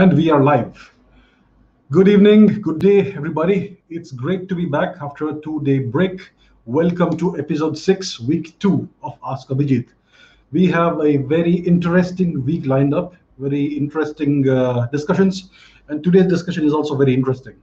[0.00, 0.94] And we are live.
[1.90, 3.82] Good evening, good day, everybody.
[3.90, 6.30] It's great to be back after a two day break.
[6.64, 9.88] Welcome to episode six, week two of Ask Abhijit.
[10.52, 15.50] We have a very interesting week lined up, very interesting uh, discussions,
[15.88, 17.56] and today's discussion is also very interesting.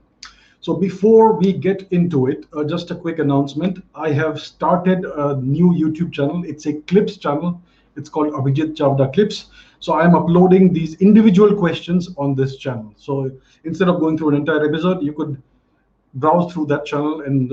[0.60, 3.82] So before we get into it, uh, just a quick announcement.
[3.96, 6.44] I have started a new YouTube channel.
[6.44, 7.60] It's a clips channel.
[7.96, 9.46] It's called Abhijit Chavda Clips.
[9.80, 12.92] So I'm uploading these individual questions on this channel.
[12.96, 13.30] So
[13.64, 15.40] instead of going through an entire episode, you could
[16.14, 17.52] browse through that channel and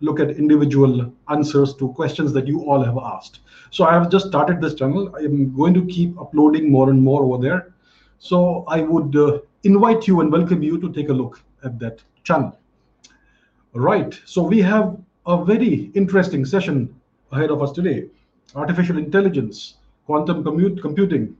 [0.00, 3.40] look at individual answers to questions that you all have asked.
[3.70, 5.14] So I have just started this channel.
[5.16, 7.74] I am going to keep uploading more and more over there.
[8.18, 12.02] So I would uh, invite you and welcome you to take a look at that
[12.24, 12.58] channel.
[13.72, 16.94] Right, so we have a very interesting session
[17.32, 18.08] ahead of us today.
[18.54, 19.74] Artificial intelligence,
[20.06, 21.36] quantum computing,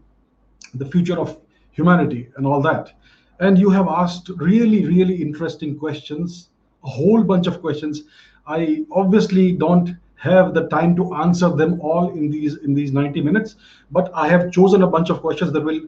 [0.74, 1.38] the future of
[1.72, 2.92] humanity and all that.
[3.40, 6.48] And you have asked really, really interesting questions,
[6.84, 8.04] a whole bunch of questions.
[8.46, 13.20] I obviously don't have the time to answer them all in these in these 90
[13.20, 13.56] minutes,
[13.90, 15.82] but I have chosen a bunch of questions that will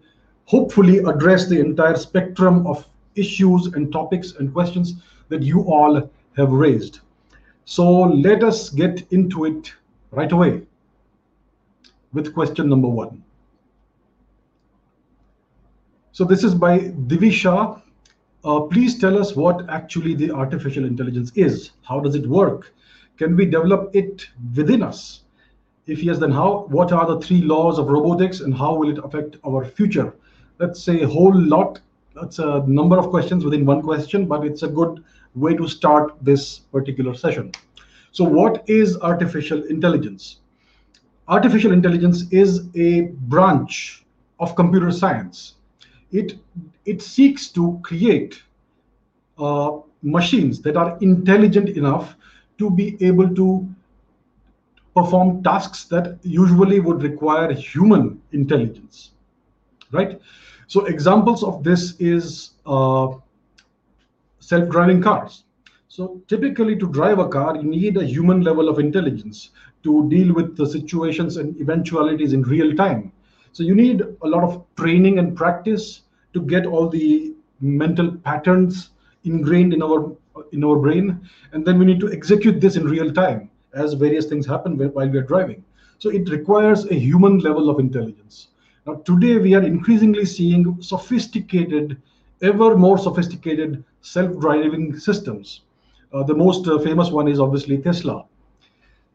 [0.44, 4.94] hopefully address the entire spectrum of issues and topics and questions
[5.28, 7.00] that you all have raised.
[7.64, 9.72] So let us get into it
[10.10, 10.62] right away
[12.12, 13.22] with question number one.
[16.18, 17.80] So this is by Divisha.
[18.44, 21.70] Uh, please tell us what actually the artificial intelligence is.
[21.82, 22.74] How does it work?
[23.18, 25.22] Can we develop it within us?
[25.86, 26.66] If yes, then how?
[26.70, 30.12] What are the three laws of robotics and how will it affect our future?
[30.56, 31.80] That's a whole lot
[32.16, 35.04] that's a number of questions within one question, but it's a good
[35.36, 37.52] way to start this particular session.
[38.10, 40.40] So what is artificial intelligence?
[41.28, 44.04] Artificial intelligence is a branch
[44.40, 45.54] of computer science.
[46.10, 46.38] It,
[46.84, 48.42] it seeks to create
[49.38, 52.16] uh, machines that are intelligent enough
[52.58, 53.68] to be able to
[54.94, 59.12] perform tasks that usually would require human intelligence,
[59.92, 60.20] right?
[60.66, 63.08] So examples of this is uh,
[64.40, 65.44] self-driving cars.
[65.88, 69.50] So typically to drive a car, you need a human level of intelligence
[69.84, 73.12] to deal with the situations and eventualities in real time.
[73.52, 76.02] So you need a lot of training and practice
[76.34, 78.90] to get all the mental patterns
[79.24, 80.14] ingrained in our
[80.52, 81.20] in our brain,
[81.52, 85.08] and then we need to execute this in real time as various things happen while
[85.08, 85.64] we are driving.
[85.98, 88.48] So it requires a human level of intelligence.
[88.86, 92.00] Now, today we are increasingly seeing sophisticated,
[92.40, 95.62] ever more sophisticated self-driving systems.
[96.12, 98.24] Uh, the most uh, famous one is obviously Tesla.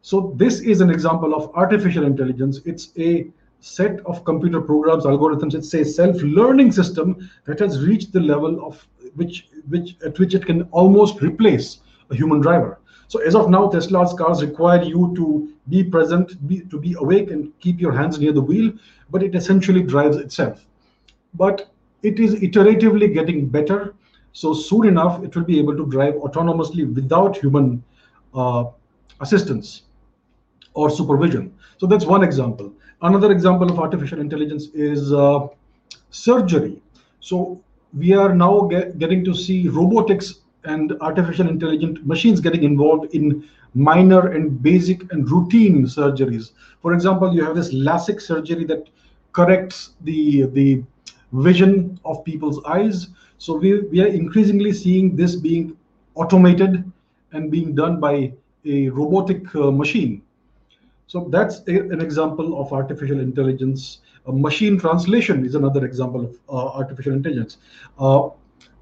[0.02, 2.60] So this is an example of artificial intelligence.
[2.66, 3.26] It's a
[3.64, 5.54] set of computer programs, algorithms.
[5.54, 10.44] It's a self-learning system that has reached the level of which, which at which it
[10.44, 11.78] can almost replace
[12.10, 12.78] a human driver.
[13.08, 17.30] So as of now, Tesla's cars require you to be present, be, to be awake
[17.30, 18.70] and keep your hands near the wheel,
[19.10, 20.66] but it essentially drives itself.
[21.32, 21.70] But
[22.02, 23.94] it is iteratively getting better.
[24.32, 27.82] So soon enough, it will be able to drive autonomously without human
[28.34, 28.64] uh,
[29.20, 29.82] assistance
[30.74, 31.54] or supervision.
[31.78, 32.74] So that's one example.
[33.02, 35.48] Another example of artificial intelligence is uh,
[36.10, 36.80] surgery.
[37.20, 37.60] So
[37.96, 43.46] we are now get, getting to see robotics and artificial intelligent machines getting involved in
[43.74, 46.52] minor and basic and routine surgeries.
[46.80, 48.88] For example, you have this LASIK surgery that
[49.32, 50.82] corrects the, the
[51.32, 53.08] vision of people's eyes.
[53.38, 55.76] So we, we are increasingly seeing this being
[56.14, 56.90] automated
[57.32, 58.32] and being done by
[58.64, 60.22] a robotic uh, machine.
[61.14, 63.98] So that's a, an example of artificial intelligence.
[64.26, 67.58] Uh, machine translation is another example of uh, artificial intelligence.
[68.00, 68.30] Uh,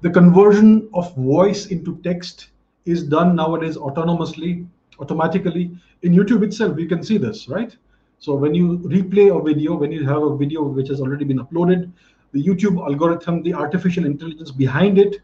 [0.01, 2.47] the conversion of voice into text
[2.85, 4.67] is done nowadays autonomously,
[4.99, 5.77] automatically.
[6.01, 7.77] In YouTube itself, we can see this, right?
[8.17, 11.37] So when you replay a video, when you have a video which has already been
[11.37, 11.91] uploaded,
[12.31, 15.17] the YouTube algorithm, the artificial intelligence behind it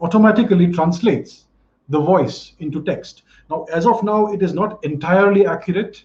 [0.00, 1.44] automatically translates
[1.88, 3.22] the voice into text.
[3.50, 6.04] Now, as of now, it is not entirely accurate,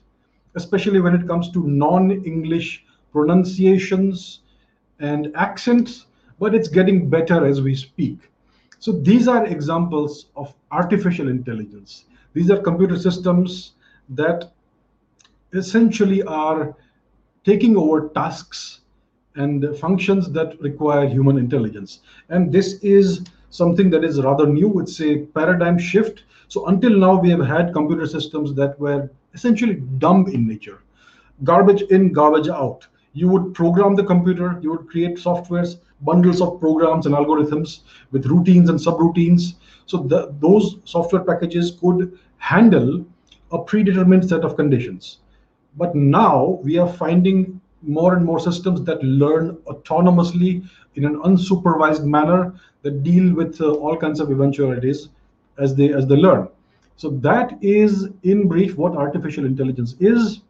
[0.55, 4.41] especially when it comes to non-English pronunciations
[4.99, 6.07] and accents
[6.39, 8.17] but it's getting better as we speak.
[8.79, 12.05] So these are examples of artificial intelligence.
[12.33, 13.73] These are computer systems
[14.09, 14.51] that
[15.53, 16.75] essentially are
[17.45, 18.81] taking over tasks
[19.35, 22.01] and functions that require human intelligence.
[22.29, 23.21] And this is
[23.55, 24.79] something that is rather new.
[24.79, 26.23] It's a paradigm shift.
[26.47, 30.83] So until now, we have had computer systems that were essentially dumb in nature.
[31.43, 32.87] Garbage in, garbage out.
[33.13, 37.79] You would program the computer, you would create softwares, bundles of programs and algorithms
[38.11, 39.55] with routines and subroutines.
[39.85, 43.05] So the, those software packages could handle
[43.51, 45.19] a predetermined set of conditions.
[45.77, 52.03] But now we are finding more and more systems that learn autonomously in an unsupervised
[52.03, 55.09] manner that deal with uh, all kinds of eventualities
[55.57, 56.47] as they as they learn.
[56.97, 60.41] So that is in brief what artificial intelligence is.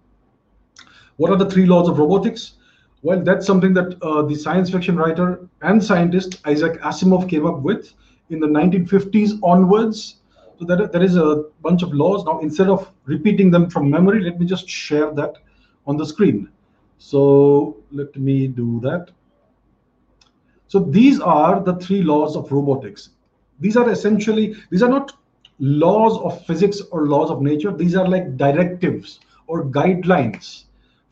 [1.18, 2.54] What are the three laws of robotics?
[3.02, 7.60] Well, that's something that uh, the science fiction writer and scientist Isaac Asimov came up
[7.62, 7.94] with
[8.30, 10.18] in the 1950s onwards.
[10.58, 12.24] So that there is a bunch of laws.
[12.24, 15.36] Now, instead of repeating them from memory, let me just share that
[15.86, 16.50] on the screen.
[16.98, 19.10] So let me do that.
[20.76, 23.12] So these are the three laws of robotics.
[23.62, 25.14] These are essentially, these are not
[25.58, 27.72] laws of physics or laws of nature.
[27.72, 30.66] These are like directives or guidelines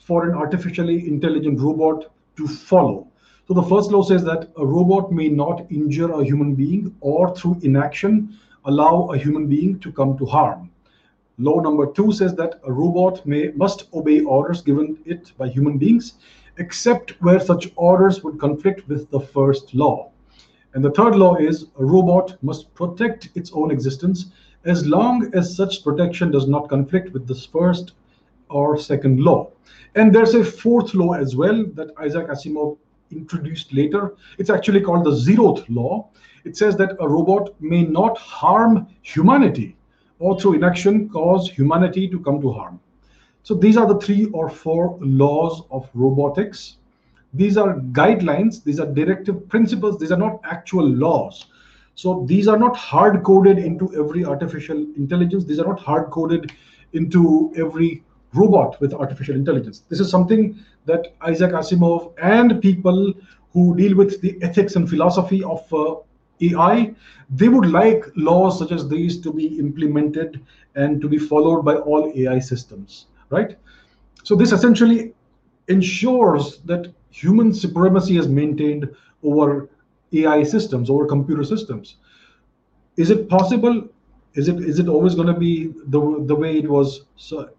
[0.06, 3.08] for an artificially intelligent robot to follow.
[3.48, 7.34] So the first law says that a robot may not injure a human being or
[7.34, 10.72] through inaction allow a human being to come to harm.
[11.38, 15.78] Law number two says that a robot may must obey orders given it by human
[15.78, 16.16] beings,
[16.58, 20.12] except where such orders would conflict with the first law.
[20.74, 24.32] And the third law is a robot must protect its own existence
[24.66, 27.94] as long as such protection does not conflict with this first
[28.50, 29.52] or second law.
[29.96, 32.78] And there's a fourth law as well that Isaac Asimov
[33.12, 34.16] introduced later.
[34.38, 36.10] It's actually called the zeroth law.
[36.46, 39.76] It says that a robot may not harm humanity
[40.20, 42.80] or through inaction cause humanity to come to harm.
[43.44, 46.78] So these are the three or four laws of robotics.
[47.34, 51.46] These are guidelines, these are directive principles, these are not actual laws.
[51.96, 56.52] So these are not hard coded into every artificial intelligence, these are not hard coded
[56.94, 58.04] into every
[58.34, 59.84] robot with artificial intelligence.
[59.90, 63.14] This is something that Isaac Asimov and people
[63.52, 65.96] who deal with the ethics and philosophy of uh,
[66.42, 66.94] AI,
[67.30, 70.44] they would like laws such as these to be implemented
[70.76, 73.58] and to be followed by all AI systems, right?
[74.24, 75.14] So this essentially
[75.68, 78.90] ensures that human supremacy is maintained
[79.24, 79.70] over
[80.14, 81.98] AI systems, over computer systems.
[82.98, 83.88] Is it possible?
[84.34, 87.06] Is it is it always going to be the the way it was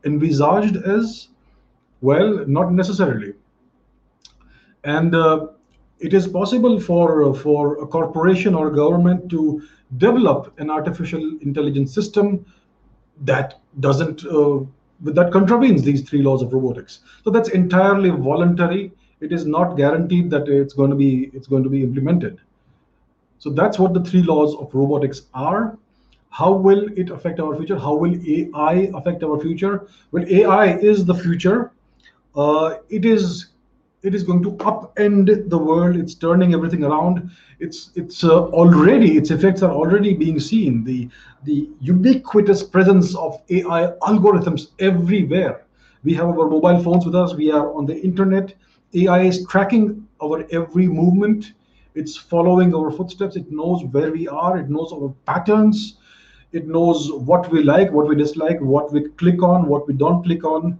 [0.05, 1.29] envisaged as?
[2.01, 3.33] Well, not necessarily.
[4.85, 5.49] And uh,
[5.99, 9.63] it is possible for for a corporation or a government to
[9.97, 12.45] develop an artificial intelligence system
[13.23, 14.61] that doesn't uh,
[15.13, 17.01] that contravenes these three laws of robotics.
[17.23, 18.93] So that's entirely voluntary.
[19.21, 22.41] It is not guaranteed that it's going to be it's going to be implemented.
[23.39, 25.79] So that's what the three laws of robotics are.
[26.31, 27.79] How will it affect our future?
[27.79, 29.87] How will AI affect our future?
[30.11, 31.71] Well, AI is the future.
[32.35, 33.54] Uh, it is
[34.05, 35.97] it is going to upend the world.
[35.97, 37.31] It's turning everything around.
[37.59, 40.85] It's it's uh, already its effects are already being seen.
[40.85, 41.09] The
[41.45, 45.65] the ubiquitous presence of AI algorithms everywhere.
[46.05, 47.35] We have our mobile phones with us.
[47.35, 48.55] We are on the internet.
[48.93, 51.53] AI is tracking our every movement.
[51.95, 53.37] It's following our footsteps.
[53.37, 54.59] It knows where we are.
[54.59, 55.97] It knows our patterns.
[56.53, 60.23] It knows what we like, what we dislike, what we click on, what we don't
[60.23, 60.79] click on,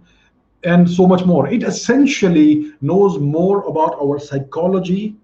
[0.65, 1.47] and so much more.
[1.47, 5.15] It essentially knows more about our psychology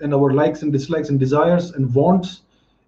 [0.00, 2.42] and our likes and dislikes and desires and wants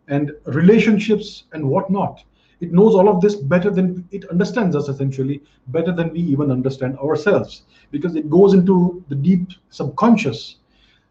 [0.09, 2.25] and relationships and whatnot.
[2.61, 6.51] It knows all of this better than it understands us essentially, better than we even
[6.51, 7.63] understand ourselves,
[7.93, 10.57] because it goes into the deep subconscious.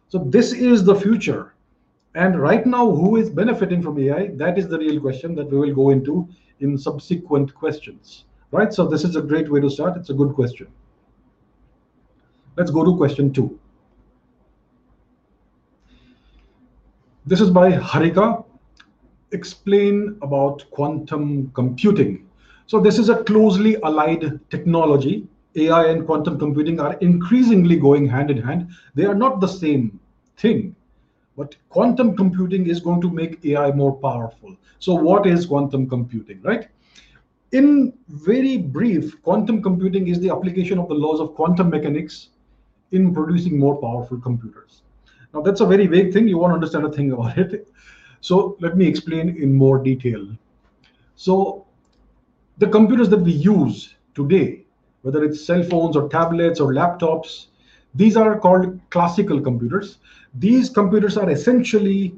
[0.08, 1.54] So, this is the future.
[2.14, 4.28] And right now, who is benefiting from AI?
[4.34, 6.28] That is the real question that we will go into
[6.60, 8.24] in subsequent questions.
[8.50, 8.72] Right?
[8.72, 9.96] So this is a great way to start.
[9.96, 10.68] It's a good question.
[12.56, 13.58] Let's go to question two.
[17.26, 18.44] This is by Harika.
[19.32, 22.26] Explain about quantum computing.
[22.66, 25.26] So this is a closely allied technology.
[25.56, 28.68] AI and quantum computing are increasingly going hand in hand.
[28.94, 29.98] They are not the same
[30.36, 30.76] thing.
[31.36, 34.56] But quantum computing is going to make AI more powerful.
[34.78, 36.68] So, what is quantum computing, right?
[37.56, 42.28] In very brief, quantum computing is the application of the laws of quantum mechanics
[42.92, 44.82] in producing more powerful computers.
[45.32, 46.28] Now, that's a very vague thing.
[46.28, 47.66] You want to understand a thing about it.
[48.20, 50.28] So, let me explain in more detail.
[51.14, 51.64] So,
[52.58, 54.66] the computers that we use today,
[55.00, 57.46] whether it's cell phones or tablets or laptops,
[57.94, 59.96] these are called classical computers.
[60.34, 62.14] These computers are essentially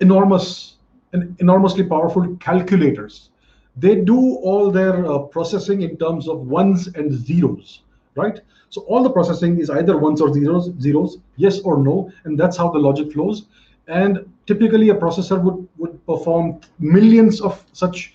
[0.00, 0.76] enormous
[1.12, 3.28] and enormously powerful calculators.
[3.76, 7.82] They do all their uh, processing in terms of ones and zeros,
[8.14, 8.40] right?
[8.70, 12.56] So all the processing is either ones or zeros, zeros, yes or no, and that's
[12.56, 13.46] how the logic flows.
[13.88, 18.14] And typically, a processor would would perform millions of such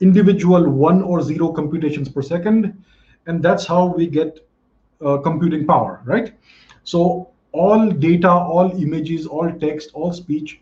[0.00, 2.84] individual one or zero computations per second,
[3.26, 4.46] and that's how we get
[5.04, 6.34] uh, computing power, right?
[6.84, 10.60] So all data, all images, all text, all speech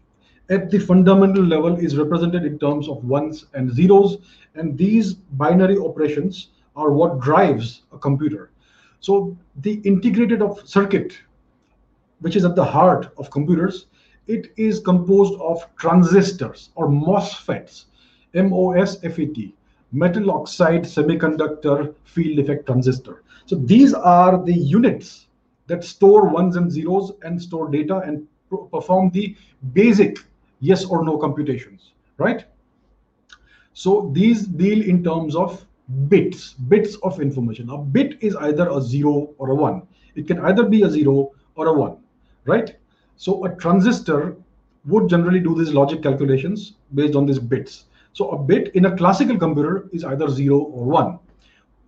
[0.48, 4.18] at the fundamental level is represented in terms of ones and zeros
[4.54, 8.50] and these binary operations are what drives a computer.
[9.00, 11.18] So the integrated of circuit
[12.20, 13.86] which is at the heart of computers
[14.26, 17.86] it is composed of transistors or MOSFETs
[18.34, 19.54] M-O-S-F-E-T
[19.92, 23.22] metal oxide semiconductor field effect transistor.
[23.46, 25.28] So these are the units
[25.68, 28.26] that store ones and zeros and store data and
[28.70, 29.36] perform the
[29.72, 30.18] basic
[30.60, 32.44] yes or no computations, right?
[33.72, 35.64] So these deal in terms of
[36.08, 37.70] bits, bits of information.
[37.70, 39.82] A bit is either a zero or a one.
[40.14, 41.98] It can either be a zero or a one,
[42.44, 42.76] right?
[43.16, 44.36] So a transistor
[44.86, 47.84] would generally do these logic calculations based on these bits.
[48.12, 51.18] So a bit in a classical computer is either zero or one.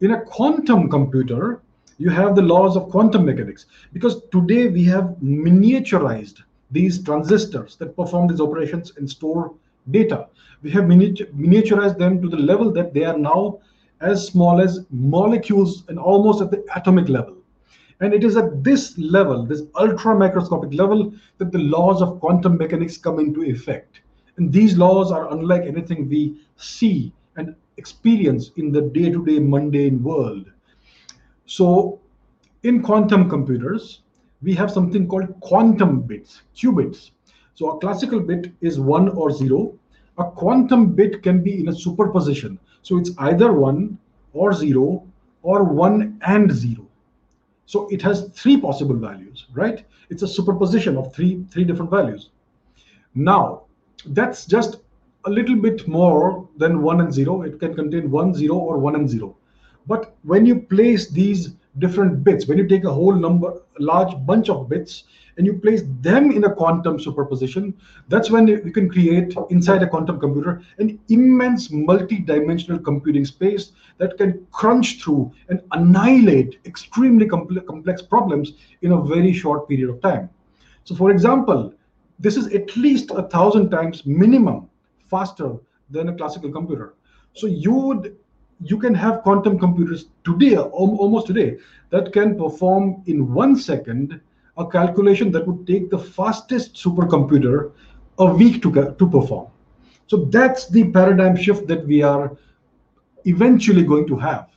[0.00, 1.60] In a quantum computer,
[1.98, 7.96] you have the laws of quantum mechanics because today we have miniaturized these transistors that
[7.96, 9.54] perform these operations and store
[9.90, 10.28] data.
[10.62, 13.60] We have miniaturized them to the level that they are now
[14.00, 17.36] as small as molecules and almost at the atomic level.
[18.00, 22.56] And it is at this level, this ultra microscopic level, that the laws of quantum
[22.56, 24.00] mechanics come into effect.
[24.36, 29.40] And these laws are unlike anything we see and experience in the day to day
[29.40, 30.46] mundane world.
[31.46, 32.00] So,
[32.62, 34.02] in quantum computers,
[34.42, 37.10] we have something called quantum bits, qubits.
[37.54, 39.76] So a classical bit is one or zero.
[40.18, 42.58] A quantum bit can be in a superposition.
[42.82, 43.98] So it's either one
[44.32, 45.06] or zero
[45.42, 46.86] or one and zero.
[47.66, 49.84] So it has three possible values, right?
[50.08, 52.30] It's a superposition of three, three different values.
[53.14, 53.64] Now,
[54.06, 54.76] that's just
[55.24, 57.42] a little bit more than one and zero.
[57.42, 59.36] It can contain one, zero, or one and zero.
[59.86, 64.48] But when you place these different bits, when you take a whole number, large bunch
[64.48, 65.04] of bits,
[65.36, 67.72] and you place them in a quantum superposition,
[68.08, 74.18] that's when you can create inside a quantum computer an immense multi-dimensional computing space that
[74.18, 80.28] can crunch through and annihilate extremely complex problems in a very short period of time.
[80.82, 81.72] So for example,
[82.18, 84.68] this is at least a thousand times minimum
[85.08, 85.56] faster
[85.88, 86.94] than a classical computer.
[87.34, 88.16] So you would
[88.60, 91.58] you can have quantum computers today, almost today,
[91.90, 94.20] that can perform in one second
[94.56, 97.72] a calculation that would take the fastest supercomputer
[98.18, 99.46] a week to, to perform.
[100.08, 102.36] So that's the paradigm shift that we are
[103.24, 104.48] eventually going to have.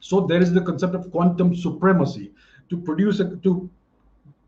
[0.00, 2.32] So there is the concept of quantum supremacy
[2.70, 3.70] to produce a, to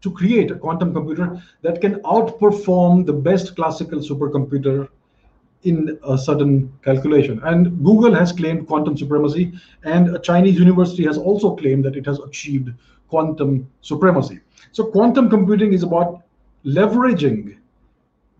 [0.02, 4.88] to create a quantum computer that can outperform the best classical supercomputer
[5.62, 7.40] in a certain calculation.
[7.44, 9.52] And Google has claimed quantum supremacy,
[9.84, 12.70] and a Chinese university has also claimed that it has achieved
[13.08, 14.40] quantum supremacy.
[14.72, 16.22] So quantum computing is about
[16.64, 17.56] leveraging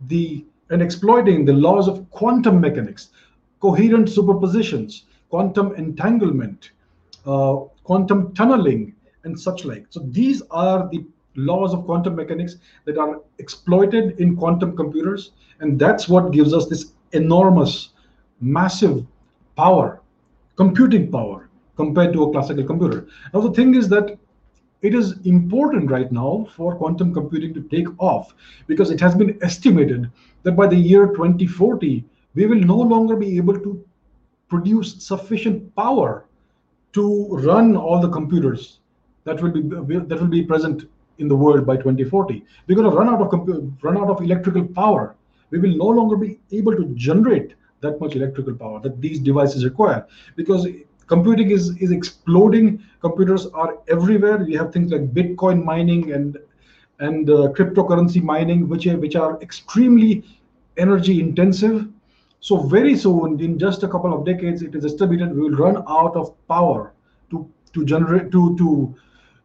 [0.09, 3.11] the and exploiting the laws of quantum mechanics,
[3.61, 6.73] coherent superpositions, quantum entanglement,
[7.25, 9.87] uh, quantum tunneling, and such like.
[9.91, 11.05] So these are the
[11.37, 16.67] laws of quantum mechanics that are exploited in quantum computers, and that's what gives us
[16.67, 17.91] this enormous,
[18.41, 19.05] massive
[19.57, 20.03] power,
[20.57, 23.07] computing power compared to a classical computer.
[23.35, 24.19] Now, the thing is that
[24.83, 28.35] it is important right now for quantum computing to take off
[28.67, 30.11] because it has been estimated
[30.43, 32.05] that by the year 2040,
[32.35, 33.85] we will no longer be able to
[34.49, 36.27] produce sufficient power
[36.93, 38.79] to run all the computers
[39.25, 42.45] that will be that will be present in the world by 2040.
[42.67, 45.17] We're going to run out of run out of electrical power
[45.50, 49.65] we will no longer be able to generate that much electrical power that these devices
[49.65, 50.07] require.
[50.35, 50.67] Because
[51.07, 52.83] computing is is exploding.
[53.00, 54.38] Computers are everywhere.
[54.38, 56.38] We have things like bitcoin mining and
[56.99, 60.25] and uh, cryptocurrency mining which are, which are extremely
[60.79, 61.88] energy intensive.
[62.41, 65.85] So very soon in just a couple of decades it is estimated we will run
[65.88, 66.93] out of power
[67.31, 68.95] to to generate to to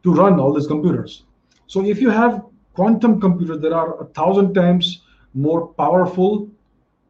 [0.03, 1.23] to run all these computers.
[1.67, 2.43] So if you have
[2.73, 5.01] quantum computers that are a thousand times
[5.33, 6.49] more powerful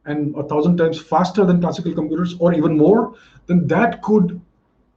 [0.05, 3.15] and a thousand times faster than classical computers or even more,
[3.47, 4.41] then that could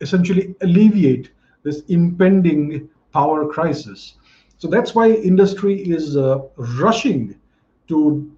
[0.00, 1.30] essentially alleviate
[1.62, 4.14] this impending power crisis.
[4.58, 7.34] So that's why industry is uh, rushing
[7.88, 8.30] to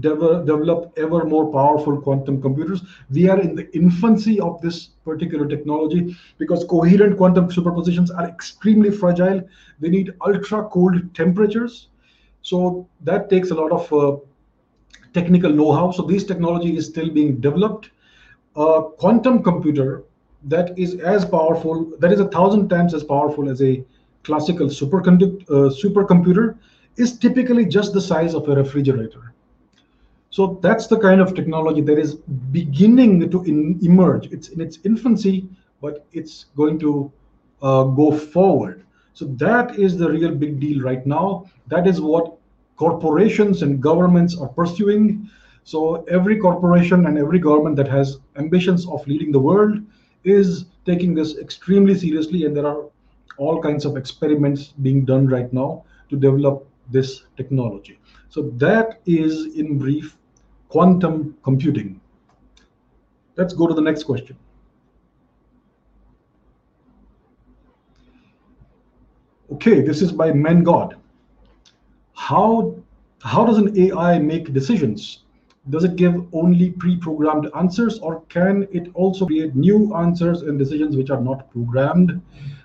[0.00, 2.82] dev- develop ever more powerful quantum computers.
[3.10, 8.90] We are in the infancy of this particular technology because coherent quantum superpositions are extremely
[8.90, 9.42] fragile.
[9.80, 11.88] They need ultra cold temperatures.
[12.42, 14.16] So that takes a lot of uh,
[15.12, 15.90] technical know-how.
[15.90, 17.90] So this technology is still being developed.
[18.56, 20.04] A quantum computer
[20.44, 23.84] that is as powerful, that is a thousand times as powerful as a
[24.22, 26.56] classical superconduct, uh, supercomputer,
[26.96, 29.32] is typically just the size of a refrigerator.
[30.30, 34.30] So that's the kind of technology that is beginning to in, emerge.
[34.30, 35.48] It's in its infancy,
[35.80, 37.12] but it's going to
[37.62, 38.84] uh, go forward.
[39.18, 41.50] So that is the real big deal right now.
[41.66, 42.36] That is what
[42.76, 45.28] corporations and governments are pursuing.
[45.64, 49.80] So every corporation and every government that has ambitions of leading the world
[50.22, 52.84] is taking this extremely seriously, and there are
[53.38, 57.98] all kinds of experiments being done right now to develop this technology.
[58.28, 60.16] So that is, in brief,
[60.68, 62.00] quantum computing.
[63.34, 64.36] Let's go to the next question.
[69.50, 70.96] Okay, this is by Men God.
[72.12, 72.74] How,
[73.22, 75.24] how does an AI make decisions?
[75.70, 80.96] Does it give only pre-programmed answers or can it also create new answers and decisions
[80.96, 82.20] which are not programmed?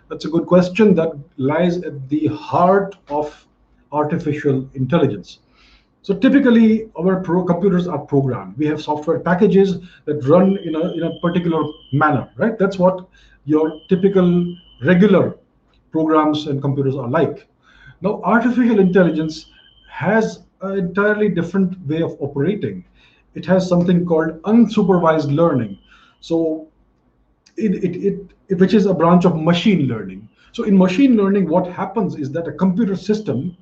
[0.09, 3.47] That's a good question that lies at the heart of
[3.93, 5.39] artificial intelligence.
[6.01, 8.57] So typically, our pro computers are programmed.
[8.57, 11.63] We have software packages that run in a, in a particular
[11.93, 12.59] manner, right?
[12.59, 13.07] That's what
[13.45, 15.37] your typical regular
[15.93, 17.47] programs and computers are like.
[18.01, 19.45] Now, artificial intelligence
[19.89, 22.83] has an entirely different way of operating.
[23.35, 25.77] It has something called unsupervised learning.
[26.19, 26.67] So,
[27.55, 30.27] it, it, it, which is a branch of machine learning.
[30.51, 33.55] So, in machine learning, what happens is that a computer system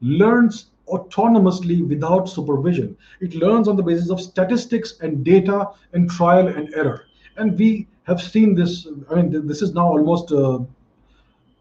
[0.00, 2.96] learns autonomously without supervision.
[3.20, 7.06] It learns on the basis of statistics and data and trial and error.
[7.36, 10.64] And we have seen this, I mean, this is now almost a,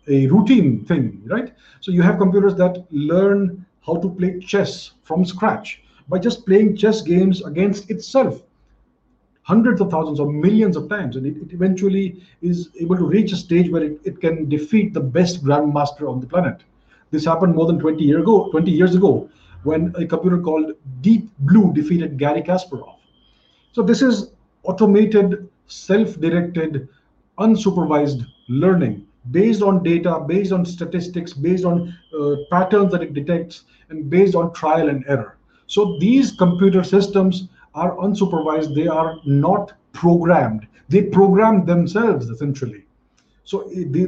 [0.07, 1.53] a routine thing, right?
[1.79, 6.77] So you have computers that learn how to play chess from scratch by just playing
[6.77, 8.41] chess games against itself
[9.43, 13.31] hundreds of thousands or millions of times and it, it eventually is able to reach
[13.31, 16.63] a stage where it, it can defeat the best grandmaster on the planet
[17.11, 19.29] this happened more than 20 year ago, 20 years ago,
[19.63, 22.97] when a computer called Deep Blue defeated Garry Kasparov.
[23.71, 24.31] So this is
[24.63, 26.87] automated, self-directed,
[27.39, 33.63] unsupervised learning based on data, based on statistics, based on uh, patterns that it detects,
[33.89, 35.37] and based on trial and error.
[35.67, 38.75] So these computer systems are unsupervised.
[38.75, 40.67] They are not programmed.
[40.89, 42.85] They program themselves essentially.
[43.43, 44.07] So they,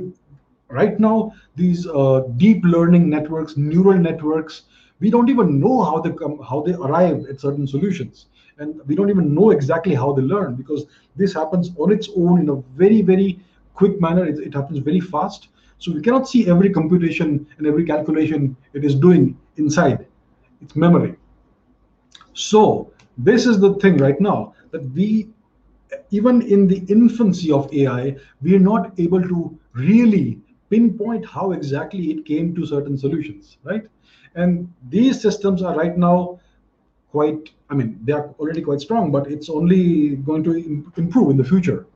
[0.69, 4.63] right now these uh, deep learning networks neural networks
[4.99, 8.25] we don't even know how they come how they arrive at certain solutions
[8.57, 12.39] and we don't even know exactly how they learn because this happens on its own
[12.41, 13.39] in a very very
[13.79, 17.85] quick manner it, it happens very fast so we cannot see every computation and every
[17.85, 20.05] calculation it is doing inside
[20.61, 21.15] its memory
[22.33, 25.29] so this is the thing right now that we
[26.11, 32.11] even in the infancy of ai we are not able to really pinpoint how exactly
[32.11, 33.83] it came to certain solutions, right?
[34.35, 36.39] And these systems are right now
[37.11, 40.55] quite, I mean, they are already quite strong, but it's only going to
[40.97, 41.87] improve in the future.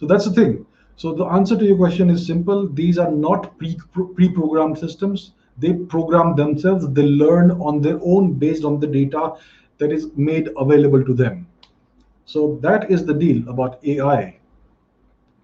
[0.00, 0.66] So that's the thing.
[0.98, 2.66] So the answer to your question is simple.
[2.66, 5.30] These are not pre-programmed systems.
[5.56, 6.88] They program themselves.
[6.92, 9.34] They learn on their own based on the data
[9.78, 11.46] that is made available to them.
[12.24, 14.40] So that is the deal about AI.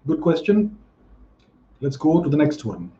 [0.05, 0.77] Good question.
[1.79, 2.91] Let's go to the next one.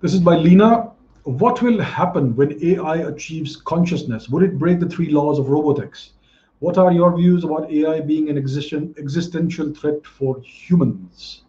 [0.00, 0.92] This is by Lena.
[1.24, 4.28] What will happen when AI achieves consciousness?
[4.28, 6.12] Would it break the three laws of robotics?
[6.62, 11.42] What are your views about AI being an existential threat for humans?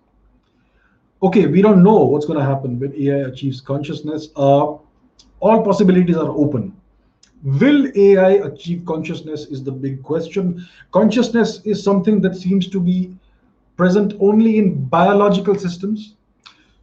[1.22, 4.30] Okay, we don't know what's going to happen when AI achieves consciousness.
[4.36, 4.74] Uh,
[5.40, 6.76] all possibilities are open.
[7.44, 10.68] Will AI achieve consciousness is the big question.
[10.90, 13.16] Consciousness is something that seems to be
[13.78, 16.16] present only in biological systems.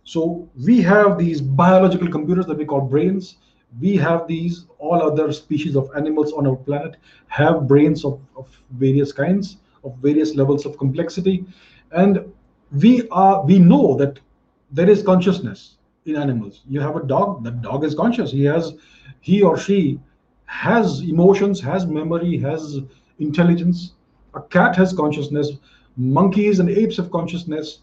[0.04, 3.38] So we have these biological computers that we call brains.
[3.78, 6.96] We have these, all other species of animals on our planet
[7.28, 11.44] have brains of, of various kinds, of various levels of complexity.
[11.92, 12.32] And
[12.72, 14.18] we are we know that
[14.72, 16.62] there is consciousness in animals.
[16.68, 18.32] You have a dog, that dog is conscious.
[18.32, 18.72] He has
[19.20, 20.00] he or she
[20.46, 22.78] has emotions, has memory, has
[23.18, 23.92] intelligence.
[24.34, 25.52] A cat has consciousness.
[25.96, 27.80] Monkeys and apes have consciousness.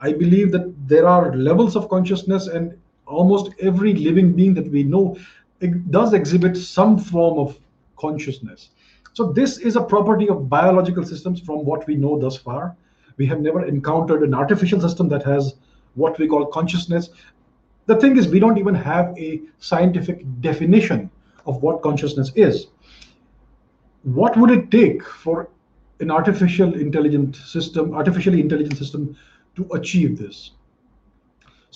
[0.00, 2.76] I believe that there are levels of consciousness, and
[3.06, 5.16] almost every living being that we know
[5.90, 7.58] does exhibit some form of
[7.96, 8.70] consciousness.
[9.14, 12.76] So this is a property of biological systems from what we know thus far.
[13.16, 15.54] We have never encountered an artificial system that has
[15.94, 17.08] what we call consciousness.
[17.86, 21.10] The thing is, we don't even have a scientific definition
[21.46, 22.66] of what consciousness is.
[24.02, 25.48] What would it take for
[26.00, 29.16] an artificial intelligent system, artificially intelligent system,
[29.54, 30.50] to achieve this?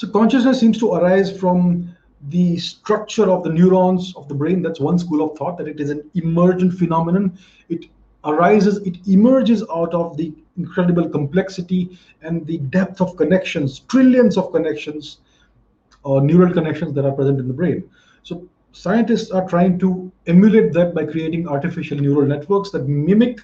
[0.01, 1.95] So consciousness seems to arise from
[2.31, 4.63] the structure of the neurons of the brain.
[4.63, 7.39] That's one school of thought that it is an emergent phenomenon.
[7.69, 7.85] It
[8.25, 14.51] arises, it emerges out of the incredible complexity and the depth of connections, trillions of
[14.53, 15.19] connections,
[16.03, 17.85] or neural connections that are present in the brain.
[18.23, 23.43] So scientists are trying to emulate that by creating artificial neural networks that mimic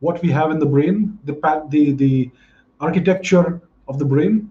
[0.00, 1.34] what we have in the brain, the
[1.68, 2.30] the the
[2.80, 4.50] architecture of the brain,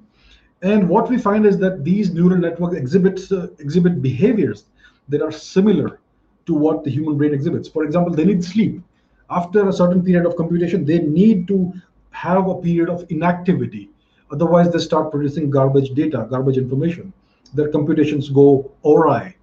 [0.61, 4.65] and what we find is that these neural networks exhibit, uh, exhibit behaviors
[5.09, 5.99] that are similar
[6.45, 7.67] to what the human brain exhibits.
[7.67, 8.81] For example, they need sleep.
[9.29, 11.73] After a certain period of computation, they need to
[12.11, 13.89] have a period of inactivity.
[14.31, 17.11] Otherwise, they start producing garbage data, garbage information.
[17.53, 19.35] Their computations go awry.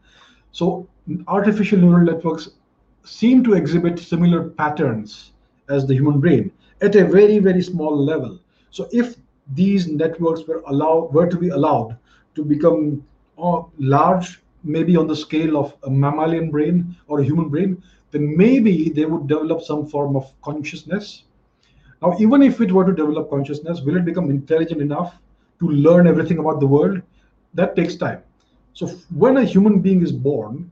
[0.53, 0.88] So
[1.29, 2.51] artificial neural networks
[3.05, 5.33] seem to exhibit similar patterns
[5.68, 8.38] as the human brain at a very, very small level.
[8.70, 9.16] So if
[9.55, 11.96] these networks were allowed were to be allowed
[12.35, 13.05] to become
[13.38, 18.37] uh, large, maybe on the scale of a mammalian brain or a human brain, then
[18.37, 21.24] maybe they would develop some form of consciousness.
[22.00, 25.18] Now, even if it were to develop consciousness, will it become intelligent enough
[25.61, 27.00] to learn everything about the world?
[27.55, 28.22] That takes time.
[28.74, 30.70] So, when a human being is born,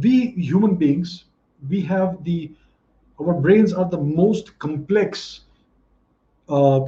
[0.00, 1.24] we human beings,
[1.68, 2.52] we have the
[3.20, 5.40] our brains are the most complex
[6.48, 6.80] uh,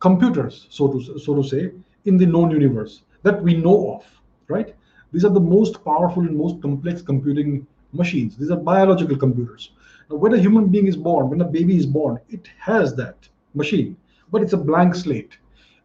[0.00, 1.72] computers, so to so to say,
[2.04, 4.04] in the known universe that we know of,
[4.48, 4.74] right?
[5.12, 8.36] These are the most powerful and most complex computing machines.
[8.36, 9.72] These are biological computers.
[10.10, 13.28] Now, when a human being is born, when a baby is born, it has that
[13.54, 13.96] machine,
[14.30, 15.38] but it's a blank slate.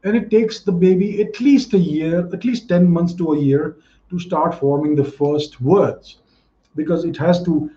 [0.04, 3.40] And it takes the baby at least a year, at least 10 months to a
[3.40, 3.78] year
[4.10, 6.18] to start forming the first words
[6.76, 7.72] because it has to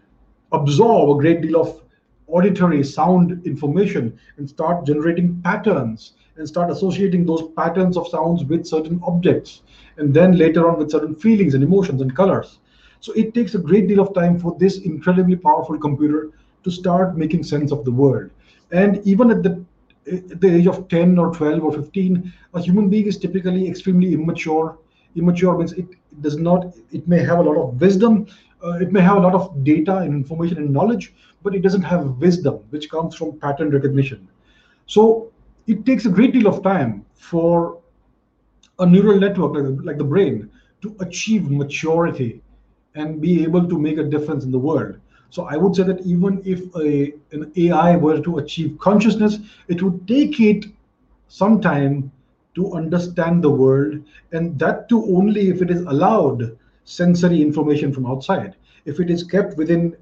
[0.52, 1.80] absorb a great deal of
[2.28, 8.66] auditory sound information and start generating patterns and start associating those patterns of sounds with
[8.66, 9.62] certain objects
[9.96, 12.58] and then later on with certain feelings and emotions and colors.
[13.00, 16.30] So it takes a great deal of time for this incredibly powerful computer
[16.64, 18.30] to start making sense of the world.
[18.72, 19.64] And even at the
[20.10, 24.12] at the age of 10 or 12 or 15 a human being is typically extremely
[24.14, 24.78] immature.
[25.16, 25.88] Immature means it
[26.20, 28.26] does not it may have a lot of wisdom
[28.64, 31.82] uh, it may have a lot of data and information and knowledge but it doesn't
[31.82, 34.28] have wisdom which comes from pattern recognition
[34.86, 35.30] so
[35.66, 37.78] it takes a great deal of time for
[38.78, 40.50] a neural network like, like the brain
[40.82, 42.40] to achieve maturity
[42.94, 44.96] and be able to make a difference in the world.
[45.30, 49.38] So I would say that even if a, an AI were to achieve consciousness,
[49.68, 50.66] it would take it
[51.28, 52.10] some time
[52.54, 56.56] to understand the world, and that too only if it is allowed
[56.86, 58.56] sensory information from outside.
[58.86, 59.96] If it is kept within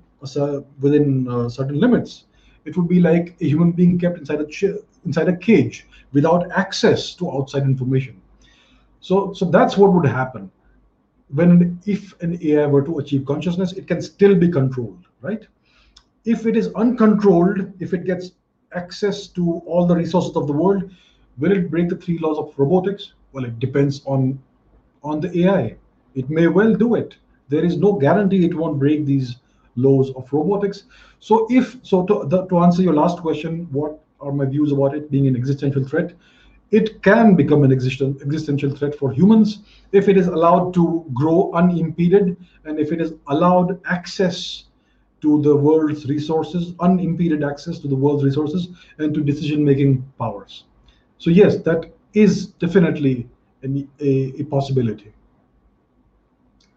[0.80, 2.24] within uh, certain limits,
[2.64, 7.14] it would be like a human being kept inside a inside a cage without access
[7.16, 8.20] to outside information.
[9.00, 10.50] So, so that's what would happen
[11.34, 15.46] when if an AI were to achieve consciousness, it can still be controlled, right?
[16.24, 18.32] If it is uncontrolled, if it gets
[18.72, 20.90] access to all the resources of the world,
[21.38, 23.12] will it break the three laws of robotics?
[23.32, 24.40] Well, it depends on
[25.02, 25.76] on the AI.
[26.14, 27.16] It may well do it.
[27.48, 29.36] There is no guarantee it won't break these
[29.76, 30.84] laws of robotics.
[31.20, 34.94] So if so, to, the, to answer your last question, what are my views about
[34.94, 36.14] it being an existential threat?
[36.70, 39.60] It can become an existential threat for humans
[39.92, 44.64] if it is allowed to grow unimpeded and if it is allowed access
[45.20, 50.64] to the world's resources, unimpeded access to the world's resources and to decision-making powers.
[51.18, 53.28] So yes, that is definitely
[53.62, 55.12] a, a, a possibility.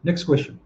[0.07, 0.57] Next question.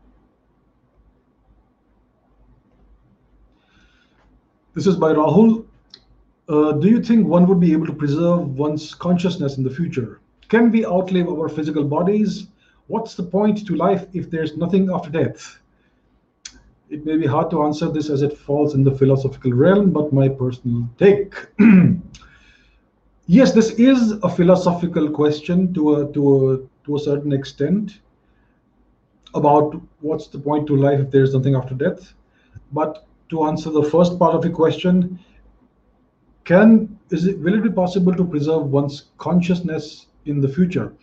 [4.76, 5.66] This is by Rahul.
[6.48, 10.22] Uh, do you think one would be able to preserve one's consciousness in the future?
[10.50, 12.50] Can we outlive our physical bodies?
[12.86, 15.58] What's the point to life if there's nothing after death?
[16.92, 20.14] It may be hard to answer this as it falls in the philosophical realm, but
[20.14, 21.34] my personal take.
[23.26, 28.02] yes, this is a philosophical question to a, to a, to a certain extent
[29.34, 32.14] about what's the point to life if there's nothing after death.
[32.72, 35.20] But to answer the first part of your question,
[36.44, 40.94] can is it will it be possible to preserve one's consciousness in the future?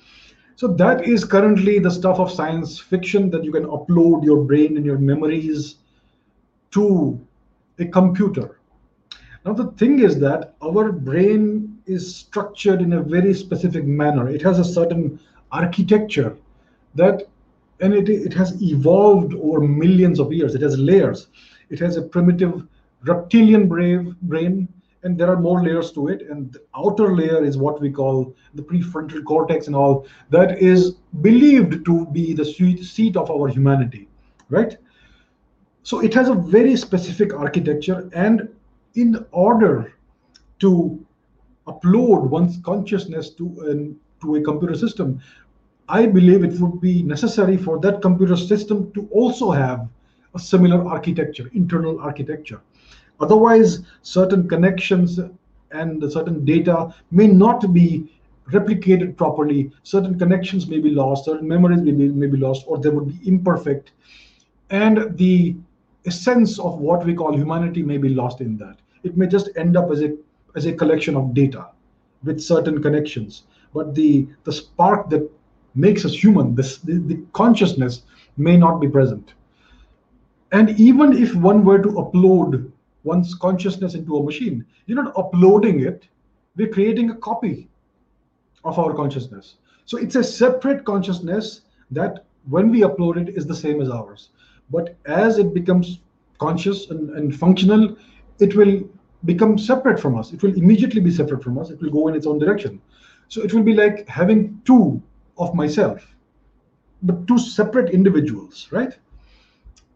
[0.56, 4.76] So that is currently the stuff of science fiction that you can upload your brain
[4.76, 5.76] and your memories
[6.72, 7.20] to
[7.78, 8.58] a computer.
[9.44, 14.28] Now the thing is that our brain is structured in a very specific manner.
[14.28, 15.20] It has a certain
[15.52, 16.36] architecture
[16.96, 17.28] that
[17.80, 20.54] and it, it has evolved over millions of years.
[20.54, 21.28] It has layers.
[21.70, 22.66] It has a primitive
[23.02, 24.68] reptilian brain,
[25.04, 26.22] and there are more layers to it.
[26.22, 30.96] And the outer layer is what we call the prefrontal cortex and all that is
[31.20, 34.08] believed to be the seat of our humanity,
[34.48, 34.76] right?
[35.84, 38.48] So it has a very specific architecture, and
[38.94, 39.94] in order
[40.58, 41.06] to
[41.66, 45.20] upload one's consciousness to an to a computer system,
[45.88, 49.88] I believe it would be necessary for that computer system to also have
[50.34, 52.60] a similar architecture, internal architecture.
[53.20, 55.18] Otherwise, certain connections
[55.70, 58.10] and certain data may not be
[58.52, 59.70] replicated properly.
[59.82, 63.08] Certain connections may be lost, certain memories may be, may be lost, or they would
[63.08, 63.92] be imperfect.
[64.70, 65.56] And the
[66.06, 68.76] essence of what we call humanity may be lost in that.
[69.02, 70.16] It may just end up as a
[70.56, 71.68] as a collection of data
[72.24, 73.44] with certain connections.
[73.74, 75.30] But the the spark that
[75.78, 78.02] makes us human, this, the, the consciousness
[78.36, 79.34] may not be present.
[80.52, 82.70] And even if one were to upload
[83.04, 86.06] one's consciousness into a machine, you're not uploading it,
[86.56, 87.68] we're creating a copy
[88.64, 89.56] of our consciousness.
[89.86, 91.62] So it's a separate consciousness
[91.92, 94.30] that when we upload it is the same as ours.
[94.70, 96.00] But as it becomes
[96.38, 97.96] conscious and, and functional,
[98.38, 98.88] it will
[99.24, 100.32] become separate from us.
[100.32, 101.70] It will immediately be separate from us.
[101.70, 102.80] It will go in its own direction.
[103.28, 105.02] So it will be like having two
[105.38, 106.14] of myself,
[107.02, 108.96] but two separate individuals, right?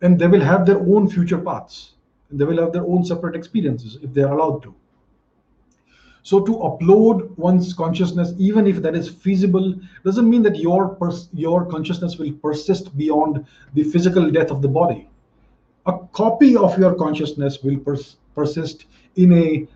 [0.01, 1.95] And they will have their own future paths.
[2.31, 4.75] And they will have their own separate experiences if they're allowed to.
[6.25, 9.75] So to upload one's consciousness, even if that is feasible,
[10.05, 10.97] doesn't mean that your
[11.33, 15.09] your consciousness will persist beyond the physical death of the body.
[15.87, 19.67] A copy of your consciousness will pers persist in a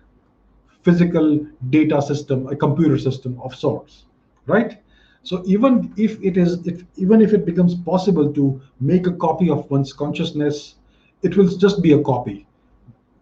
[0.83, 4.05] physical data system, a computer system of sorts,
[4.45, 4.81] right?
[5.27, 9.49] So even if it is, if, even if it becomes possible to make a copy
[9.49, 10.75] of one's consciousness,
[11.21, 12.47] it will just be a copy.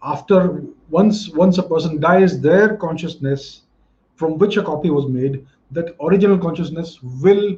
[0.03, 3.63] After once once a person dies, their consciousness
[4.17, 7.57] from which a copy was made, that original consciousness will,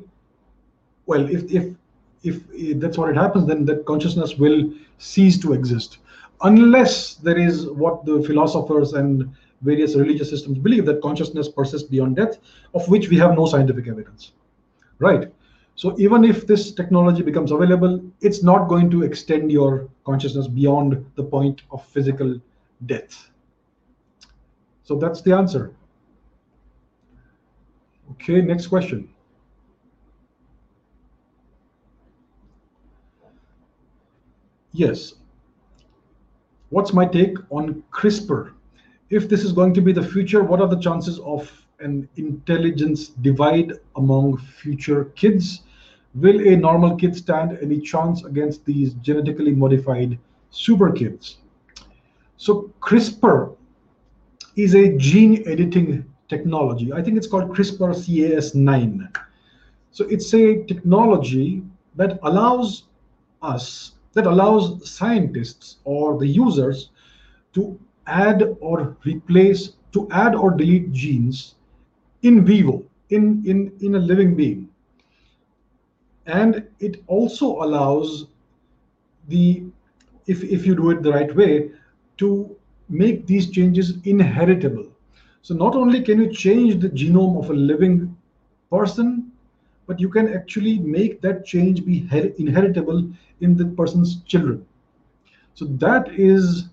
[1.08, 1.76] well, if if
[2.24, 5.98] if, if that's what it happens, then that consciousness will cease to exist,
[6.44, 9.30] unless there is what the philosophers and
[9.62, 12.38] various religious systems believe that consciousness persists beyond death,
[12.74, 14.32] of which we have no scientific evidence,
[15.00, 15.32] right?
[15.76, 21.06] So even if this technology becomes available, it's not going to extend your consciousness beyond
[21.16, 22.40] the point of physical
[22.86, 23.30] death.
[24.84, 25.76] So that's the answer.
[28.12, 29.10] Okay, next question.
[34.72, 35.14] Yes.
[36.70, 38.54] What's my take on CRISPR
[39.10, 43.10] if this is going to be the future, what are the chances of an intelligence
[43.10, 45.62] divide among future kids?
[46.16, 50.18] Will a normal kid stand any chance against these genetically modified
[50.50, 51.38] super kids?
[52.38, 53.56] So CRISPR
[54.56, 56.92] is a gene editing technology.
[56.92, 59.16] I think it's called CRISPR Cas9.
[59.92, 61.64] So it's a technology
[61.96, 62.84] that allows
[63.42, 66.90] us, that allows scientists or the users
[67.54, 71.56] to add or replace, to add or delete genes
[72.22, 74.70] in vivo, in, in, in a living being.
[76.26, 78.28] And it also allows
[79.28, 79.64] the,
[80.26, 81.72] if, if you do it the right way,
[82.18, 82.56] to
[82.90, 84.88] make these changes inheritable.
[85.42, 88.18] So not only can you change the genome of a living
[88.70, 89.32] person,
[89.86, 94.66] but you can actually make that change be inheritable in the person's children.
[95.54, 96.66] So that is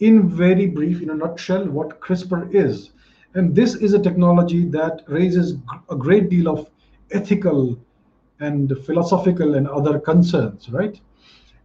[0.00, 2.90] in very brief, in a nutshell, what CRISPR is.
[3.34, 5.56] And this is a technology that raises
[5.90, 6.68] a great deal of
[7.10, 7.78] ethical
[8.40, 10.98] and philosophical and other concerns, right?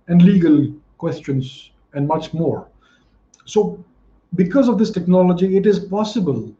[0.07, 2.67] And legal questions and much more.
[3.45, 3.83] So,
[4.35, 6.53] because of this technology, it is possible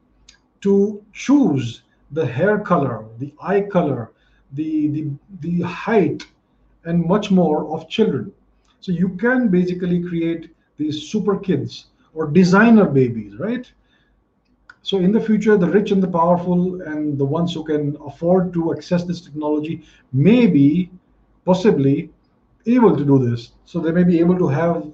[0.62, 4.12] to choose the hair color, the eye color,
[4.54, 6.28] the, the, the height,
[6.86, 8.32] and much more of children.
[8.80, 13.72] So, you can basically create these super kids or designer babies, right?
[14.84, 18.54] So in the future, the rich and the powerful and the ones who can afford
[18.54, 20.92] to access this technology may be
[21.46, 22.10] possibly
[22.66, 23.54] able to do this.
[23.64, 24.86] So they may be able to have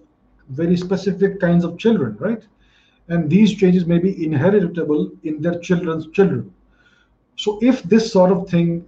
[0.50, 2.44] very specific kinds of children, right?
[3.08, 6.54] And these changes may be inheritable in their children's children.
[7.36, 8.86] So if this sort of thing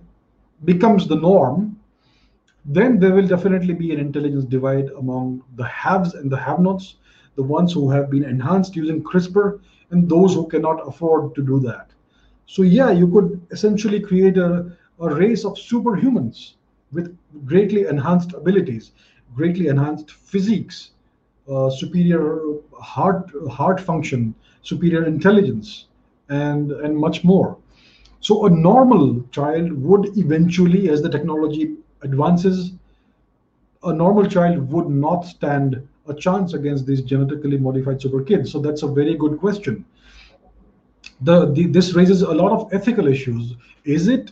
[0.66, 1.80] becomes the norm,
[2.64, 6.98] then there will definitely be an intelligence divide among the haves and the have-nots,
[7.36, 9.60] the ones who have been enhanced using CRISPR
[9.92, 11.92] and those who cannot afford to do that.
[12.46, 16.54] So yeah, you could essentially create a, a race of superhumans
[16.92, 18.92] with greatly enhanced abilities,
[19.36, 20.92] greatly enhanced physiques,
[21.50, 22.40] uh, superior
[22.80, 25.88] heart heart function, superior intelligence,
[26.30, 27.58] and and much more.
[28.20, 32.74] So a normal child would eventually, as the technology advances,
[33.84, 38.52] a normal child would not stand a chance against these genetically modified super kids.
[38.52, 39.86] So that's a very good question.
[41.22, 43.56] The, the this raises a lot of ethical issues.
[43.84, 44.32] Is it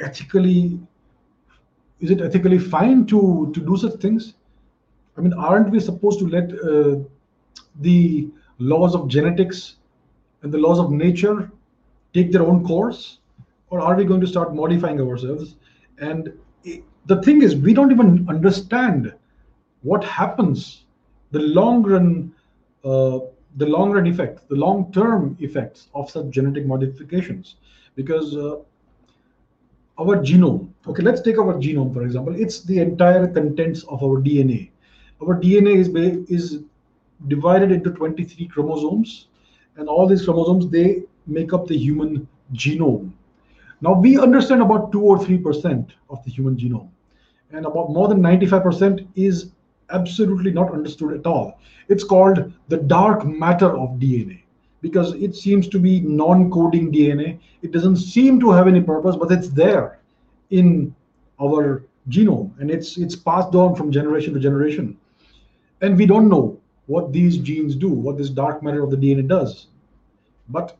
[0.00, 0.80] ethically
[2.00, 4.34] is it ethically fine to to do such things?
[5.16, 6.98] I mean, aren't we supposed to let uh,
[7.80, 9.76] the laws of genetics
[10.42, 11.50] and the laws of nature
[12.14, 13.18] take their own course,
[13.70, 15.56] or are we going to start modifying ourselves?
[15.98, 16.32] And
[17.06, 19.12] the thing is, we don't even understand
[19.82, 20.84] what happens,
[21.30, 22.32] the long run,
[22.84, 23.20] uh,
[23.56, 27.56] the long run effects, the long term effects of such genetic modifications,
[27.94, 28.36] because.
[28.36, 28.56] Uh,
[30.00, 32.34] our genome okay let's take our genome for example.
[32.34, 34.70] It's the entire contents of our dna
[35.22, 35.88] our dna is
[36.30, 36.60] is
[37.28, 39.28] divided into 23 chromosomes
[39.76, 43.12] and all these chromosomes they make up the human genome.
[43.80, 46.88] Now we understand about 2 or 3 percent of the human genome
[47.52, 49.50] and about more than 95 percent is
[49.92, 54.42] absolutely not understood at all it's called the dark matter of dna
[54.82, 57.38] because it seems to be non-coding DNA.
[57.62, 60.00] It doesn't seem to have any purpose, but it's there
[60.50, 60.94] in
[61.40, 64.98] our genome and it's it's passed on from generation to generation.
[65.80, 69.26] And we don't know what these genes do, what this dark matter of the DNA
[69.26, 69.68] does.
[70.48, 70.76] But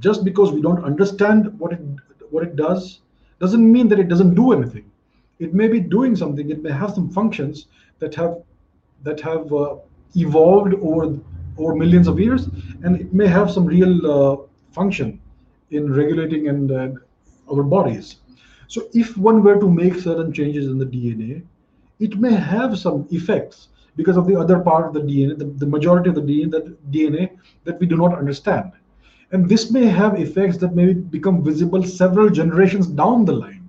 [0.00, 1.80] just because we don't understand what it
[2.30, 3.00] what it does
[3.38, 4.90] doesn't mean that it doesn't do anything.
[5.38, 6.50] It may be doing something.
[6.50, 7.68] It may have some functions
[7.98, 8.42] that have
[9.02, 9.76] that have uh,
[10.16, 11.18] evolved over
[11.56, 12.46] over millions of years,
[12.82, 14.36] and it may have some real uh,
[14.72, 15.20] function
[15.70, 16.88] in regulating and uh,
[17.52, 18.16] our bodies.
[18.68, 21.42] So if one were to make certain changes in the DNA,
[21.98, 25.66] it may have some effects because of the other part of the DNA, the, the
[25.66, 28.72] majority of the DNA that, DNA that we do not understand.
[29.32, 33.68] And this may have effects that may become visible several generations down the line,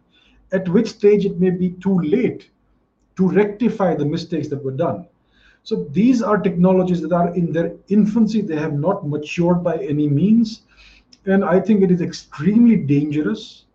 [0.52, 2.50] at which stage it may be too late
[3.20, 5.06] to rectify the mistakes that were done.
[5.64, 8.40] So these are technologies that are in their infancy.
[8.42, 10.62] They have not matured by any means.
[11.26, 13.66] And I think it is extremely dangerous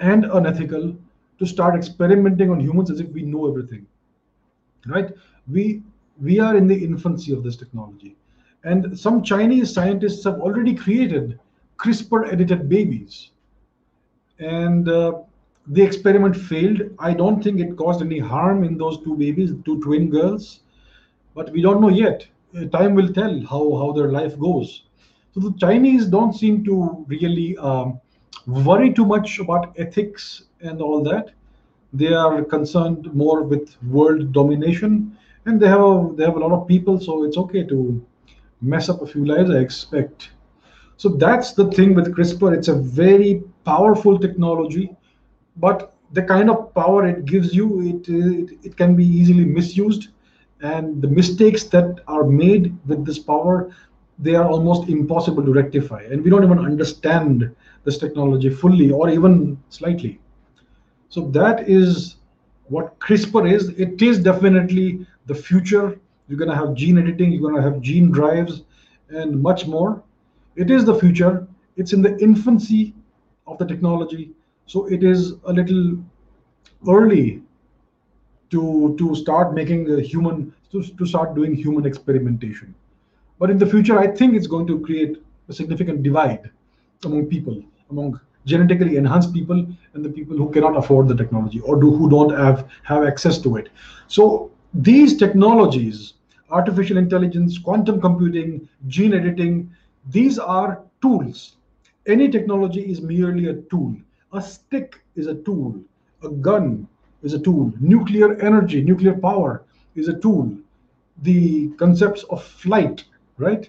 [0.00, 0.96] and unethical
[1.38, 3.86] to start experimenting on humans as if we know everything.
[4.86, 5.12] Right?
[5.48, 5.82] We
[6.20, 8.16] we are in the infancy of this technology.
[8.64, 11.38] And some Chinese scientists have already created
[11.78, 13.30] CRISPR edited babies.
[14.40, 15.20] And uh,
[15.66, 16.82] the experiment failed.
[16.98, 20.60] I don't think it caused any harm in those two babies, two twin girls
[21.34, 22.26] but we don't know yet.
[22.56, 24.84] Uh, time will tell how, how their life goes.
[25.32, 28.00] So the Chinese don't seem to really um,
[28.46, 31.32] worry too much about ethics and all that.
[31.92, 36.52] They are concerned more with world domination, and they have a, they have a lot
[36.52, 38.04] of people, so it's okay to
[38.60, 39.50] mess up a few lives.
[39.50, 40.30] I expect.
[40.96, 42.56] So that's the thing with CRISPR.
[42.56, 44.96] It's a very powerful technology,
[45.56, 50.08] but the kind of power it gives you, it, it, it can be easily misused.
[50.60, 53.70] And the mistakes that are made with this power
[54.18, 56.02] they are almost impossible to rectify.
[56.02, 60.20] And we don't even understand this technology fully or even slightly.
[61.08, 62.16] So that is
[62.68, 63.68] what crispr is.
[63.70, 65.98] It is definitely the future.
[66.28, 68.62] You're going to have gene editing you're going to have gene drives
[69.10, 70.02] and much more.
[70.56, 71.46] It is the future.
[71.76, 72.94] It's in the infancy
[73.46, 74.32] of the technology
[74.66, 75.98] so it is a little
[76.88, 77.42] early
[78.50, 82.74] to to start making a human to, to start doing human experimentation.
[83.38, 85.16] But in the future i think it's going to create
[85.48, 86.50] a significant divide
[87.04, 91.80] among people among genetically enhanced people and the people who cannot afford the technology or
[91.80, 93.70] do who don't have have access to it.
[94.08, 96.14] So these technologies
[96.50, 99.70] artificial intelligence quantum computing gene editing
[100.10, 101.56] these are tools.
[102.06, 103.96] Any technology is merely a tool
[104.34, 105.80] a stick is a tool
[106.24, 106.88] a gun
[107.22, 107.72] is a tool.
[107.80, 109.64] Nuclear energy, nuclear power
[109.94, 110.56] is a tool.
[111.22, 113.04] The concepts of flight,
[113.38, 113.68] right?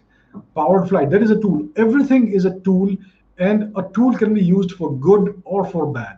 [0.56, 1.68] Powered flight, that is a tool.
[1.76, 2.96] Everything is a tool,
[3.38, 6.18] and a tool can be used for good or for bad.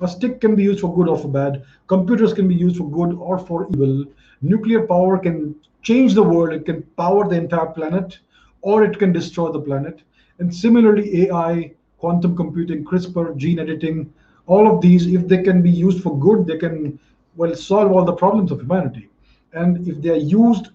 [0.00, 1.64] A stick can be used for good or for bad.
[1.86, 4.04] Computers can be used for good or for evil.
[4.40, 8.18] Nuclear power can change the world, it can power the entire planet,
[8.62, 10.02] or it can destroy the planet.
[10.38, 11.72] And similarly, AI,
[12.02, 14.12] quantum computing, CRISPR, gene editing,
[14.46, 16.98] all of these, if they can be used for good, they can
[17.36, 19.08] well solve all the problems of humanity.
[19.52, 20.70] And if they are used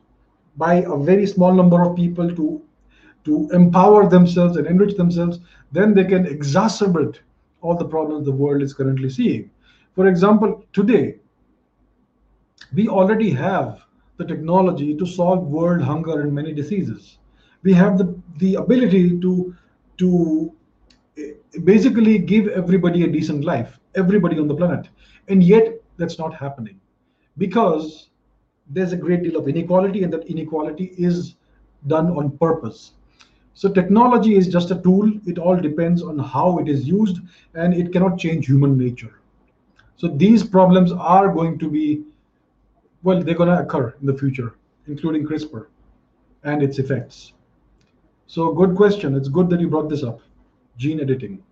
[0.55, 2.61] by a very small number of people to
[3.25, 5.39] to empower themselves and enrich themselves,
[5.73, 7.17] then they can exacerbate
[7.59, 9.49] all the problems the world is currently seeing.
[9.95, 11.17] For example, today,
[12.73, 13.81] we already have
[14.15, 17.17] the technology to solve world hunger and many diseases.
[17.63, 19.53] We have the, the ability to,
[19.97, 20.53] to
[21.63, 24.89] basically give everybody a decent life, everybody on the planet.
[25.27, 26.79] And yet, that's not happening
[27.37, 28.09] because
[28.69, 31.35] there's a great deal of inequality, and that inequality is
[31.87, 32.91] done on purpose.
[33.53, 35.11] So technology is just a tool.
[35.25, 37.17] It all depends on how it is used,
[37.55, 39.19] and it cannot change human nature.
[39.95, 42.03] So these problems are going to be,
[43.01, 44.55] well, they're going to occur in the future,
[44.87, 45.67] including CRISPR
[46.43, 47.33] and its effects.
[48.27, 49.15] So good question.
[49.15, 50.21] It's good that you brought this up.
[50.77, 51.43] Gene editing.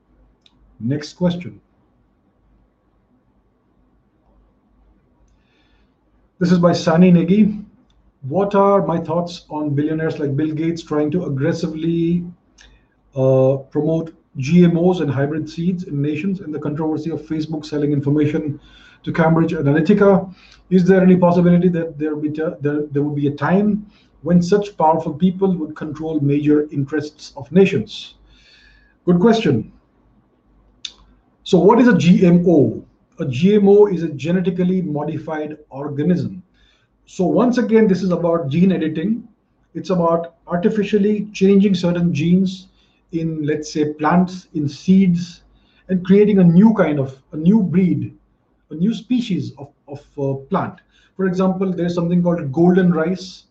[0.80, 1.60] Next question.
[6.40, 7.66] This is by Sani Negi
[8.28, 12.26] what are my thoughts on billionaires like Bill Gates trying to aggressively
[13.16, 18.60] uh, promote GMOs and hybrid seeds in nations and the controversy of Facebook selling information
[19.04, 20.34] to Cambridge Analytica?
[20.72, 23.86] Is there any possibility that there, be there, there would be a time
[24.24, 28.15] when such powerful people would control major interests of nations?
[29.06, 29.72] Good question.
[31.44, 32.84] So, what is a GMO?
[33.20, 36.44] A GMO is a genetically modified organism
[37.08, 39.28] so once again, this is about gene editing.
[39.76, 42.68] It's about artificially changing certain genes
[43.12, 45.44] in, let's say, plants, in seeds,
[45.90, 48.18] and creating a new kind of, a new breed,
[48.72, 50.80] a new species of, of uh, plant.
[51.16, 53.44] For example, there's something called golden rice.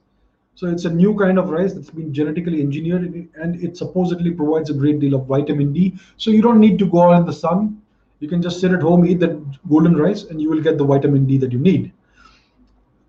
[0.56, 4.70] So it's a new kind of rice that's been genetically engineered and it supposedly provides
[4.70, 5.98] a great deal of vitamin D.
[6.16, 7.82] So you don't need to go out in the sun.
[8.20, 10.84] You can just sit at home, eat that golden rice, and you will get the
[10.84, 11.92] vitamin D that you need.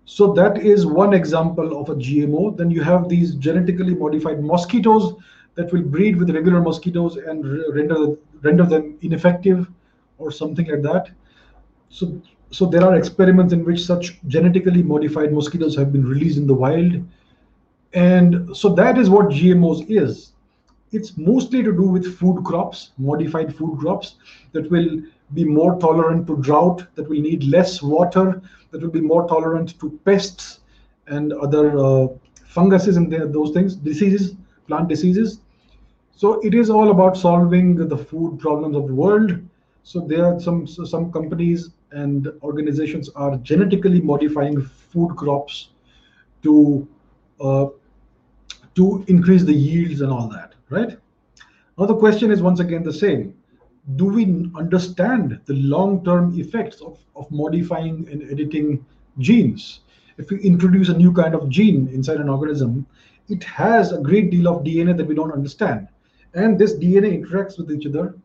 [0.06, 2.56] So that is one example of a GMO.
[2.56, 5.14] Then you have these genetically modified mosquitoes
[5.54, 7.44] that will breed with regular mosquitoes and
[7.74, 9.66] render render them ineffective
[10.18, 11.10] or something like that.
[11.90, 12.20] So
[12.50, 16.54] so there are experiments in which such genetically modified mosquitoes have been released in the
[16.54, 17.02] wild.
[17.96, 20.32] And so that is what GMOs is.
[20.92, 24.16] It's mostly to do with food crops, modified food crops
[24.52, 25.00] that will
[25.32, 29.80] be more tolerant to drought, that will need less water, that will be more tolerant
[29.80, 30.60] to pests
[31.06, 32.08] and other uh,
[32.44, 34.34] funguses and those things, diseases,
[34.68, 35.40] plant diseases.
[36.14, 39.38] So it is all about solving the food problems of the world.
[39.84, 45.70] So there are some some companies and organizations are genetically modifying food crops
[46.42, 46.86] to
[47.40, 47.66] uh,
[48.76, 50.96] to increase the yields and all that, right?
[51.78, 53.34] Now the question is once again the same
[53.94, 58.84] do we understand the long-term effects of, of modifying and editing
[59.18, 59.80] genes?
[60.18, 62.84] If we introduce a new kind of gene inside an organism,
[63.28, 65.86] it has a great deal of DNA that we don't understand.
[66.34, 68.16] And this DNA interacts with each other,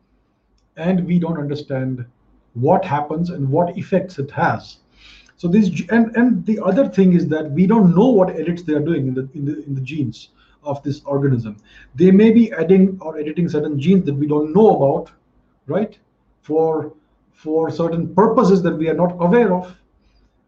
[0.76, 2.04] and we don't understand
[2.54, 4.78] what happens and what effects it has.
[5.36, 8.74] So this and and the other thing is that we don't know what edits they
[8.74, 10.28] are doing in the in the in the genes
[10.62, 11.56] of this organism.
[11.94, 15.10] They may be adding or editing certain genes that we don't know about,
[15.66, 15.98] right?
[16.42, 16.92] For
[17.32, 19.74] for certain purposes that we are not aware of.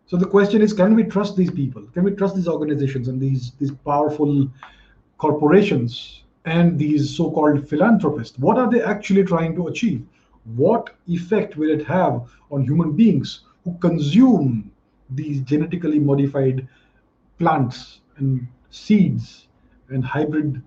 [0.07, 1.83] So the question is, can we trust these people?
[1.95, 4.49] Can we trust these organizations and these these powerful
[5.19, 8.39] corporations and these so-called philanthropists?
[8.39, 10.05] What are they actually trying to achieve?
[10.57, 14.71] What effect will it have on human beings who consume
[15.11, 16.69] these genetically modified
[17.39, 19.44] plants and seeds
[19.89, 20.63] and hybrid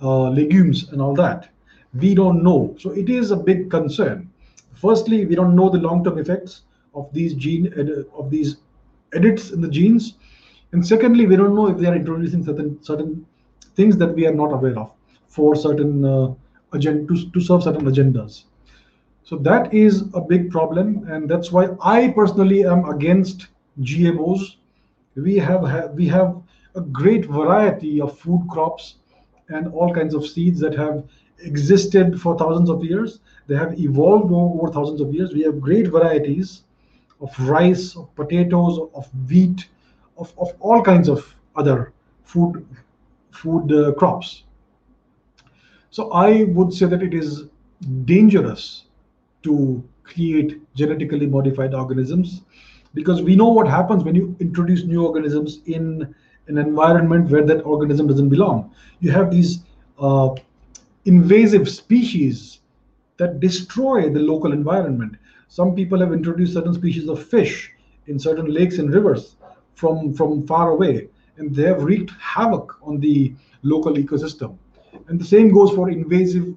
[0.00, 1.52] uh, legumes and all that?
[1.94, 2.74] we don't know.
[2.78, 4.30] So it is a big concern.
[4.74, 6.62] Firstly, we don't know the long-term effects
[6.94, 7.72] of these gene
[8.14, 8.56] of these
[9.14, 10.14] edits in the genes,
[10.72, 13.26] and secondly, we don't know if they are introducing certain certain
[13.76, 14.90] things that we are not aware of
[15.28, 16.34] for certain uh,
[16.72, 18.44] agenda to, to serve certain agendas.
[19.24, 23.48] So that is a big problem, and that's why I personally am against
[23.80, 24.56] GMOs.
[25.14, 26.41] We have, have we have
[26.74, 28.96] a great variety of food crops
[29.48, 31.04] and all kinds of seeds that have
[31.40, 33.20] existed for thousands of years.
[33.46, 35.32] They have evolved over thousands of years.
[35.32, 36.62] We have great varieties
[37.20, 39.68] of rice, of potatoes, of wheat,
[40.18, 41.92] of, of all kinds of other
[42.24, 42.66] food
[43.30, 44.44] food uh, crops.
[45.90, 47.44] So I would say that it is
[48.04, 48.84] dangerous
[49.42, 52.42] to create genetically modified organisms
[52.94, 56.14] because we know what happens when you introduce new organisms in
[56.48, 58.74] an environment where that organism doesn't belong.
[59.00, 59.60] You have these
[59.98, 60.30] uh,
[61.04, 62.60] invasive species
[63.16, 65.16] that destroy the local environment.
[65.48, 67.70] Some people have introduced certain species of fish
[68.06, 69.36] in certain lakes and rivers
[69.74, 74.56] from, from far away, and they have wreaked havoc on the local ecosystem.
[75.08, 76.56] And the same goes for invasive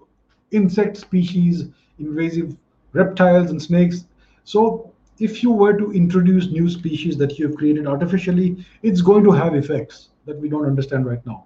[0.51, 1.65] insect species,
[1.99, 2.55] invasive
[2.93, 4.05] reptiles and snakes.
[4.43, 9.23] So if you were to introduce new species that you have created artificially, it's going
[9.23, 11.45] to have effects that we don't understand right now.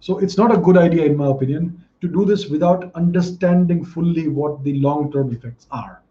[0.00, 4.28] So it's not a good idea, in my opinion, to do this without understanding fully
[4.28, 6.02] what the long-term effects are.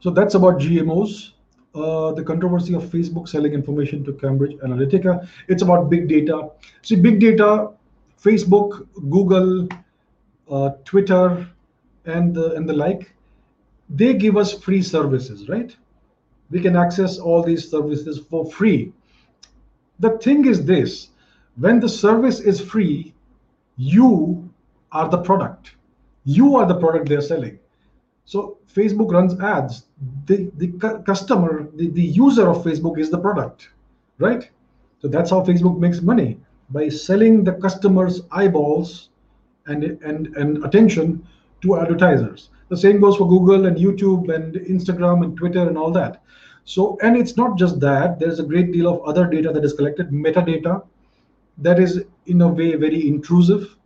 [0.00, 1.32] So that's about GMOs.
[1.74, 5.26] Uh, the controversy of Facebook selling information to Cambridge Analytica.
[5.48, 6.50] It's about big data.
[6.82, 7.70] See, big data,
[8.22, 9.68] Facebook, Google,
[10.50, 11.48] uh, Twitter,
[12.04, 13.11] and the, and the like,
[13.88, 15.74] they give us free services, right?
[16.50, 18.92] We can access all these services for free.
[20.00, 21.08] The thing is this,
[21.56, 23.14] when the service is free,
[23.76, 24.50] you
[24.92, 25.74] are the product.
[26.24, 27.58] You are the product they're selling.
[28.24, 29.86] So Facebook runs ads.
[30.26, 33.68] The, the cu- customer, the, the user of Facebook is the product,
[34.18, 34.48] right?
[35.00, 36.38] So that's how Facebook makes money
[36.70, 39.10] by selling the customer's eyeballs
[39.66, 41.26] and, and, and attention
[41.62, 42.50] to advertisers.
[42.72, 46.22] The same goes for Google and YouTube and Instagram and Twitter and all that.
[46.64, 49.74] So, and it's not just that, there's a great deal of other data that is
[49.74, 50.82] collected, metadata,
[51.58, 53.76] that is in a way very intrusive.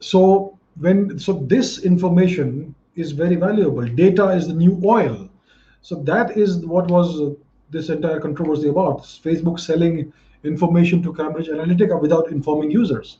[0.00, 3.86] So, when so this information is very valuable.
[3.86, 5.28] Data is the new oil.
[5.82, 7.30] So that is what was uh,
[7.70, 9.02] this entire controversy about.
[9.02, 10.12] Facebook selling
[10.42, 13.18] information to Cambridge Analytica without informing users.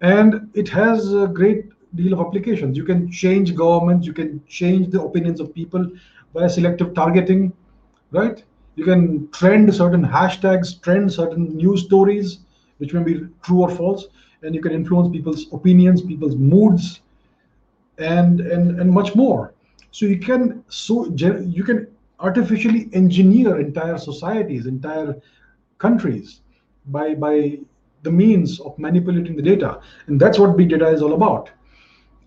[0.00, 2.76] And it has a great deal of applications.
[2.76, 5.90] You can change governments, you can change the opinions of people
[6.32, 7.52] by selective targeting,
[8.10, 8.42] right?
[8.76, 12.38] You can trend certain hashtags, trend certain news stories,
[12.78, 14.06] which may be true or false,
[14.42, 17.00] and you can influence people's opinions, people's moods,
[17.98, 19.52] and and and much more.
[19.90, 21.86] So you can so you can
[22.20, 25.16] artificially engineer entire societies, entire
[25.78, 26.40] countries
[26.86, 27.58] by by
[28.02, 31.50] the means of manipulating the data, and that's what big data is all about.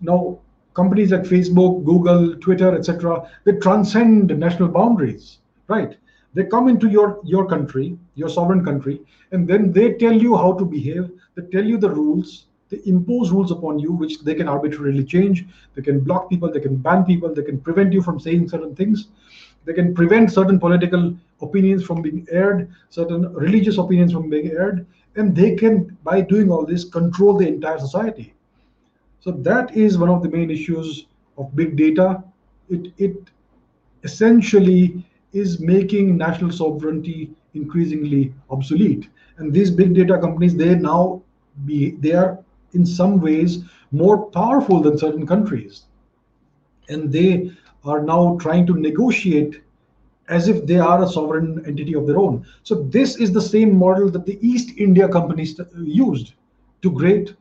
[0.00, 0.38] Now,
[0.74, 5.38] companies like Facebook, Google, Twitter, etc., they transcend national boundaries,
[5.68, 5.96] right?
[6.34, 9.00] They come into your your country, your sovereign country,
[9.32, 11.10] and then they tell you how to behave.
[11.34, 15.44] They tell you the rules, they impose rules upon you which they can arbitrarily change
[15.74, 18.74] they can block people they can ban people they can prevent you from saying certain
[18.74, 19.08] things
[19.64, 24.86] they can prevent certain political opinions from being aired certain religious opinions from being aired
[25.16, 28.34] and they can by doing all this control the entire society
[29.26, 31.06] so that is one of the main issues
[31.36, 32.22] of big data
[32.70, 33.30] it it
[34.04, 39.08] essentially is making national sovereignty increasingly obsolete
[39.38, 41.20] and these big data companies they now
[41.66, 42.38] be they are
[42.76, 45.86] in some ways more powerful than certain countries.
[46.88, 47.50] And they
[47.84, 49.62] are now trying to negotiate
[50.28, 52.44] as if they are a sovereign entity of their own.
[52.62, 56.34] So this is the same model that the East India companies uh, used
[56.82, 57.34] to great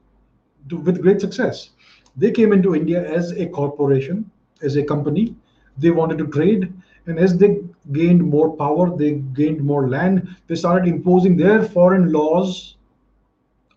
[0.70, 1.72] to, with great success.
[2.16, 4.30] They came into India as a corporation,
[4.62, 5.36] as a company.
[5.78, 6.74] They wanted to trade,
[7.08, 7.62] and as they
[7.92, 10.36] gained more power, they gained more land.
[10.48, 12.78] They started imposing their foreign laws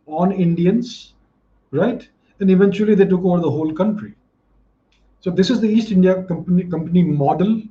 [0.07, 1.15] on Indians
[1.71, 2.09] right?
[2.41, 4.15] And eventually they took over the whole country.
[5.21, 7.63] So this is the East India company, company model,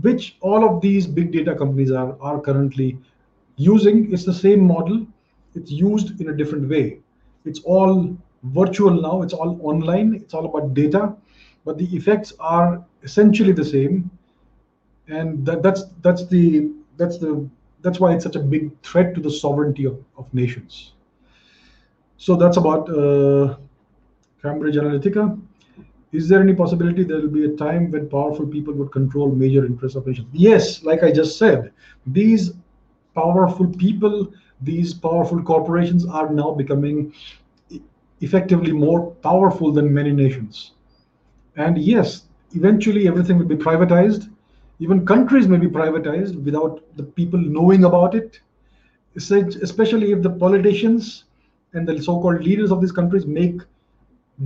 [0.00, 2.98] which all of these big data companies are, are currently
[3.56, 4.12] using.
[4.12, 5.06] It's the same model.
[5.54, 7.00] It's used in a different way.
[7.44, 9.22] It's all virtual now.
[9.22, 10.14] It's all online.
[10.14, 11.14] It's all about data,
[11.64, 14.10] but the effects are essentially the same.
[15.08, 17.48] And that, that's that's the that's the
[17.82, 20.92] that's why it's such a big threat to the sovereignty of, of nations.
[22.16, 23.56] So that's about uh,
[24.40, 25.40] Cambridge Analytica.
[26.12, 29.64] Is there any possibility there will be a time when powerful people would control major
[29.64, 30.28] interests of nations?
[30.32, 31.72] Yes, like I just said,
[32.06, 32.52] these
[33.14, 37.12] powerful people, these powerful corporations are now becoming
[38.22, 40.72] effectively more powerful than many nations.
[41.56, 42.22] And yes,
[42.54, 44.30] eventually everything will be privatized.
[44.78, 48.40] Even countries may be privatized without the people knowing about it,
[49.16, 51.24] especially if the politicians
[51.74, 53.60] and the so-called leaders of these countries make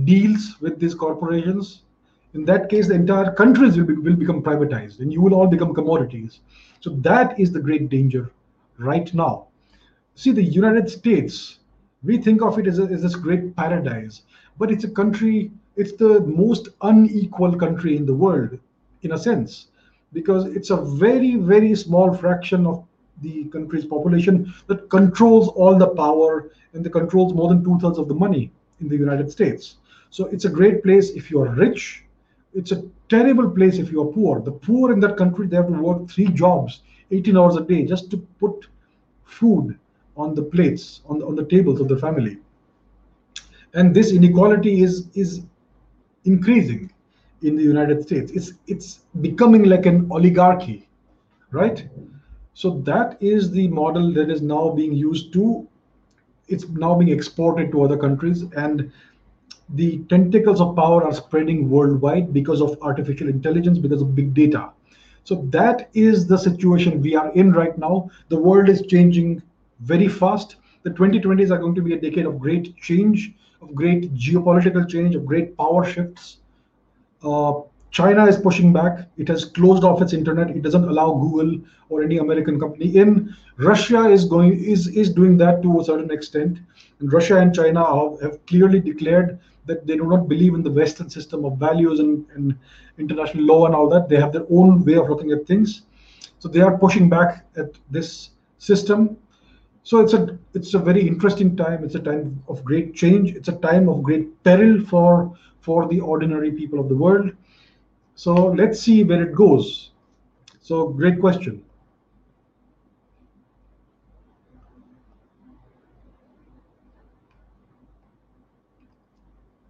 [0.03, 1.83] deals with these corporations,
[2.33, 5.47] in that case, the entire countries will, be, will become privatized and you will all
[5.47, 6.41] become commodities.
[6.81, 8.31] So that is the great danger
[8.77, 9.47] right now.
[10.15, 11.59] See, the United States,
[12.03, 14.21] we think of it as, a, as this great paradise,
[14.57, 18.57] but it's a country, it's the most unequal country in the world,
[19.01, 19.67] in a sense,
[20.13, 22.83] because it's a very, very small fraction of
[23.21, 27.97] the country's population that controls all the power and that controls more than two thirds
[27.97, 29.77] of the money in the United States.
[30.11, 32.03] So it's a great place if you're rich,
[32.53, 34.41] it's a terrible place if you are poor.
[34.41, 36.81] The poor in that country, they have to work three jobs,
[37.11, 38.67] 18 hours a day, just to put
[39.25, 39.77] food
[40.17, 42.37] on the plates, on the, on the tables of the family.
[43.73, 45.41] And this inequality is, is
[46.25, 46.91] increasing
[47.43, 48.31] in the United States.
[48.31, 50.87] It's, it's becoming like an oligarchy,
[51.51, 51.87] right?
[52.53, 55.67] So that is the model that is now being used to,
[56.47, 58.43] it's now being exported to other countries.
[58.55, 58.91] And
[59.75, 64.71] the tentacles of power are spreading worldwide because of artificial intelligence, because of big data.
[65.23, 68.09] So that is the situation we are in right now.
[68.29, 69.43] The world is changing
[69.81, 70.57] very fast.
[70.83, 75.15] The 2020s are going to be a decade of great change, of great geopolitical change,
[75.15, 76.37] of great power shifts.
[77.23, 77.61] Uh,
[77.91, 79.07] China is pushing back.
[79.17, 80.49] It has closed off its internet.
[80.49, 81.59] It doesn't allow Google
[81.89, 83.35] or any American company in.
[83.57, 86.59] Russia is going is is doing that to a certain extent.
[86.99, 90.71] And Russia and China have, have clearly declared that they do not believe in the
[90.71, 92.57] Western system of values and, and
[92.97, 94.09] international law and all that.
[94.09, 95.83] They have their own way of looking at things.
[96.39, 99.17] So they are pushing back at this system.
[99.87, 101.81] So it's a it's a very interesting time.
[101.81, 103.31] It's a time of great change.
[103.33, 107.31] It's a time of great peril for for the ordinary people of the world.
[108.15, 109.91] So let's see where it goes.
[110.59, 111.63] So great question.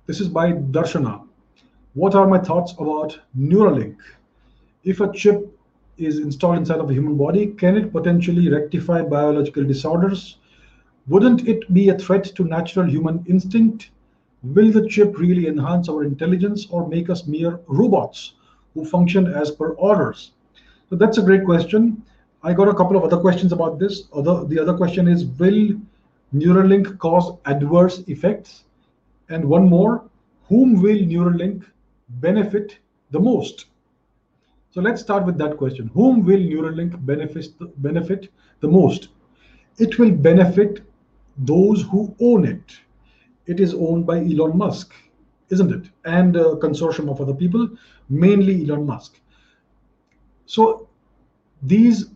[0.07, 1.27] This is by Darshana.
[1.93, 3.97] What are my thoughts about Neuralink?
[4.83, 5.56] If a chip
[5.97, 10.37] is installed inside of a human body, can it potentially rectify biological disorders?
[11.07, 13.91] Wouldn't it be a threat to natural human instinct?
[14.43, 18.33] Will the chip really enhance our intelligence or make us mere robots
[18.73, 20.31] who function as per orders?
[20.89, 22.03] So that's a great question.
[22.43, 24.03] I got a couple of other questions about this.
[24.13, 25.79] Other, the other question is Will
[26.33, 28.63] Neuralink cause adverse effects?
[29.29, 30.03] And one more,
[30.47, 31.65] whom will Neuralink
[32.09, 32.77] benefit
[33.11, 33.65] the most?
[34.71, 35.89] So let's start with that question.
[35.93, 37.47] Whom will Neuralink benefit,
[37.81, 39.09] benefit the most?
[39.77, 40.81] It will benefit
[41.37, 42.77] those who own it.
[43.45, 44.93] It is owned by Elon Musk,
[45.49, 45.89] isn't it?
[46.05, 47.69] And a consortium of other people,
[48.09, 49.19] mainly Elon Musk.
[50.45, 50.87] So
[51.61, 52.11] these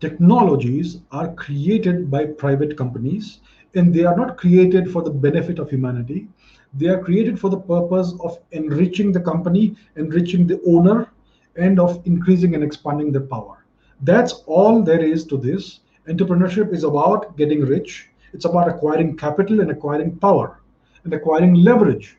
[0.00, 3.40] technologies are created by private companies
[3.74, 6.26] and they are not created for the benefit of humanity.
[6.74, 11.12] They are created for the purpose of enriching the company, enriching the owner,
[11.56, 13.64] and of increasing and expanding their power.
[14.02, 15.80] That's all there is to this.
[16.08, 20.60] Entrepreneurship is about getting rich, it's about acquiring capital and acquiring power
[21.04, 22.16] and acquiring leverage.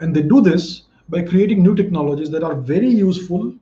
[0.00, 3.54] And they do this by creating new technologies that are very useful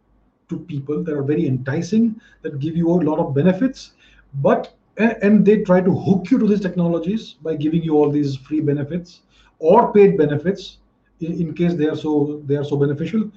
[0.48, 3.92] to people, that are very enticing, that give you a lot of benefits,
[4.34, 8.36] but and they try to hook you to these technologies by giving you all these
[8.36, 9.22] free benefits
[9.58, 10.78] or paid benefits
[11.20, 13.30] in, in, case they are so they are so beneficial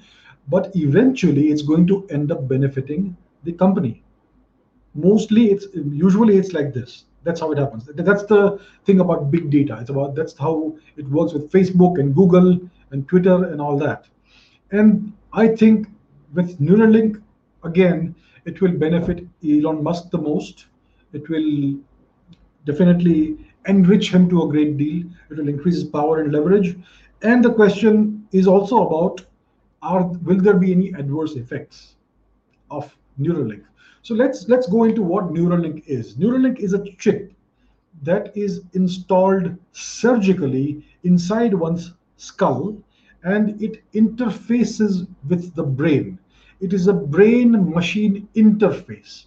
[0.48, 4.02] but eventually it's going to end up benefiting the company.
[4.94, 7.04] Mostly it's usually it's like this.
[7.24, 7.88] That's how it happens.
[7.94, 9.78] That's the thing about big data.
[9.80, 12.60] It's about that's how it works with facebook and google
[12.92, 14.06] and twitter and all that.
[14.70, 15.88] And i think
[16.34, 17.22] with neuralink
[17.64, 20.66] again it will benefit elon musk the most.
[21.12, 21.78] It will
[22.64, 25.04] definitely enrich him to a great deal.
[25.30, 26.76] It will increase his power and leverage.
[27.22, 29.24] And the question is also about
[29.82, 31.96] are will there be any adverse effects
[32.70, 33.64] of Neuralink?
[34.02, 36.14] So let's let's go into what Neuralink is.
[36.16, 37.32] Neuralink is a chip
[38.02, 42.76] that is installed surgically inside one's skull
[43.24, 46.18] and it interfaces with the brain.
[46.60, 49.26] It is a brain machine interface.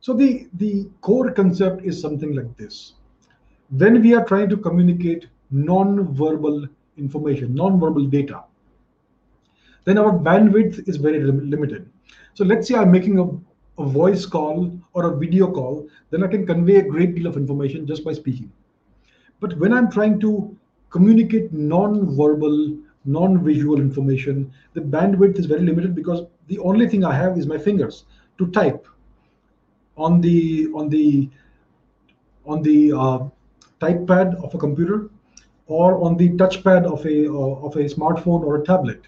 [0.00, 2.94] So the, the core concept is something like this.
[3.70, 8.44] When we are trying to communicate non-verbal information, non-verbal data,
[9.84, 11.88] then our bandwidth is very limited.
[12.34, 16.26] So let's say I'm making a, a voice call or a video call, then I
[16.26, 18.50] can convey a great deal of information just by speaking.
[19.40, 20.56] But when I'm trying to
[20.90, 27.38] communicate non-verbal, non-visual information, the bandwidth is very limited because the only thing I have
[27.38, 28.04] is my fingers
[28.38, 28.86] to type
[29.96, 31.28] on the on the
[32.46, 33.18] on the uh,
[33.80, 35.10] type pad of a computer
[35.66, 39.02] or on the touchpad of a uh, of a smartphone or a tablet.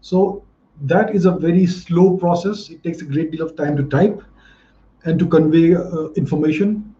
[0.00, 0.44] So
[0.82, 2.70] that is a very slow process.
[2.70, 4.22] It takes a great deal of time to type
[5.04, 6.94] and to convey uh, information,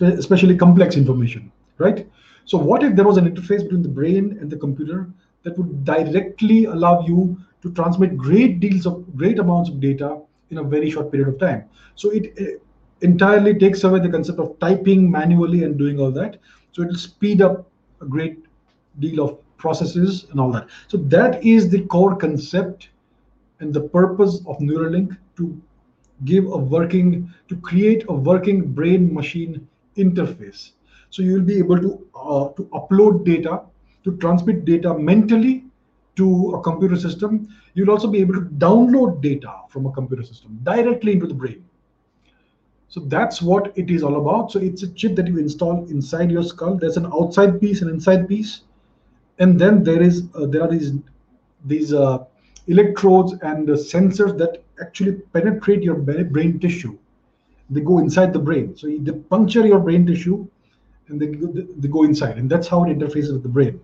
[0.00, 2.06] especially complex information, right?
[2.44, 5.08] So what if there was an interface between the brain and the computer
[5.42, 10.20] that would directly allow you to transmit great deals of great amounts of data
[10.50, 11.64] in a very short period of time?
[11.94, 12.60] So it
[13.00, 16.38] entirely takes away the concept of typing manually and doing all that.
[16.72, 17.68] So it will speed up
[18.00, 18.44] a great
[18.98, 20.68] deal of processes and all that.
[20.88, 22.88] So that is the core concept
[23.60, 25.60] and the purpose of Neuralink to
[26.24, 30.72] give a working, to create a working brain machine interface.
[31.10, 33.62] So you will be able to, uh, to upload data,
[34.04, 35.64] to transmit data mentally
[36.16, 37.48] to a computer system.
[37.74, 41.64] You'll also be able to download data from a computer system directly into the brain.
[42.88, 44.52] So that's what it is all about.
[44.52, 46.76] So it's a chip that you install inside your skull.
[46.76, 48.62] There's an outside piece, an inside piece,
[49.38, 50.92] and then there is uh, there are these
[51.64, 52.24] these uh,
[52.66, 56.96] electrodes and sensors that actually penetrate your brain tissue.
[57.70, 58.76] They go inside the brain.
[58.76, 60.46] So they puncture your brain tissue,
[61.08, 61.28] and they
[61.80, 63.80] they go inside, and that's how it interfaces with the brain.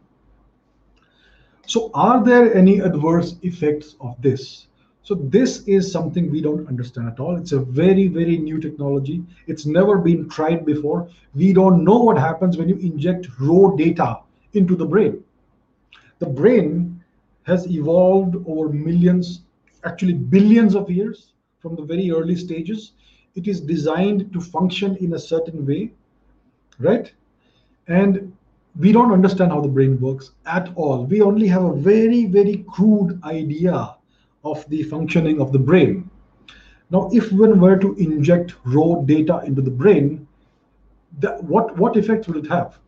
[1.66, 4.66] So are there any adverse effects of this?
[5.04, 7.36] So this is something we don't understand at all.
[7.36, 9.24] It's a very, very new technology.
[9.48, 11.08] It's never been tried before.
[11.34, 14.18] We don't know what happens when you inject raw data
[14.52, 15.24] into the brain.
[16.22, 17.02] The brain
[17.50, 19.40] has evolved over millions,
[19.82, 22.92] actually billions of years from the very early stages.
[23.34, 25.90] It is designed to function in a certain way,
[26.78, 27.12] right?
[27.88, 28.32] And
[28.78, 31.06] we don't understand how the brain works at all.
[31.06, 33.96] We only have a very, very crude idea
[34.44, 36.08] of the functioning of the brain.
[36.90, 40.28] Now, if one were to inject raw data into the brain,
[41.18, 42.78] that, what, what effect would it have?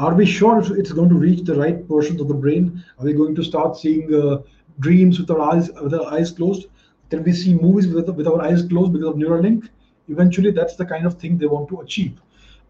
[0.00, 2.82] Are we sure it's going to reach the right portions of the brain?
[2.98, 4.38] Are we going to start seeing uh,
[4.78, 6.68] dreams with our eyes with our eyes closed?
[7.10, 9.68] Can we see movies with, with our eyes closed because of Neuralink?
[10.08, 12.18] Eventually, that's the kind of thing they want to achieve.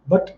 [0.09, 0.37] But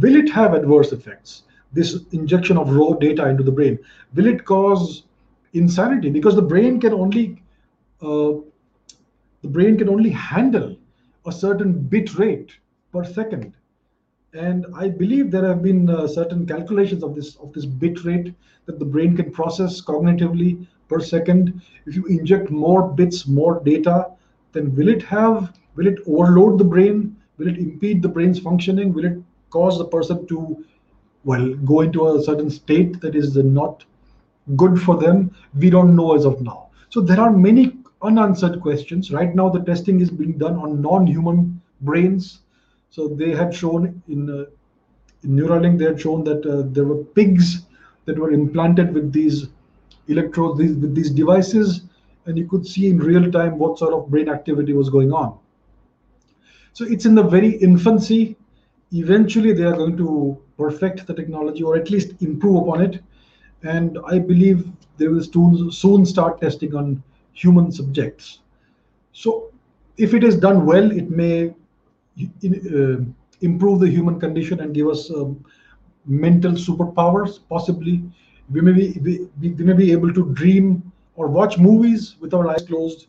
[0.00, 1.44] will it have adverse effects?
[1.72, 3.78] This injection of raw data into the brain
[4.12, 5.04] will it cause
[5.52, 7.40] insanity because the brain can only
[8.02, 8.32] uh,
[9.42, 10.76] the brain can only handle
[11.24, 12.56] a certain bit rate
[12.92, 13.54] per second
[14.32, 18.32] and i believe there have been uh, certain calculations of this of this bit rate
[18.66, 24.06] that the brain can process cognitively per second if you inject more bits more data
[24.52, 28.92] then will it have will it overload the brain will it impede the brain's functioning
[28.92, 29.18] will it
[29.50, 30.64] cause the person to
[31.24, 33.84] well go into a certain state that is not
[34.56, 35.34] good for them?
[35.58, 36.68] We don't know as of now.
[36.88, 39.10] So there are many unanswered questions.
[39.10, 42.40] Right now, the testing is being done on non-human brains.
[42.90, 44.44] So they had shown in, uh,
[45.22, 47.66] in Neuralink, they had shown that uh, there were pigs
[48.04, 49.48] that were implanted with these
[50.08, 51.82] electrodes, these, with these devices,
[52.26, 55.38] and you could see in real time what sort of brain activity was going on.
[56.72, 58.36] So it's in the very infancy.
[58.92, 63.00] Eventually, they are going to perfect the technology or at least improve upon it
[63.62, 68.40] and I believe they will soon, soon start testing on human subjects.
[69.12, 69.50] So
[69.96, 71.54] if it is done well, it may
[73.40, 75.44] improve the human condition and give us um,
[76.06, 77.40] mental superpowers.
[77.48, 78.02] Possibly,
[78.50, 82.48] we may be we, we, may be able to dream or watch movies with our
[82.48, 83.06] eyes closed.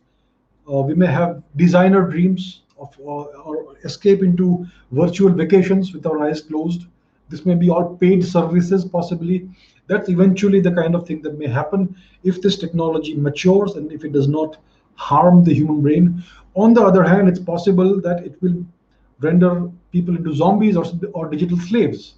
[0.72, 6.20] Uh, we may have designer dreams of uh, or escape into virtual vacations with our
[6.24, 6.86] eyes closed.
[7.30, 9.50] This may be all paid services, possibly.
[9.88, 14.04] That's eventually the kind of thing that may happen if this technology matures and if
[14.04, 14.58] it does not
[14.96, 16.24] harm the human brain.
[16.56, 18.66] On the other hand, it's possible that it will
[19.22, 22.16] render people into zombies or, or digital slaves.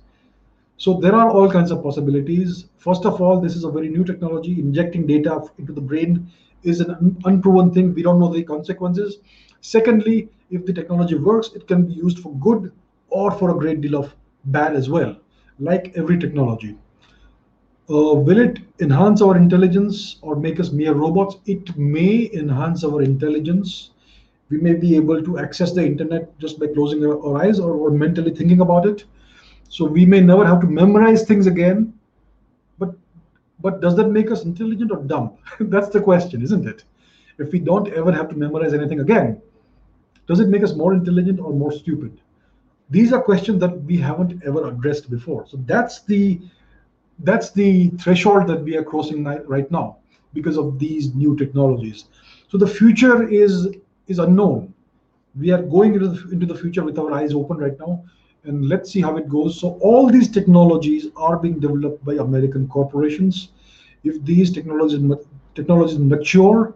[0.77, 2.65] So there are all kinds of possibilities.
[2.77, 4.59] First of all, this is a very new technology.
[4.59, 6.31] Injecting data into the brain
[6.63, 7.93] is an unproven thing.
[7.93, 9.19] We don't know the consequences.
[9.61, 12.71] Secondly, if the technology works, it can be used for good
[13.09, 14.13] or for a great deal of
[14.45, 15.15] bad as well,
[15.59, 16.75] like every technology.
[17.89, 21.37] Uh, will it enhance our intelligence or make us mere robots?
[21.45, 23.91] It may enhance our intelligence.
[24.49, 27.91] We may be able to access the internet just by closing our, eyes or, or
[27.91, 29.05] mentally thinking about it.
[29.69, 31.93] So we may never have to memorize things again.
[32.77, 32.95] But
[33.59, 35.37] but does that make us intelligent or dumb?
[35.59, 36.83] That's the question, isn't it?
[37.39, 39.41] If we don't ever have to memorize anything again,
[40.27, 42.19] does it make us more intelligent or more stupid?
[42.89, 46.39] these are questions that we haven't ever addressed before so that's the
[47.19, 49.97] that's the threshold that we are crossing right now
[50.33, 52.05] because of these new technologies
[52.49, 53.67] so the future is
[54.07, 54.73] is unknown
[55.35, 58.03] we are going into the, into the future with our eyes open right now
[58.43, 62.67] and let's see how it goes so all these technologies are being developed by american
[62.67, 63.49] corporations
[64.03, 65.01] if these technologies
[65.55, 66.75] technologies mature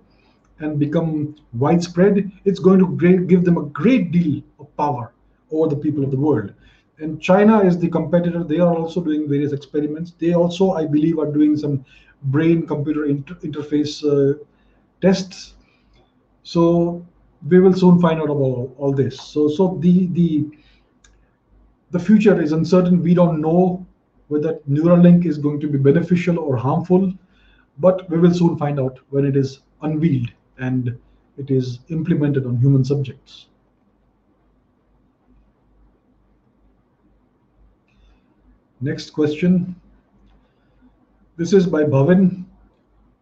[0.60, 5.14] and become widespread it's going to give them a great deal of power
[5.52, 6.54] over the people of the world.
[7.00, 8.44] And China is the competitor.
[8.44, 10.14] They are also doing various experiments.
[10.18, 11.86] They also, I believe, are doing some
[12.24, 14.44] brain-computer inter interface uh,
[15.00, 15.54] tests.
[16.42, 17.06] So
[17.48, 19.22] we will soon find out about all this.
[19.22, 20.48] So, so the the
[21.92, 23.02] the future is uncertain.
[23.02, 23.86] We don't know
[24.28, 27.14] whether Neuralink is going to be beneficial or harmful,
[27.80, 30.98] but we will soon find out when it is unveiled and
[31.38, 33.48] it is implemented on human subjects.
[38.82, 39.76] Next question.
[41.38, 42.47] This is by Bhavin.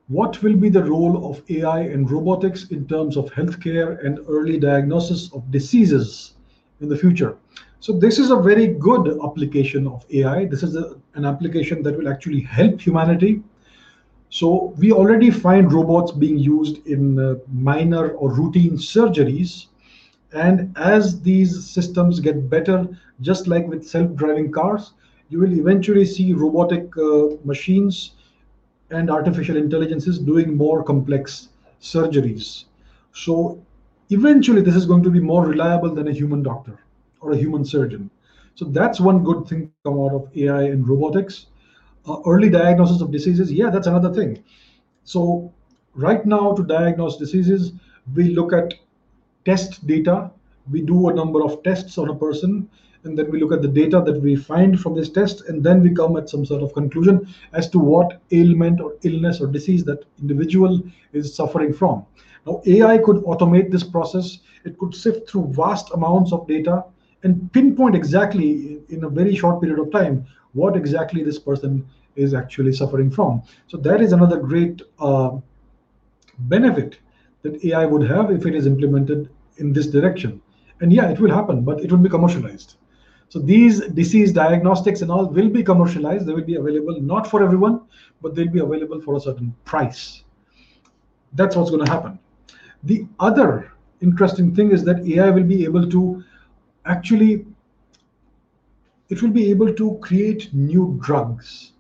[0.08, 4.60] What will be the role of AI and robotics in terms of healthcare and early
[4.60, 6.36] diagnosis of diseases
[6.80, 7.38] in the future?
[7.80, 10.46] So this is a very good application of AI.
[10.46, 13.42] This is a, an application that will actually help humanity.
[14.30, 19.68] So we already find robots being used in uh, minor or routine surgeries.
[20.34, 22.88] And as these systems get better,
[23.22, 24.94] just like with self-driving cars,
[25.30, 28.15] you will eventually see robotic uh, machines
[28.92, 31.50] and artificial intelligence is doing more complex
[31.82, 32.66] surgeries.
[33.14, 33.62] So
[34.10, 36.80] eventually this is going to be more reliable than a human doctor
[37.22, 38.10] or a human surgeon.
[38.56, 41.48] So that's one good thing come out of AI and robotics.
[42.08, 44.44] Uh, early diagnosis of diseases, yeah, that's another thing.
[45.04, 45.52] So
[45.96, 47.74] right now to diagnose diseases,
[48.16, 48.76] we look at
[49.46, 50.32] test data.
[50.72, 52.70] We do a number of tests on a person
[53.06, 55.82] and then we look at the data that we find from this test, and then
[55.82, 59.84] we come at some sort of conclusion as to what ailment or illness or disease
[59.86, 60.84] that individual
[61.14, 62.06] is suffering from.
[62.46, 64.40] Now, AI could automate this process.
[64.66, 66.84] It could sift through vast amounts of data
[67.24, 71.86] and pinpoint exactly in a very short period of time what exactly this person
[72.16, 73.42] is actually suffering from.
[73.68, 75.38] So that is another great uh,
[76.40, 77.00] benefit
[77.42, 80.42] that AI would have if it is implemented in this direction.
[80.82, 82.76] And yeah, it will happen, but it will be commercialized.
[83.30, 86.26] So these disease diagnostics and all will be commercialized.
[86.26, 87.82] They will be available not for everyone,
[88.22, 90.24] but they'll be available for a certain price.
[91.34, 92.20] That's what's going to happen.
[92.84, 96.24] The other interesting thing is that AI will be able to
[96.86, 97.46] actually
[99.10, 101.74] it will be able to create new drugs.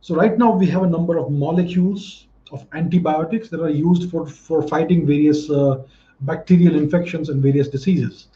[0.00, 4.26] So right now we have a number of molecules of antibiotics that are used for,
[4.26, 5.82] for fighting various uh,
[6.20, 8.28] bacterial infections and various diseases.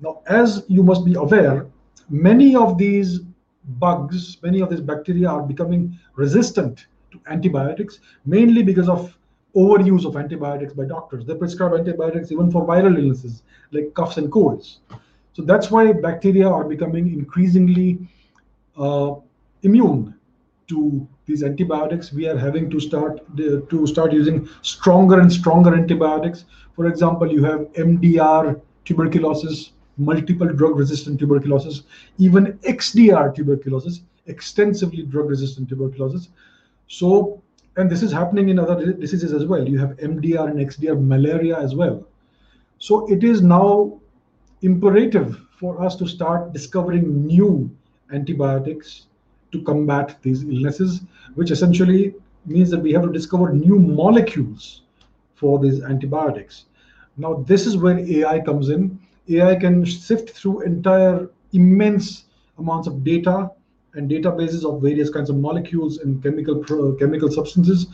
[0.00, 1.66] Now, as you must be aware,
[2.08, 3.20] many of these
[3.78, 9.16] bugs, many of these bacteria are becoming resistant to antibiotics, mainly because of
[9.56, 11.24] overuse of antibiotics by doctors.
[11.24, 14.80] They prescribe antibiotics even for viral illnesses like coughs and colds.
[15.32, 17.98] So that's why bacteria are becoming increasingly
[18.76, 19.14] uh,
[19.62, 20.14] immune
[20.68, 22.12] to these antibiotics.
[22.12, 26.44] We are having to start to start using stronger and stronger antibiotics.
[26.76, 31.82] For example, you have MDR tuberculosis, multiple drug resistant tuberculosis,
[32.18, 36.28] even XDR tuberculosis, extensively drug resistant tuberculosis.
[36.88, 37.42] So,
[37.76, 39.68] and this is happening in other diseases as well.
[39.68, 42.06] You have MDR and XDR malaria as well.
[42.78, 44.00] So it is now
[44.62, 47.70] imperative for us to start discovering new
[48.12, 49.06] antibiotics
[49.52, 51.02] to combat these illnesses,
[51.34, 52.14] which essentially
[52.46, 54.82] means that we have to discover new molecules
[55.34, 56.66] for these antibiotics.
[57.16, 58.98] Now, this is where AI comes in.
[59.28, 62.24] AI can sift through entire immense
[62.58, 63.50] amounts of data
[63.94, 66.62] and databases of various kinds of molecules and chemical
[66.94, 67.86] chemical substances,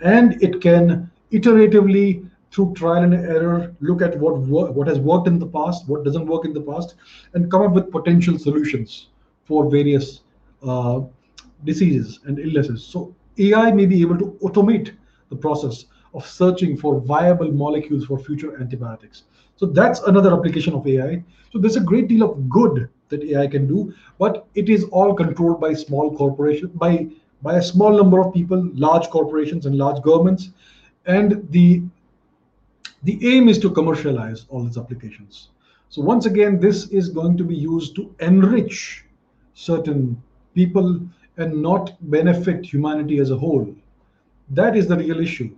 [0.00, 5.38] and it can iteratively through trial and error, look at what what has worked in
[5.40, 6.94] the past, what doesn't work in the past,
[7.34, 9.08] and come up with potential solutions
[9.44, 10.20] for various
[10.62, 11.00] uh,
[11.64, 12.84] diseases and illnesses.
[12.86, 14.94] So AI may be able to automate
[15.30, 19.24] the process of searching for viable molecules for future antibiotics.
[19.56, 21.22] So that's another application of AI.
[21.52, 25.14] So there's a great deal of good that AI can do, but it is all
[25.14, 27.08] controlled by small corporations, by
[27.42, 30.50] by a small number of people, large corporations and large governments,
[31.06, 31.82] and the
[33.02, 35.50] the aim is to commercialize all these applications.
[35.90, 39.04] So once again, this is going to be used to enrich
[39.52, 40.20] certain
[40.54, 41.00] people
[41.36, 43.74] and not benefit humanity as a whole.
[44.50, 45.54] That is the real issue.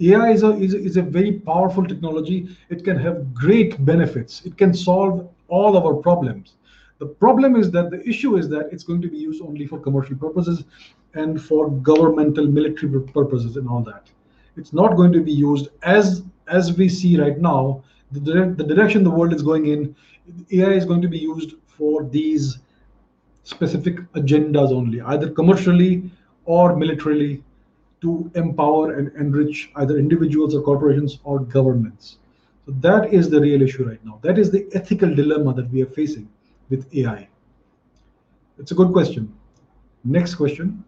[0.00, 2.48] AI is a, is, a, is a very powerful technology.
[2.68, 4.44] It can have great benefits.
[4.44, 6.54] It can solve all our problems.
[6.98, 9.78] The problem is that the issue is that it's going to be used only for
[9.78, 10.64] commercial purposes
[11.14, 14.08] and for governmental military purposes and all that.
[14.56, 17.82] It's not going to be used as as we see right now,
[18.12, 19.96] the, the direction the world is going in,
[20.52, 22.58] AI is going to be used for these
[23.42, 26.10] specific agendas only, either commercially
[26.44, 27.42] or militarily,
[28.02, 32.18] to empower and enrich either individuals or corporations or governments.
[32.66, 34.18] So that is the real issue right now.
[34.22, 36.28] That is the ethical dilemma that we are facing
[36.68, 37.28] with AI.
[38.58, 39.32] It's a good question.
[40.04, 40.84] Next question.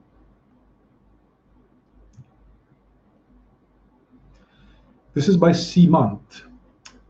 [5.14, 6.42] This is by Seemant.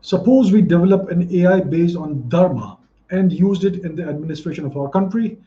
[0.01, 2.77] Suppose we develop an AI based on Dharma
[3.11, 5.37] and used it in the administration of our country.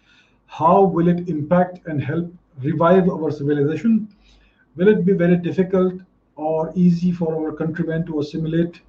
[0.46, 4.09] How will it impact and help revive our civilization?
[4.76, 5.94] Will it be very difficult
[6.36, 8.80] or easy for our countrymen to assimilate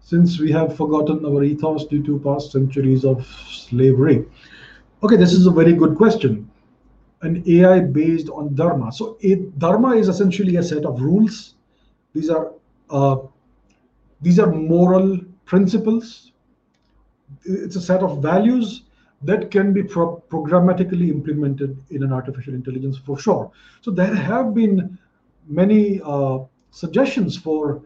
[0.00, 4.26] since we have forgotten our ethos due to past centuries of slavery?
[5.02, 6.50] Okay, this is a very good question.
[7.22, 8.92] An AI based on Dharma.
[8.92, 11.54] So, it, Dharma is essentially a set of rules.
[12.14, 12.52] These are
[12.90, 13.16] uh,
[14.20, 16.32] these are moral principles.
[17.44, 18.82] It's a set of values
[19.24, 23.50] that can be pro programmatically implemented in an artificial intelligence for sure.
[23.80, 24.98] So there have been
[25.48, 26.38] many uh,
[26.70, 27.82] suggestions for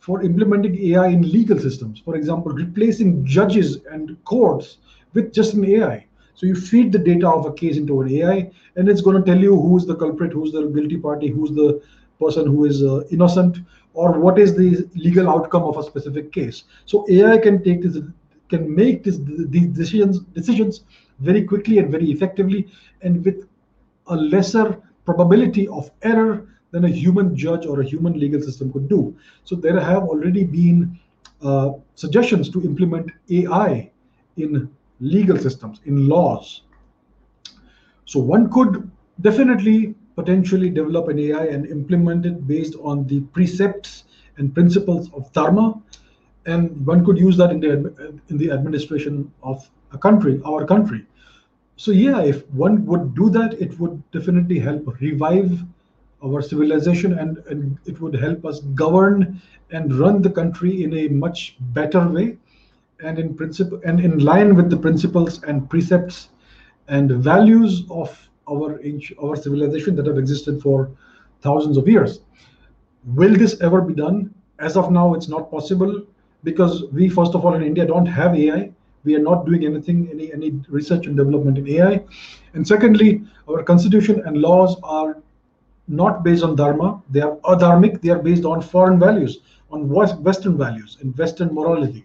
[0.00, 2.00] for implementing AI in legal systems.
[2.00, 4.78] For example, replacing judges and courts
[5.12, 6.06] with just an AI.
[6.34, 9.30] So you feed the data of a case into an AI, and it's going to
[9.30, 11.82] tell you who's the culprit, who's the guilty party, who's the
[12.18, 13.58] person who is uh, innocent,
[13.92, 16.64] or what is the legal outcome of a specific case.
[16.86, 17.98] So AI can take this,
[18.50, 20.84] can make this, these decisions decisions
[21.20, 22.66] very quickly and very effectively,
[23.02, 23.48] and with
[24.08, 28.88] a lesser probability of error than a human judge or a human legal system could
[28.88, 29.16] do.
[29.44, 30.98] So there have already been
[31.42, 33.90] uh, suggestions to implement AI
[34.36, 34.70] in
[35.00, 36.62] legal systems, in laws.
[38.04, 38.90] So one could
[39.20, 44.04] definitely potentially develop an AI and implement it based on the precepts
[44.36, 45.80] and principles of Dharma.
[46.46, 51.06] And one could use that in the, in the administration of a country, our country.
[51.76, 55.58] So yeah, if one would do that, it would definitely help revive
[56.22, 61.08] our civilization and, and it would help us govern and run the country in a
[61.08, 62.36] much better way
[63.02, 66.28] and in principle and in line with the principles and precepts
[66.88, 68.80] and values of our
[69.22, 70.90] our civilization that have existed for
[71.40, 72.20] thousands of years.
[73.04, 74.34] Will this ever be done?
[74.58, 76.06] As of now, it's not possible
[76.44, 78.72] because we, first of all, in India, don't have AI.
[79.04, 82.04] We are not doing anything, any any research and development in AI.
[82.54, 85.22] And secondly, our constitution and laws are
[85.88, 87.02] not based on dharma.
[87.10, 88.00] They are adharmic.
[88.02, 92.04] They are based on foreign values, on Western values and Western morality.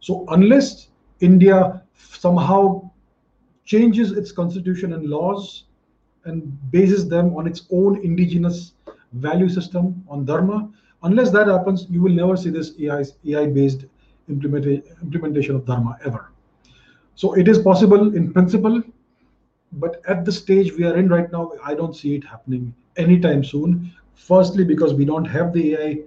[0.00, 0.88] So unless
[1.20, 2.90] India somehow
[3.64, 5.64] changes its constitution and laws
[6.24, 8.72] and bases them on its own indigenous
[9.12, 10.70] value system on dharma
[11.02, 13.84] unless that happens you will never see this ai ai based
[14.28, 16.30] implementation of dharma ever.
[17.14, 18.82] So it is possible in principle
[19.72, 23.44] but at the stage we are in right now i don't see it happening anytime
[23.44, 23.92] soon.
[24.14, 25.98] Firstly because we don't have the ai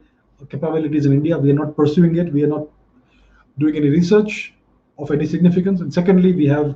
[0.50, 2.68] capabilities in india we are not pursuing it we are not
[3.60, 4.54] doing any research
[4.98, 5.82] of any significance.
[5.82, 6.76] And secondly we have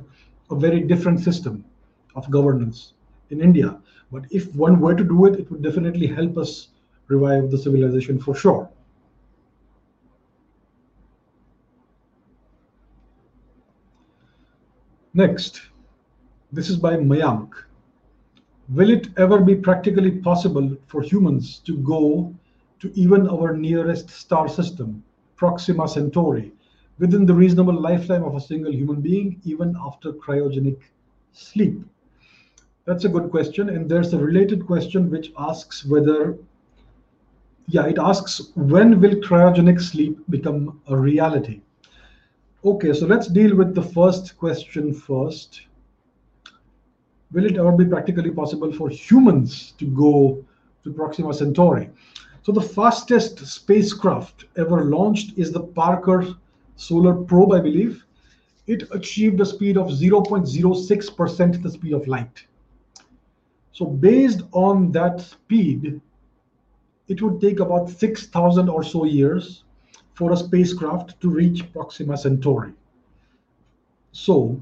[0.50, 1.64] a very different system
[2.14, 2.94] of governance
[3.30, 3.78] in India.
[4.12, 6.68] But if one were to do it, it would definitely help us
[7.08, 8.68] revive the civilization for sure.
[15.14, 15.62] Next,
[16.52, 17.50] this is by Mayank.
[18.68, 22.34] Will it ever be practically possible for humans to go
[22.80, 25.02] to even our nearest star system,
[25.36, 26.52] Proxima Centauri,
[26.98, 30.80] within the reasonable lifetime of a single human being, even after cryogenic
[31.32, 31.80] sleep?
[32.84, 33.70] That's a good question.
[33.70, 36.36] And there's a related question which asks whether,
[37.66, 41.60] yeah, it asks when will cryogenic sleep become a reality?
[42.64, 45.62] Okay, so let's deal with the first question first.
[47.32, 50.44] Will it ever be practically possible for humans to go
[50.84, 51.90] to Proxima Centauri?
[52.42, 56.36] So the fastest spacecraft ever launched is the Parker
[56.76, 58.04] solar probe, I believe,
[58.66, 62.44] it achieved a speed of 0.06% the speed of light.
[63.72, 66.00] So based on that speed,
[67.08, 69.64] it would take about 6,000 or so years
[70.14, 72.72] for a spacecraft to reach Proxima Centauri.
[74.12, 74.60] So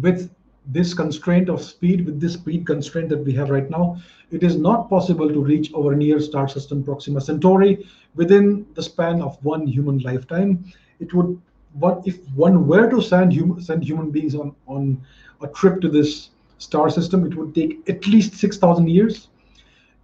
[0.00, 0.30] with
[0.66, 4.56] this constraint of speed, with this speed constraint that we have right now, it is
[4.56, 9.66] not possible to reach our near star system Proxima Centauri within the span of one
[9.66, 10.64] human lifetime
[11.00, 11.40] it would
[11.74, 15.00] what if one were to send human send human beings on on
[15.42, 19.28] a trip to this star system it would take at least 6000 years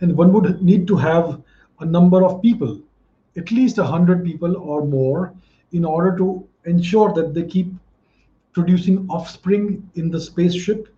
[0.00, 1.40] and one would need to have
[1.80, 2.80] a number of people
[3.36, 5.34] at least 100 people or more
[5.72, 7.72] in order to ensure that they keep
[8.52, 10.88] producing offspring in the spaceship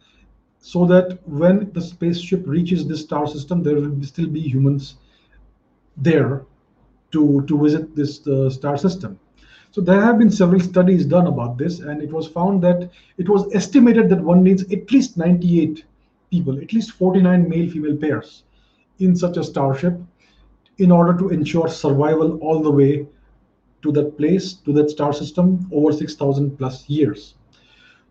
[0.60, 4.96] so that when the spaceship reaches this star system there will still be humans
[5.96, 6.44] there
[7.10, 9.18] to to visit this uh, star system.
[9.70, 13.28] So there have been several studies done about this, and it was found that it
[13.28, 15.84] was estimated that one needs at least 98
[16.30, 18.44] people, at least 49 male-female pairs
[18.98, 19.98] in such a starship
[20.78, 23.06] in order to ensure survival all the way
[23.82, 27.34] to that place, to that star system over 6,000 plus years.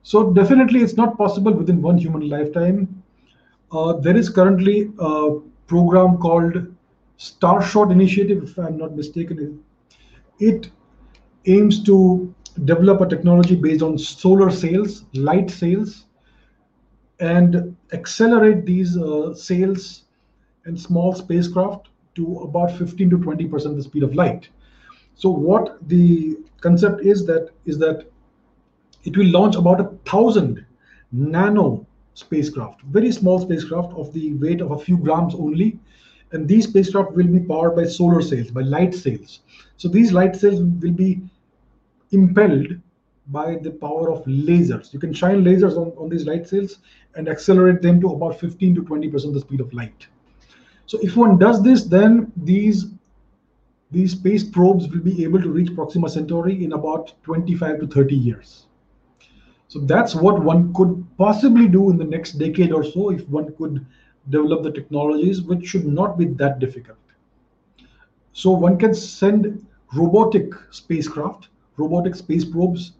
[0.04, 3.04] So definitely it's not possible within one human lifetime.
[3.72, 6.74] Uh, there is currently a program called
[7.20, 9.62] Starshot Initiative, if I'm not mistaken.
[10.40, 10.72] It
[11.46, 12.34] aims to
[12.66, 16.06] develop a technology based on solar sails, light sails,
[17.20, 20.04] and accelerate these uh, sails
[20.68, 24.50] and small spacecraft to about 15 to 20 percent the speed of light.
[25.16, 28.06] So what the concept is that is that
[29.04, 30.66] it will launch about a thousand
[31.12, 35.80] nano spacecraft, very small spacecraft of the weight of a few grams only,
[36.32, 39.42] and these spacecraft will be powered by solar sails, by light sails.
[39.78, 41.22] So these light sails will be
[42.12, 42.68] impelled
[43.28, 44.94] by the power of lasers.
[44.94, 46.80] You can shine lasers on, on these light sails
[47.16, 50.08] and accelerate them to about 15 to 20% the speed of light.
[50.88, 52.88] So if one does this, then these
[53.92, 58.16] these space probes will be able to reach Proxima Centauri in about 25 to 30
[58.16, 58.66] years.
[59.70, 63.56] So that's what one could possibly do in the next decade or so if one
[63.56, 63.86] could
[64.30, 66.98] develop the technologies, which should not be that difficult.
[68.34, 72.94] So one can send robotic spacecraft, robotic space probes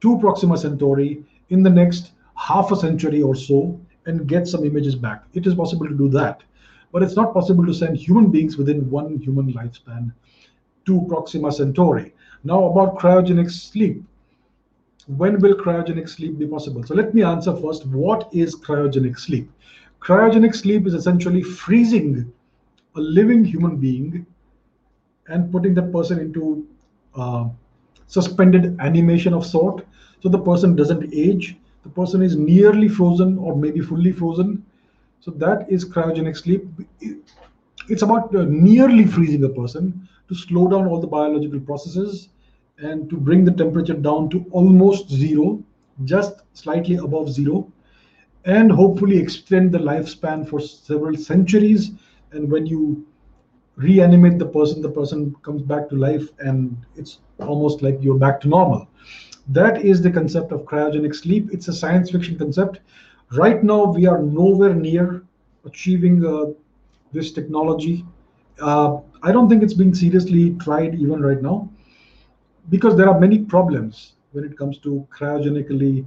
[0.00, 4.94] to Proxima Centauri in the next half a century or so and get some images
[4.94, 5.24] back.
[5.32, 6.42] It is possible to do that.
[6.92, 10.12] But it's not possible to send human beings within one human lifespan
[10.86, 12.14] to Proxima Centauri.
[12.44, 14.02] Now, about cryogenic sleep.
[15.06, 16.82] When will cryogenic sleep be possible?
[16.82, 19.50] So, let me answer first what is cryogenic sleep?
[20.00, 22.32] Cryogenic sleep is essentially freezing
[22.94, 24.26] a living human being
[25.28, 26.66] and putting that person into
[27.14, 27.48] uh,
[28.06, 29.86] suspended animation of sort.
[30.22, 31.56] So the person doesn't age.
[31.82, 34.64] The person is nearly frozen or maybe fully frozen.
[35.20, 36.66] So that is cryogenic sleep.
[37.88, 42.28] It's about uh, nearly freezing a person to slow down all the biological processes
[42.78, 45.62] and to bring the temperature down to almost zero,
[46.04, 47.72] just slightly above zero,
[48.44, 51.90] and hopefully extend the lifespan for several centuries.
[52.32, 53.04] And when you
[53.76, 58.40] reanimate the person, the person comes back to life, and it's almost like you're back
[58.42, 58.88] to normal.
[59.48, 61.48] That is the concept of cryogenic sleep.
[61.52, 62.80] It's a science fiction concept.
[63.32, 65.22] Right now, we are nowhere near
[65.64, 66.46] achieving uh,
[67.12, 68.04] this technology.
[68.60, 71.68] Uh, I don't think it's being seriously tried even right now
[72.70, 76.06] because there are many problems when it comes to cryogenically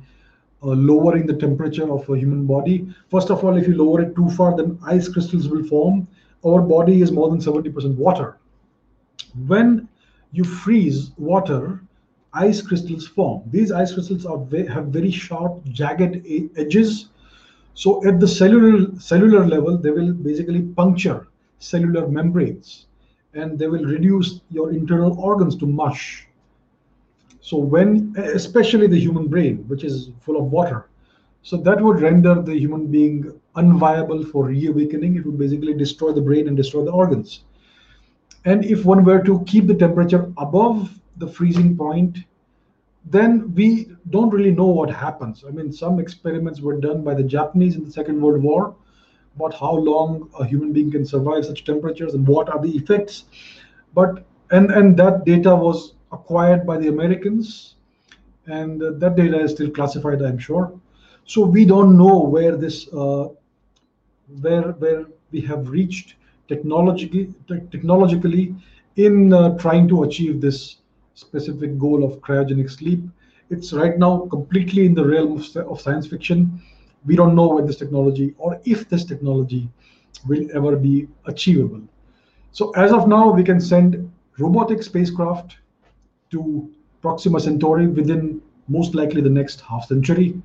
[0.64, 2.88] uh, lowering the temperature of a human body.
[3.10, 6.08] First of all, if you lower it too far, then ice crystals will form.
[6.46, 8.38] Our body is more than 70% water.
[9.46, 9.88] When
[10.32, 11.82] you freeze water,
[12.34, 13.44] ice crystals form.
[13.52, 16.26] These ice crystals are have very sharp, jagged
[16.58, 17.10] edges.
[17.74, 21.28] So at the cellular cellular level, they will basically puncture
[21.60, 22.88] cellular membranes,
[23.34, 26.28] and they will reduce your internal organs to mush.
[27.42, 30.88] So when, especially the human brain, which is full of water,
[31.44, 35.16] so that would render the human being unviable for reawakening.
[35.16, 37.44] It would basically destroy the brain and destroy the organs.
[38.46, 42.20] And if one were to keep the temperature above the freezing point,
[43.06, 45.44] then we don't really know what happens.
[45.48, 48.76] I mean, some experiments were done by the Japanese in the Second World War
[49.36, 53.26] about how long a human being can survive such temperatures and what are the effects.
[53.94, 57.76] But and and that data was acquired by the Americans,
[58.46, 60.80] and that data is still classified, I'm sure.
[61.26, 63.30] So we don't know where this uh,
[64.42, 66.16] where where we have reached
[66.48, 68.56] technologically technologically
[68.98, 70.78] in uh, trying to achieve this
[71.22, 73.02] specific goal of cryogenic sleep.
[73.50, 76.62] It's right now completely in the realm of, of science fiction.
[77.06, 79.70] We don't know when this technology or if this technology
[80.28, 81.82] will ever be achievable.
[82.52, 85.58] So as of now, we can send robotic spacecraft
[86.32, 86.70] to
[87.02, 90.42] Proxima Centauri within most likely the next half century.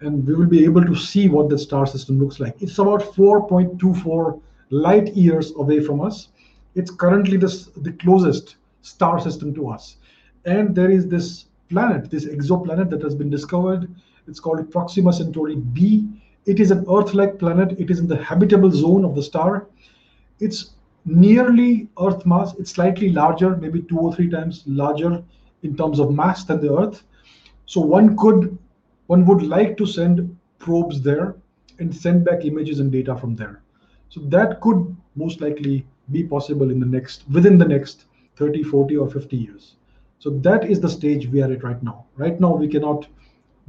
[0.00, 2.60] And we will be able to see what the star system looks like.
[2.60, 4.40] It's about 4.24
[4.70, 6.28] light years away from us.
[6.74, 9.96] It's currently the, the closest star system to us.
[10.44, 13.92] And there is this planet, this exoplanet that has been discovered.
[14.28, 16.08] It's called Proxima Centauri b.
[16.46, 17.78] It is an Earth-like planet.
[17.78, 19.66] It is in the habitable zone of the star.
[20.40, 20.72] It's
[21.04, 22.54] nearly Earth mass.
[22.58, 25.22] It's slightly larger, maybe two or three times larger
[25.62, 27.04] in terms of mass than the Earth.
[27.66, 28.58] So one could,
[29.06, 31.36] one would like to send probes there
[31.78, 33.62] and send back images and data from there.
[34.08, 38.04] So that could most likely be possible in the next, within the next
[38.36, 39.76] 30, 40, or 50 years.
[40.18, 42.04] So that is the stage we are at right now.
[42.16, 43.06] Right now, we cannot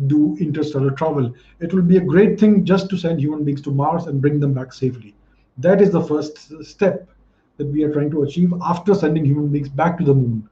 [0.07, 1.34] do interstellar travel.
[1.60, 4.40] It will be a great thing just to send human beings to Mars and bring
[4.40, 5.15] them back safely.
[5.57, 7.10] That is the first step
[7.57, 10.48] that we are trying to achieve after sending human beings back to the moon.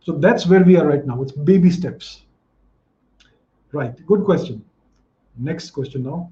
[0.00, 1.22] So that's where we are right now.
[1.22, 2.22] It's baby steps.
[3.72, 4.64] Right, good question.
[5.36, 6.30] Next question now.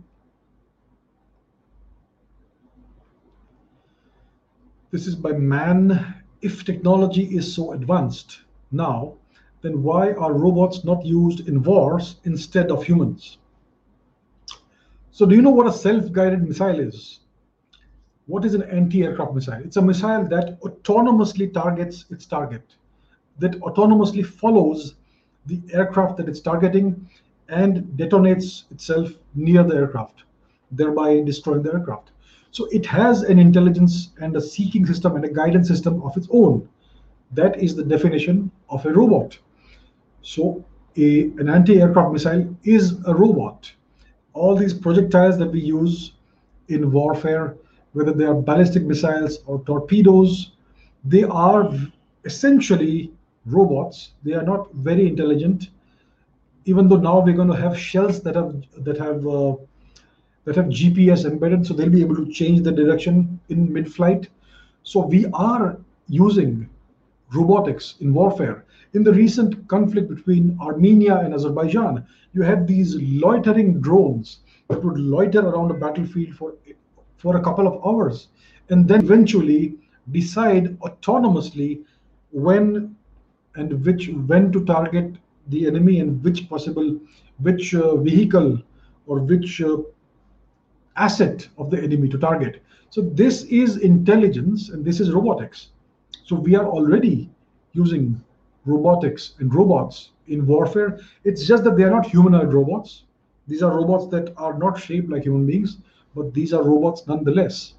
[4.90, 6.21] This is by man.
[6.42, 8.40] If technology is so advanced
[8.72, 9.14] now,
[9.62, 13.38] then why are robots not used in wars instead of humans?
[15.12, 17.20] So, do you know what a self guided missile is?
[18.26, 19.60] What is an anti aircraft missile?
[19.64, 22.64] It's a missile that autonomously targets its target,
[23.38, 24.94] that autonomously follows
[25.46, 27.08] the aircraft that it's targeting
[27.48, 30.24] and detonates itself near the aircraft,
[30.70, 32.10] thereby destroying the aircraft.
[32.52, 36.28] So it has an intelligence and a seeking system and a guidance system of its
[36.30, 36.68] own.
[37.32, 39.38] That is the definition of a robot.
[40.20, 40.62] So
[40.96, 43.72] a, an anti-aircraft missile is a robot.
[44.34, 46.12] All these projectiles that we use
[46.68, 47.56] in warfare,
[47.94, 50.52] whether they are ballistic missiles or torpedoes,
[51.04, 51.72] they are
[52.24, 53.12] essentially
[53.46, 54.12] robots.
[54.24, 55.70] They are not very intelligent,
[56.66, 59.56] even though now we're going to have shells that have that have uh,
[60.44, 64.28] that have GPS embedded, so they'll be able to change the direction in mid-flight.
[64.82, 65.78] So we are
[66.08, 66.68] using
[67.32, 68.64] robotics in warfare.
[68.94, 72.04] In the recent conflict between Armenia and Azerbaijan,
[72.34, 76.54] you had these loitering drones that would loiter around a battlefield for
[77.16, 78.28] for a couple of hours,
[78.70, 79.74] and then eventually
[80.10, 81.84] decide autonomously
[82.32, 82.96] when
[83.54, 85.14] and which when to target
[85.48, 86.98] the enemy and which possible
[87.38, 88.58] which uh, vehicle
[89.06, 89.76] or which uh,
[90.96, 92.62] asset of the enemy to target.
[92.90, 95.68] So this is intelligence and this is robotics.
[96.24, 97.30] So we are already
[97.72, 98.22] using
[98.64, 101.00] robotics and robots in warfare.
[101.24, 103.04] It's just that they are not humanoid robots.
[103.48, 105.78] These are robots that are not shaped like human beings
[106.14, 107.74] but these are robots nonetheless.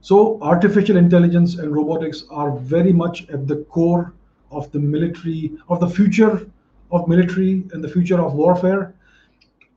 [0.00, 4.14] So artificial intelligence and robotics are very much at the core
[4.50, 6.46] of the military, of the future
[6.90, 8.94] of military and the future of warfare.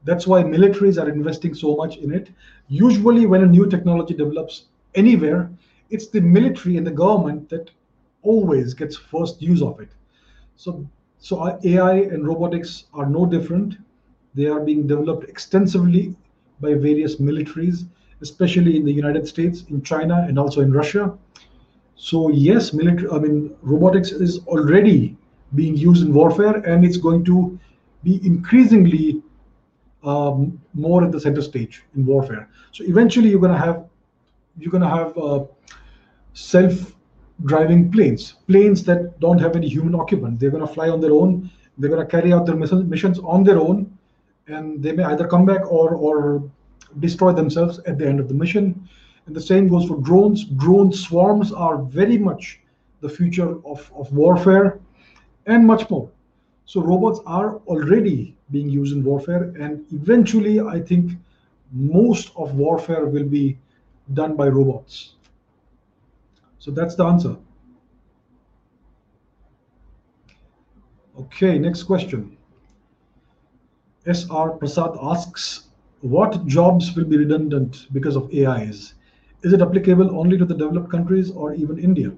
[0.05, 2.29] That's why militaries are investing so much in it.
[2.69, 4.65] Usually, when a new technology develops
[4.95, 5.51] anywhere,
[5.89, 7.71] it's the military and the government that
[8.21, 9.89] always gets first use of it.
[10.55, 10.87] So,
[11.19, 13.75] so AI and robotics are no different.
[14.35, 16.15] They are being developed extensively
[16.61, 17.85] by various militaries,
[18.21, 21.13] especially in the United States, in China, and also in Russia.
[21.95, 23.09] So yes, military.
[23.09, 25.17] I mean, robotics is already
[25.55, 27.59] being used in warfare, and it's going to
[28.03, 29.21] be increasingly
[30.05, 32.49] um, more at the center stage in warfare.
[32.71, 33.85] So eventually, you're going to have
[34.57, 35.43] you're going to have uh,
[36.33, 40.39] self-driving planes, planes that don't have any human occupant.
[40.39, 41.49] They're going to fly on their own.
[41.77, 43.97] They're going to carry out their missions on their own,
[44.47, 46.49] and they may either come back or or
[46.99, 48.87] destroy themselves at the end of the mission.
[49.25, 50.45] And the same goes for drones.
[50.45, 52.61] Drone swarms are very much
[53.01, 54.79] the future of, of warfare
[55.47, 56.09] and much more.
[56.65, 61.13] So robots are already being used in warfare, and eventually, I think
[61.71, 63.57] most of warfare will be
[64.13, 65.15] done by robots.
[66.59, 67.35] So that's the answer.
[71.19, 72.37] Okay, next question.
[74.05, 75.67] SR Prasad asks,
[76.01, 78.93] what jobs will be redundant because of AIs?
[79.41, 82.11] Is it applicable only to the developed countries or even India?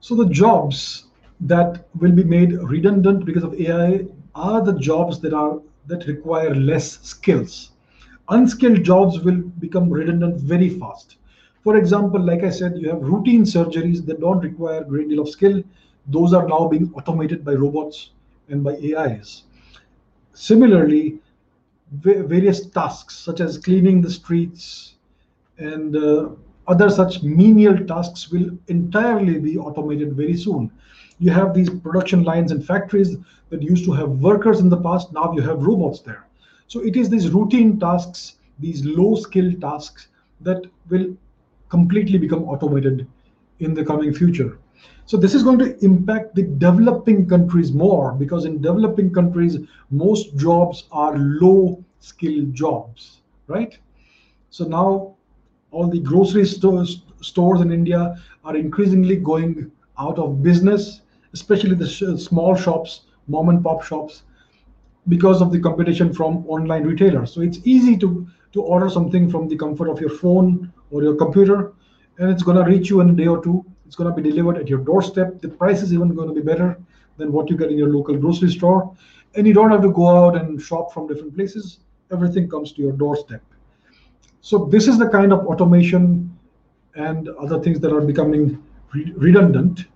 [0.00, 1.04] So the jobs
[1.40, 6.54] that will be made redundant because of AI are the jobs that are that require
[6.54, 7.70] less skills.
[8.28, 11.16] Unskilled jobs will become redundant very fast.
[11.64, 15.20] For example, like I said, you have routine surgeries that don't require a great deal
[15.20, 15.62] of skill.
[16.06, 18.10] Those are now being automated by robots
[18.48, 19.44] and by AIs.
[20.34, 21.18] Similarly,
[21.92, 24.94] various tasks such as cleaning the streets,
[25.58, 26.30] and uh,
[26.66, 30.70] other such menial tasks will entirely be automated very soon.
[31.22, 33.16] You have these production lines and factories
[33.50, 36.26] that used to have workers in the past, now you have robots there.
[36.66, 40.08] So it is these routine tasks, these low skill tasks
[40.40, 41.16] that will
[41.68, 43.06] completely become automated
[43.60, 44.58] in the coming future.
[45.06, 49.58] So this is going to impact the developing countries more because in developing countries,
[49.90, 53.78] most jobs are low skill jobs, right?
[54.50, 55.14] So now
[55.70, 61.01] all the grocery stores stores in India are increasingly going out of business,
[61.32, 64.22] especially the sh small shops, mom and pop shops,
[65.08, 67.32] because of the competition from online retailers.
[67.32, 71.16] So it's easy to to order something from the comfort of your phone or your
[71.16, 71.72] computer,
[72.18, 73.64] and it's going to reach you in a day or two.
[73.86, 75.40] It's going to be delivered at your doorstep.
[75.40, 76.78] The price is even going to be better
[77.16, 78.94] than what you get in your local grocery store,
[79.34, 81.80] and you don't have to go out and shop from different places.
[82.10, 83.42] Everything comes to your doorstep.
[84.42, 86.36] So this is the kind of automation
[86.94, 89.86] and other things that are becoming re redundant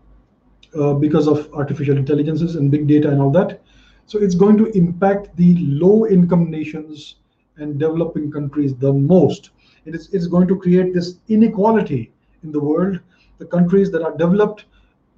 [0.79, 3.63] uh, because of artificial intelligences and big data and all that.
[4.07, 7.17] So it's going to impact the low income nations
[7.57, 9.51] and developing countries the most.
[9.85, 12.13] It is it's going to create this inequality
[12.43, 13.01] in the world.
[13.39, 14.67] The countries that are developed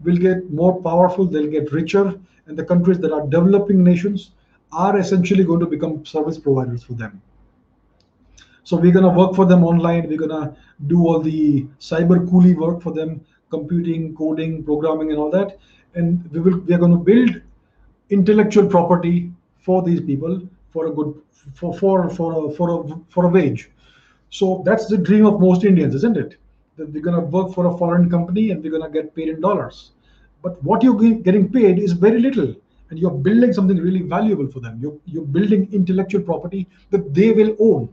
[0.04, 4.30] will get more powerful, they'll get richer, and the countries that are developing nations
[4.72, 7.20] are essentially going to become service providers for them.
[8.64, 10.08] So we're going to work for them online.
[10.08, 10.54] We're going to
[10.86, 15.58] do all the cyber coolie work for them, computing, coding, programming, and all that.
[15.94, 17.40] And we will we are going to build
[18.10, 20.42] intellectual property for these people
[20.72, 21.14] for a good
[21.54, 23.70] for for for a, for a for a wage.
[24.30, 26.36] So that's the dream of most Indians, isn't it?
[26.76, 29.28] That we're going to work for a foreign company and we're going to get paid
[29.28, 29.92] in dollars.
[30.42, 32.54] But what you're getting paid is very little,
[32.90, 34.78] and you're building something really valuable for them.
[34.80, 37.88] You're you're building intellectual property that they will own.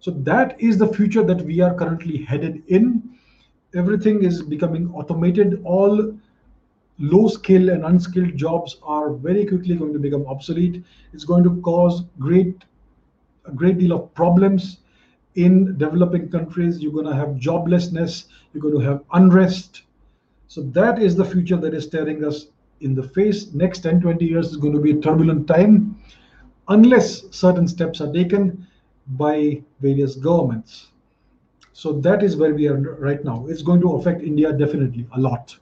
[0.00, 3.11] So that is the future that we are currently headed in.
[3.74, 5.62] Everything is becoming automated.
[5.64, 6.16] All
[6.98, 10.82] low skill and unskilled jobs are very quickly going to become obsolete.
[11.12, 12.64] It's going to cause great
[13.44, 14.78] a great deal of problems
[15.34, 16.80] in developing countries.
[16.80, 18.26] You're going to have joblessness.
[18.52, 19.82] You're going to have unrest.
[20.48, 22.46] So that is the future that is staring us
[22.80, 23.52] in the face.
[23.52, 25.98] Next 10, 20 years is going to be a turbulent time
[26.68, 28.66] unless certain steps are taken
[29.08, 30.88] by various governments.
[31.72, 33.46] So that is where we are right now.
[33.48, 35.56] It's going to affect India definitely a lot.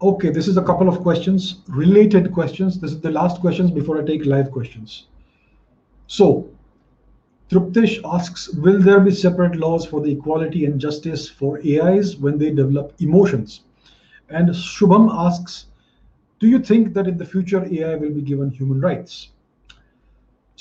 [0.00, 2.80] Okay, this is a couple of questions, related questions.
[2.80, 5.06] This is the last questions before I take live questions.
[6.08, 6.50] So,
[7.50, 12.38] Truptish asks, will there be separate laws for the equality and justice for AIs when
[12.38, 13.60] they develop emotions?
[14.30, 15.66] And Shubham asks,
[16.40, 19.31] do you think that in the future AI will be given human rights?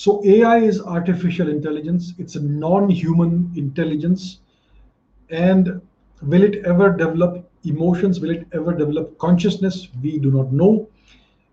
[0.02, 2.14] So AI is artificial intelligence.
[2.18, 4.40] It's a non-human intelligence.
[5.30, 5.80] And
[6.24, 8.20] will it ever develop emotions?
[8.20, 9.90] Will it ever develop consciousness?
[10.02, 10.90] We do not know.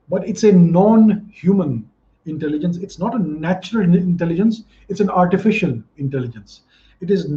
[0.08, 1.90] But it's a non human
[2.24, 2.78] intelligence.
[2.78, 6.62] It's not a natural intelligence, it's an artificial intelligence.
[7.02, 7.30] It is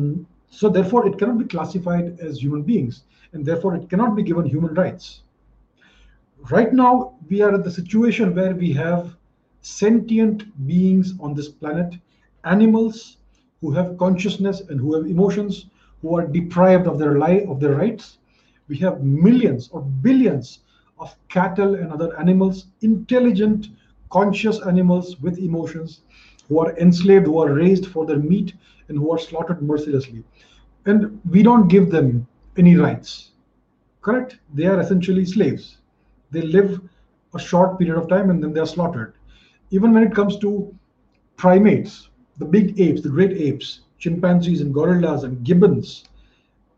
[0.50, 4.46] so therefore it cannot be classified as human beings, and therefore it cannot be given
[4.46, 5.24] human rights.
[6.50, 9.18] Right now, we are at the situation where we have
[9.62, 11.96] sentient beings on this planet,
[12.44, 13.18] animals
[13.62, 15.68] who have consciousness and who have emotions,
[16.02, 18.18] who are deprived of their life of their rights
[18.72, 20.60] we have millions or billions
[20.98, 23.68] of cattle and other animals, intelligent,
[24.10, 26.04] conscious animals with emotions
[26.48, 28.54] who are enslaved, who are raised for their meat,
[28.88, 30.24] and who are slaughtered mercilessly.
[30.86, 32.26] And we don't give them
[32.58, 33.32] any rights.
[34.02, 34.40] Correct?
[34.54, 35.80] They are essentially slaves.
[36.32, 36.80] They live
[37.36, 39.16] a short period of time and then they are slaughtered.
[39.72, 40.73] Even when it comes to
[41.38, 46.06] primates, the big apes, the great apes, chimpanzees and gorillas and gibbons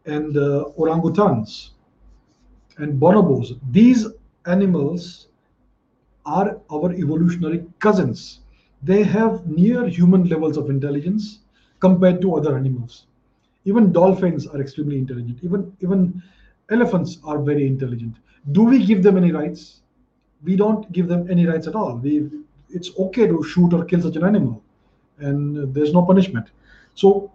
[0.06, 1.72] and uh, orangutans,
[2.78, 3.60] and bonobos.
[3.72, 4.08] These
[4.46, 5.28] animals
[6.26, 8.42] are our evolutionary cousins.
[8.82, 11.40] They have near human levels of intelligence
[11.80, 13.06] compared to other animals.
[13.66, 15.40] Even dolphins are extremely intelligent.
[15.42, 16.22] Even even
[16.70, 18.18] elephants are very intelligent.
[18.52, 19.82] Do we give them any rights?
[20.44, 21.98] We don't give them any rights at all.
[21.98, 22.30] We
[22.70, 24.64] it's okay to shoot or kill such an animal,
[25.20, 26.48] and there's no punishment.
[26.96, 27.32] So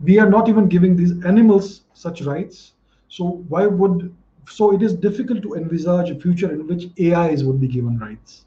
[0.00, 2.72] we are not even giving these animals such rights.
[3.08, 4.14] So why would
[4.48, 8.44] so it is difficult to envisage a future in which AIs would be given rights.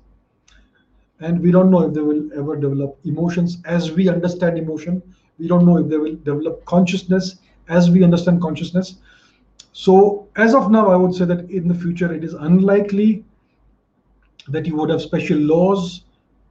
[1.20, 5.02] And we don't know if they will ever develop emotions as we understand emotion.
[5.40, 7.38] We don't know if they will develop consciousness
[7.68, 8.98] as we understand consciousness.
[9.74, 13.26] So, as of now, I would say that in the future, it is unlikely
[14.50, 16.04] that you would have special laws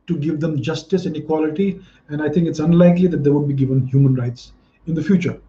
[0.07, 1.81] to give them justice and equality.
[2.09, 4.53] And I think it's unlikely that they would be given human rights
[4.87, 5.41] in the future.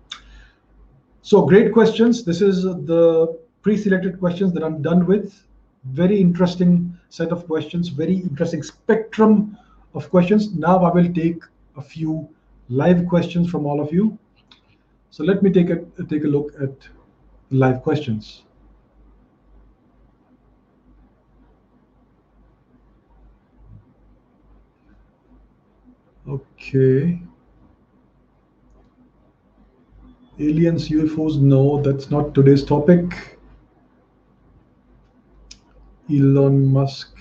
[1.21, 2.23] So, great questions.
[2.23, 5.43] This is the pre-selected questions that I'm done with.
[5.85, 9.57] Very interesting set of questions, very interesting spectrum
[9.93, 10.53] of questions.
[10.53, 11.43] Now I will take
[11.75, 12.29] a few
[12.69, 14.17] live questions from all of you.
[15.11, 15.77] So let me take a
[16.09, 16.75] take a look at
[17.49, 18.43] live questions.
[26.27, 27.21] Okay.
[30.39, 33.39] Aliens, UFOs, no, that's not today's topic.
[36.11, 37.15] Elon Musk.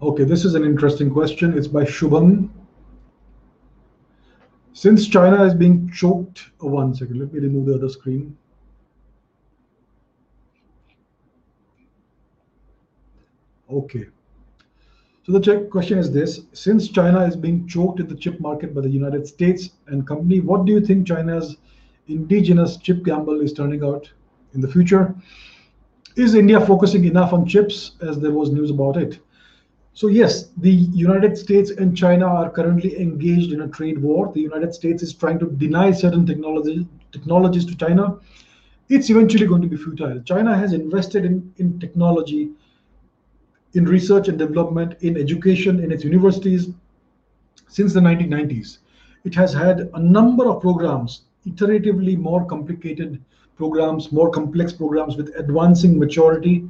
[0.00, 1.56] Okay, this is an interesting question.
[1.58, 2.48] It's by Shubham.
[4.72, 8.36] Since China is being choked, oh, one second, let me remove the other screen.
[13.70, 14.06] Okay.
[15.24, 18.80] So the question is this, since China is being choked in the chip market by
[18.80, 21.56] the United States and company, what do you think China's
[22.08, 24.10] indigenous chip gamble is turning out
[24.54, 25.14] in the future.
[26.16, 29.20] Is India focusing enough on chips as there was news about it?
[29.94, 34.32] So yes, the United States and China are currently engaged in a trade war.
[34.32, 38.18] The United States is trying to deny certain technology, technologies to China.
[38.88, 40.20] It's eventually going to be futile.
[40.22, 42.50] China has invested in, in technology,
[43.74, 46.68] in research and development, in education, in its universities
[47.68, 48.78] since the 1990s.
[49.24, 53.22] It has had a number of programs, iteratively more complicated
[53.56, 56.68] programs, more complex programs with advancing maturity,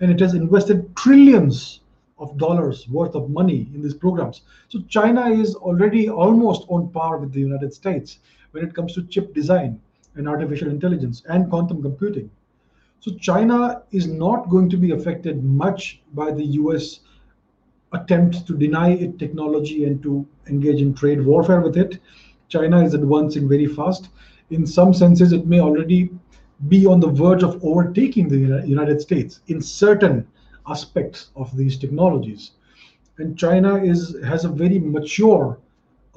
[0.00, 1.80] and it has invested trillions
[2.18, 4.42] of dollars worth of money in these programs.
[4.68, 8.18] So China is already almost on par with the United States
[8.52, 9.80] when it comes to chip design
[10.16, 12.30] and artificial intelligence and quantum computing.
[13.00, 17.00] So China is not going to be affected much by the US
[17.92, 21.98] attempt to deny it technology and to engage in trade warfare with it.
[22.48, 24.10] China is advancing very fast.
[24.50, 26.10] In some senses, it may already
[26.68, 30.26] be on the verge of overtaking the United States in certain
[30.68, 32.52] aspects of these technologies.
[33.18, 35.58] And China is has a very mature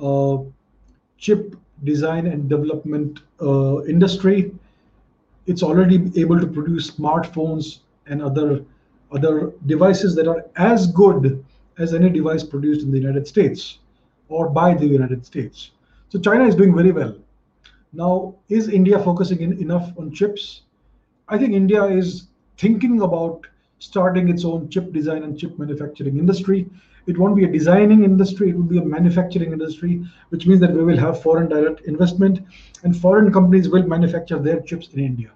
[0.02, 0.38] uh,
[1.18, 4.52] chip design and development uh, industry.
[5.46, 8.64] It's already able to produce smartphones and other
[9.12, 11.44] other devices that are as good
[11.78, 13.80] as any device produced in the United States
[14.28, 15.72] or by the United States.
[16.10, 17.16] So China is doing very well.
[17.92, 20.64] Now, is India focusing in enough on chips?
[21.28, 23.46] I think India is thinking about
[23.80, 26.68] starting its own chip design and chip manufacturing industry.
[27.06, 30.72] It won't be a designing industry, it will be a manufacturing industry, which means that
[30.72, 32.40] we will have foreign direct investment
[32.84, 35.32] and foreign companies will manufacture their chips in India.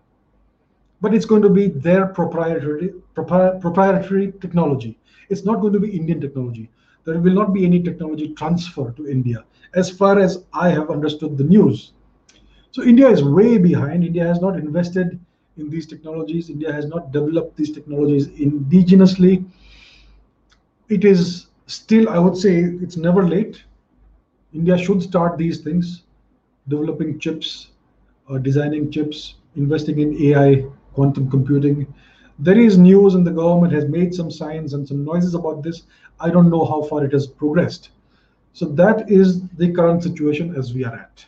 [1.02, 4.98] But it's going to be their proprietary, proprietary technology.
[5.30, 6.69] It's not going to be Indian technology.
[7.03, 9.45] There will not be any technology transfer to India,
[9.76, 11.94] as far as I have understood the news.
[12.72, 14.03] So India is way behind.
[14.03, 15.19] India has not invested
[15.57, 16.49] in these technologies.
[16.49, 19.45] India has not developed these technologies indigenously.
[20.89, 23.64] It is still, I would say, it's never late.
[24.53, 26.03] India should start these things,
[26.68, 27.72] developing chips,
[28.30, 31.94] uh, designing chips, investing in AI, quantum computing.
[32.39, 35.84] There is news, and the government has made some signs and some noises about this.
[36.19, 37.89] I don't know how far it has progressed.
[38.53, 41.26] So that is the current situation as we are at.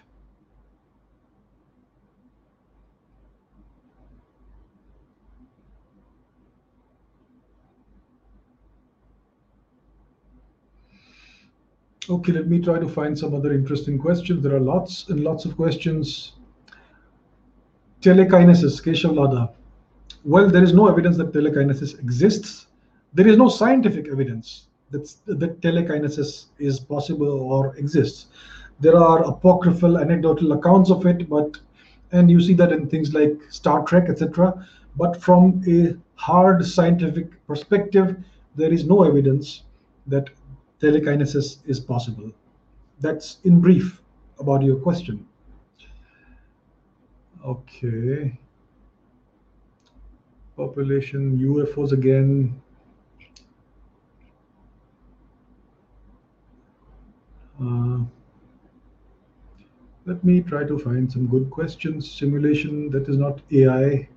[12.10, 14.42] Okay, let me try to find some other interesting questions.
[14.42, 16.34] There are lots and lots of questions.
[18.02, 19.52] Telekinesis, Keshav Lada.
[20.26, 22.66] Well, there is no evidence that telekinesis exists.
[23.14, 28.26] There is no scientific evidence that, that telekinesis is possible or exists.
[28.80, 31.60] There are apocryphal, anecdotal accounts of it, but
[32.12, 34.66] and you see that in things like Star Trek, etc.
[34.98, 38.18] But from a hard scientific perspective,
[38.56, 39.62] there is no evidence
[40.08, 40.32] that
[40.80, 42.32] telekinesis is possible.
[43.00, 44.02] That's in brief
[44.40, 45.26] about your question.
[47.46, 48.38] Okay.
[50.56, 52.62] Population, UFOs again.
[57.62, 58.00] Uh,
[60.06, 62.12] let me try to find some good questions.
[62.12, 64.10] Simulation that is not AI.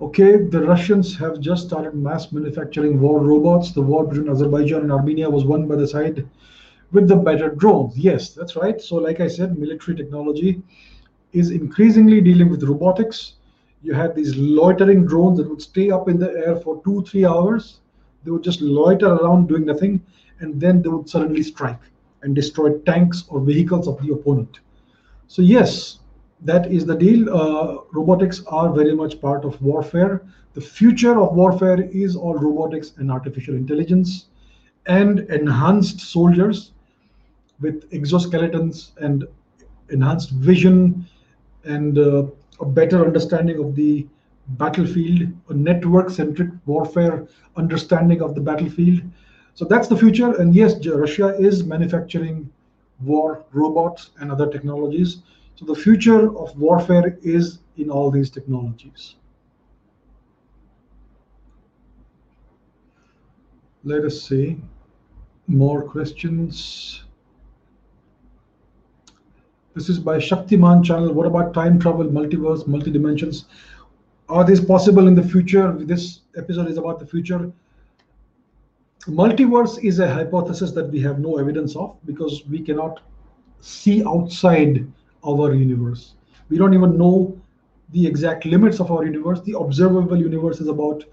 [0.00, 3.72] Okay, the Russians have just started mass manufacturing war robots.
[3.72, 6.26] The war between Azerbaijan and Armenia was won by the side
[6.90, 7.98] with the better drones.
[7.98, 8.80] Yes, that's right.
[8.80, 10.62] So, like I said, military technology
[11.32, 13.34] is increasingly dealing with robotics.
[13.82, 17.26] You had these loitering drones that would stay up in the air for two, three
[17.26, 17.80] hours.
[18.24, 20.00] They would just loiter around doing nothing,
[20.40, 21.80] and then they would suddenly strike
[22.22, 24.60] and destroy tanks or vehicles of the opponent.
[25.28, 25.99] So, yes,
[26.42, 27.34] that is the deal.
[27.34, 30.22] Uh, robotics are very much part of warfare.
[30.54, 34.26] The future of warfare is all robotics and artificial intelligence
[34.86, 36.72] and enhanced soldiers
[37.60, 39.26] with exoskeletons and
[39.90, 41.06] enhanced vision
[41.64, 42.26] and uh,
[42.60, 44.06] a better understanding of the
[44.48, 47.26] battlefield, a network centric warfare
[47.56, 49.02] understanding of the battlefield.
[49.54, 50.40] So that's the future.
[50.40, 52.50] And yes, Russia is manufacturing
[53.02, 55.18] war robots and other technologies.
[55.60, 59.16] So the future of warfare is in all these technologies.
[63.84, 64.58] Let us see
[65.48, 67.04] more questions.
[69.74, 71.12] This is by Shaktiman channel.
[71.12, 73.44] What about time travel, multiverse, multi-dimensions?
[74.30, 75.76] Are these possible in the future?
[75.78, 77.52] This episode is about the future.
[79.08, 83.02] Multiverse is a hypothesis that we have no evidence of because we cannot
[83.60, 84.90] see outside
[85.26, 86.14] our universe.
[86.48, 87.40] We don't even know
[87.92, 89.40] the exact limits of our universe.
[89.42, 91.04] The observable universe is about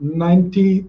[0.00, 0.86] 90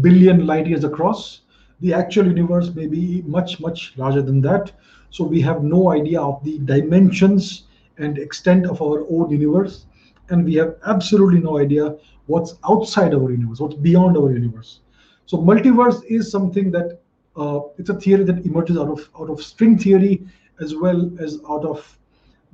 [0.00, 1.40] billion light years across.
[1.80, 4.72] The actual universe may be much, much larger than that.
[5.10, 7.64] So we have no idea of the dimensions
[7.98, 9.86] and extent of our own universe.
[10.30, 11.96] And we have absolutely no idea
[12.26, 14.80] what's outside our universe, what's beyond our universe.
[15.26, 17.00] So multiverse is something that
[17.36, 20.22] uh, it's a theory that emerges out of out of string theory
[20.60, 21.98] as well as out of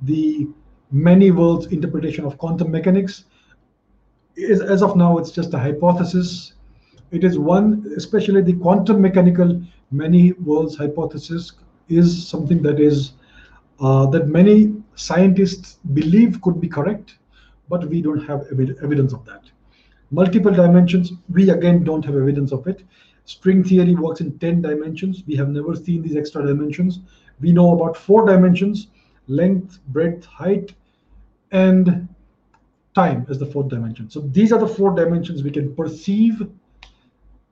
[0.03, 0.47] the
[0.91, 3.25] many worlds interpretation of quantum mechanics.
[4.35, 6.53] Is, as of now, it's just a hypothesis.
[7.11, 9.61] It is one, especially the quantum mechanical
[9.91, 11.53] many worlds hypothesis
[11.87, 13.13] is something that is
[13.79, 17.17] uh, that many scientists believe could be correct,
[17.69, 19.43] but we don't have ev evidence of that.
[20.11, 22.83] Multiple dimensions, we again don't have evidence of it.
[23.25, 25.23] String theory works in 10 dimensions.
[25.27, 27.01] We have never seen these extra dimensions.
[27.39, 28.87] We know about four dimensions,
[29.27, 30.73] length, breadth, height,
[31.51, 32.07] and
[32.95, 34.09] time as the fourth dimension.
[34.09, 36.47] So these are the four dimensions we can perceive.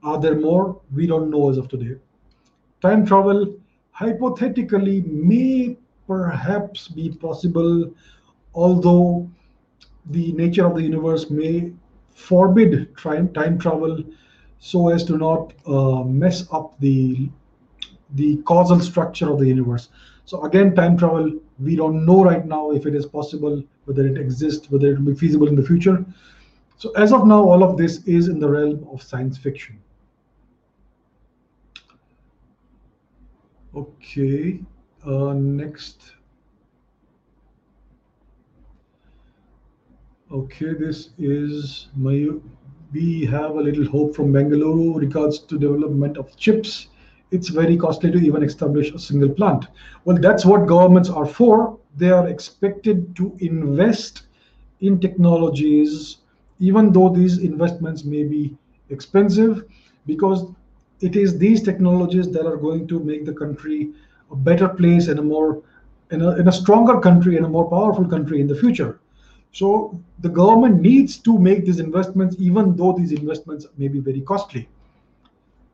[0.03, 0.81] Are there more?
[0.93, 1.95] We don't know as of today.
[2.81, 3.55] Time travel
[3.91, 5.77] hypothetically may
[6.07, 7.91] perhaps be possible,
[8.53, 9.29] although
[10.09, 11.71] the nature of the universe may
[12.15, 14.03] forbid time, time travel
[14.59, 17.29] so as to not uh, mess up the
[18.15, 19.89] the causal structure of the universe.
[20.25, 24.17] So again, time travel, we don't know right now if it is possible, whether it
[24.17, 26.05] exists, whether it will be feasible in the future.
[26.77, 29.79] So as of now, all of this is in the realm of science fiction.
[33.75, 34.59] Okay,
[35.05, 36.13] uh, next.
[40.31, 42.27] Okay, this is my,
[42.91, 46.87] we have a little hope from Bangalore regards to development of chips.
[47.31, 49.67] It's very costly to even establish a single plant.
[50.05, 51.77] Well, that's what governments are for.
[51.97, 54.23] They are expected to invest
[54.81, 56.17] in technologies,
[56.59, 58.55] even though these investments may be
[58.89, 59.65] expensive,
[60.05, 60.45] because
[61.01, 63.91] it is these technologies that are going to make the country
[64.31, 65.61] a better place and a more
[66.11, 68.99] in a, in a stronger country and a more powerful country in the future
[69.51, 74.21] so the government needs to make these investments even though these investments may be very
[74.21, 74.67] costly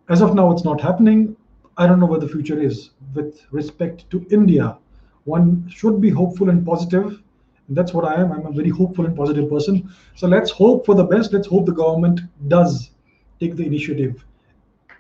[0.10, 1.36] as of now it's not happening
[1.78, 2.92] i don't know where the future is.
[3.14, 4.78] With respect to india
[5.26, 7.22] one should be hopeful and positive.
[7.70, 8.32] That's what i am.
[8.32, 9.90] I'm a very hopeful and positive person.
[10.16, 11.34] So let's hope for the best.
[11.34, 12.92] Let's hope the government does
[13.40, 14.26] take the initiative.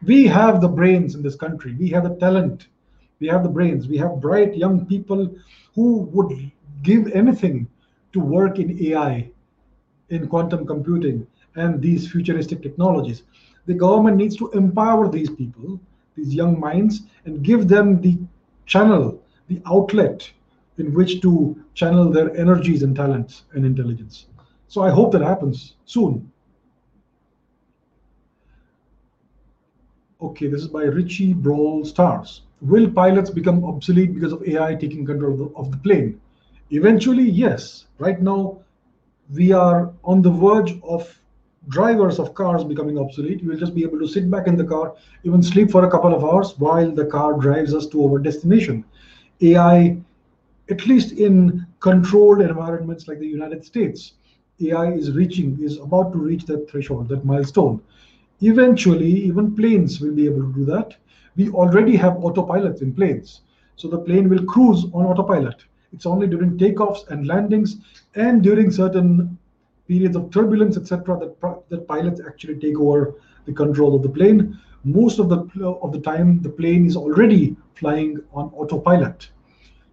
[0.06, 1.76] We have the brains in this country.
[1.76, 2.68] We have the talent.
[3.20, 3.88] We have the brains.
[3.88, 5.36] We have bright young people
[5.76, 6.52] who would
[6.82, 7.68] give anything
[8.14, 9.30] to work in ai
[10.10, 11.26] in quantum computing
[11.56, 13.24] and these futuristic technologies.
[13.66, 15.80] The government needs to empower these people
[16.16, 18.18] these young minds and give them the
[18.66, 20.30] channel the outlet
[20.78, 24.28] in which to channel their energies and talents and intelligence
[24.68, 26.32] so i hope that happens soon
[30.24, 32.44] Okay, this is by Richie Brawl Stars.
[32.62, 36.22] Will pilots become obsolete because of AI taking control of the, of the plane?
[36.70, 37.88] Eventually, yes.
[38.00, 38.60] Right now,
[39.34, 41.14] we are on the verge of
[41.70, 43.42] drivers of cars becoming obsolete.
[43.42, 45.90] You will just be able to sit back in the car, even sleep for a
[45.92, 48.84] couple of hours while the car drives us to our destination.
[49.42, 49.98] AI,
[50.70, 54.14] at least in controlled environments like the United States,
[54.62, 57.82] AI is reaching, is about to reach that threshold, that milestone.
[58.42, 60.96] Eventually, even planes will be able to do that.
[61.36, 63.42] We already have autopilots in planes.
[63.76, 65.64] So the plane will cruise on autopilot.
[65.94, 67.78] It's only during takeoffs and landings
[68.16, 69.38] and during certain
[69.88, 73.16] periods of turbulence, etc., that, that pilots actually take over
[73.46, 74.60] the control of the plane.
[74.84, 75.40] Most of the
[75.82, 79.30] of the time, the plane is already flying on autopilot.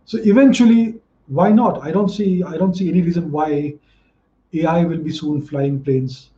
[0.04, 0.96] So eventually,
[1.28, 1.82] why not?
[1.82, 3.74] I don't see I don't see any reason why
[4.52, 6.30] AI will be soon flying planes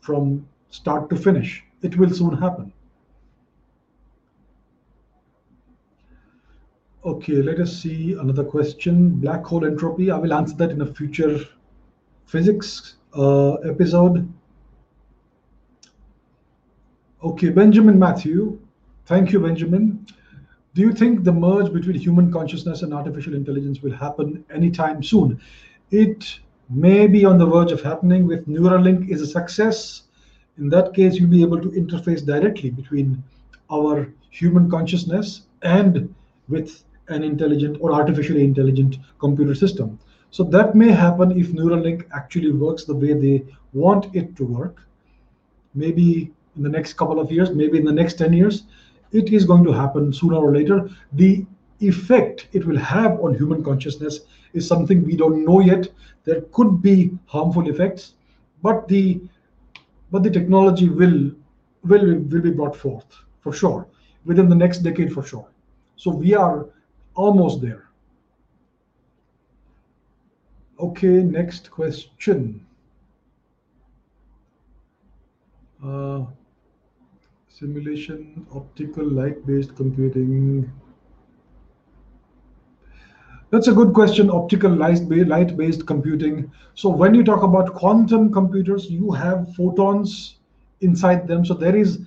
[0.00, 1.62] from start to finish.
[1.82, 2.72] It will soon happen.
[7.04, 9.10] Okay, let us see another question.
[9.10, 10.10] Black hole entropy.
[10.10, 11.40] I will answer that in a future
[12.30, 14.32] physics uh, episode.
[17.22, 18.58] Okay, Benjamin Matthew.
[19.06, 20.06] Thank you, Benjamin.
[20.74, 25.40] Do you think the merge between human consciousness and artificial intelligence will happen anytime soon?
[25.90, 26.38] It
[26.68, 30.04] may be on the verge of happening with Neuralink is a success
[30.60, 33.22] in that case, you'll be able to interface directly between
[33.72, 36.14] our human consciousness and
[36.48, 39.98] with an intelligent or artificially intelligent computer system.
[40.30, 44.82] So that may happen if Neuralink actually works the way they want it to work.
[45.74, 48.64] Maybe in the next couple of years, maybe in the next 10 years,
[49.12, 50.88] it is going to happen sooner or later.
[51.12, 51.44] The
[51.80, 54.20] effect it will have on human consciousness
[54.52, 55.88] is something we don't know yet.
[56.24, 58.14] There could be harmful effects,
[58.62, 59.20] but the
[60.12, 61.30] but the technology will
[61.84, 63.06] will will be brought forth
[63.40, 63.86] for sure
[64.24, 65.48] within the next decade for sure.
[65.96, 66.66] So we are
[67.14, 67.89] almost there.
[70.80, 72.64] Okay, next question.
[75.84, 76.24] Uh,
[77.48, 80.72] simulation, optical, light-based computing.
[83.50, 84.30] That's a good question.
[84.30, 86.50] Optical light-based computing.
[86.74, 90.36] So when you talk about quantum computers, you have photons
[90.80, 91.44] inside them.
[91.44, 91.98] So there is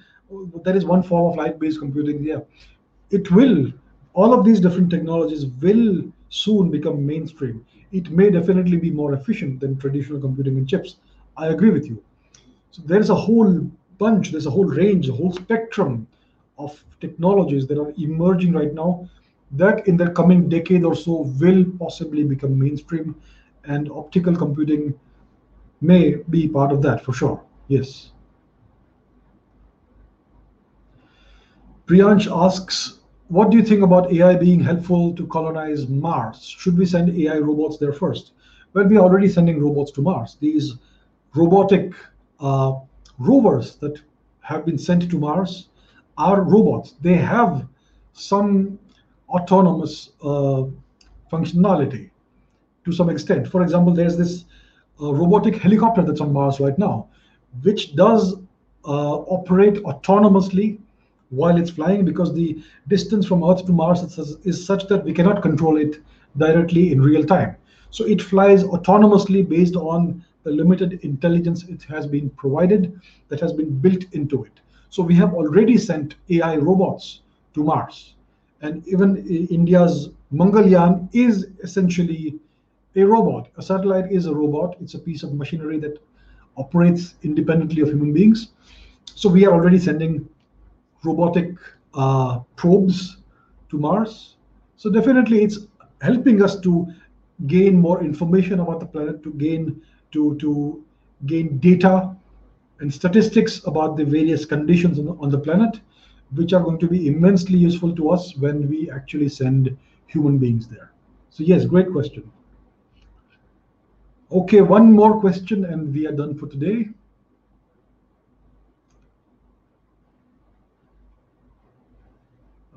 [0.64, 2.24] there is one form of light-based computing.
[2.24, 2.40] Yeah,
[3.12, 3.72] it will.
[4.14, 7.64] All of these different technologies will soon become mainstream.
[7.92, 10.96] It may definitely be more efficient than traditional computing and chips.
[11.38, 12.02] I agree with you.
[12.72, 13.70] So there is a whole
[14.00, 16.08] bunch, there's a whole range, a whole spectrum
[16.58, 19.08] of technologies that are emerging right now
[19.52, 23.16] that in the coming decade or so will possibly become mainstream
[23.66, 24.94] and optical computing
[25.82, 27.44] may be part of that for sure.
[27.68, 28.12] Yes.
[31.86, 36.44] Priyansh asks, what do you think about AI being helpful to colonize Mars?
[36.46, 38.34] Should we send AI robots there first?
[38.74, 40.38] Well, we're already sending robots to Mars.
[40.40, 40.76] These
[41.36, 41.94] robotic
[42.40, 42.74] uh,
[43.18, 44.02] rovers that
[44.42, 45.70] have been sent to Mars
[46.18, 46.96] are robots.
[47.02, 47.68] They have
[48.14, 48.78] some
[49.30, 50.66] autonomous uh,
[51.32, 52.10] functionality
[52.86, 53.48] to some extent.
[53.48, 54.46] For example, there's this
[55.02, 57.08] uh, robotic helicopter that's on Mars right now,
[57.64, 58.36] which does
[58.86, 60.80] uh, operate autonomously
[61.34, 64.02] while it's flying because the distance from Earth to Mars
[64.46, 66.00] is, such that we cannot control it
[66.38, 67.56] directly in real time.
[67.90, 73.00] So it flies autonomously based on the limited intelligence it has been provided
[73.30, 74.60] that has been built into it.
[74.90, 77.22] So we have already sent AI robots
[77.56, 78.14] to Mars.
[78.62, 82.40] And even India's Mangalyaan is essentially
[82.96, 83.50] a robot.
[83.58, 84.76] A satellite is a robot.
[84.82, 85.98] It's a piece of machinery that
[86.58, 88.50] operates independently of human beings.
[89.06, 90.28] So we are already sending
[91.04, 91.56] robotic
[91.94, 93.18] uh, probes
[93.70, 94.38] to Mars.
[94.78, 95.60] So definitely it's
[96.02, 96.88] helping us to
[97.48, 99.82] gain more information about the planet, to gain
[100.12, 100.84] to, to
[101.26, 102.16] gain data
[102.80, 105.80] and statistics about the various conditions on the, on the planet,
[106.36, 109.76] which are going to be immensely useful to us when we actually send
[110.08, 110.92] human beings there.
[111.30, 112.32] So yes, great question.
[114.32, 116.90] Okay, one more question and we are done for today.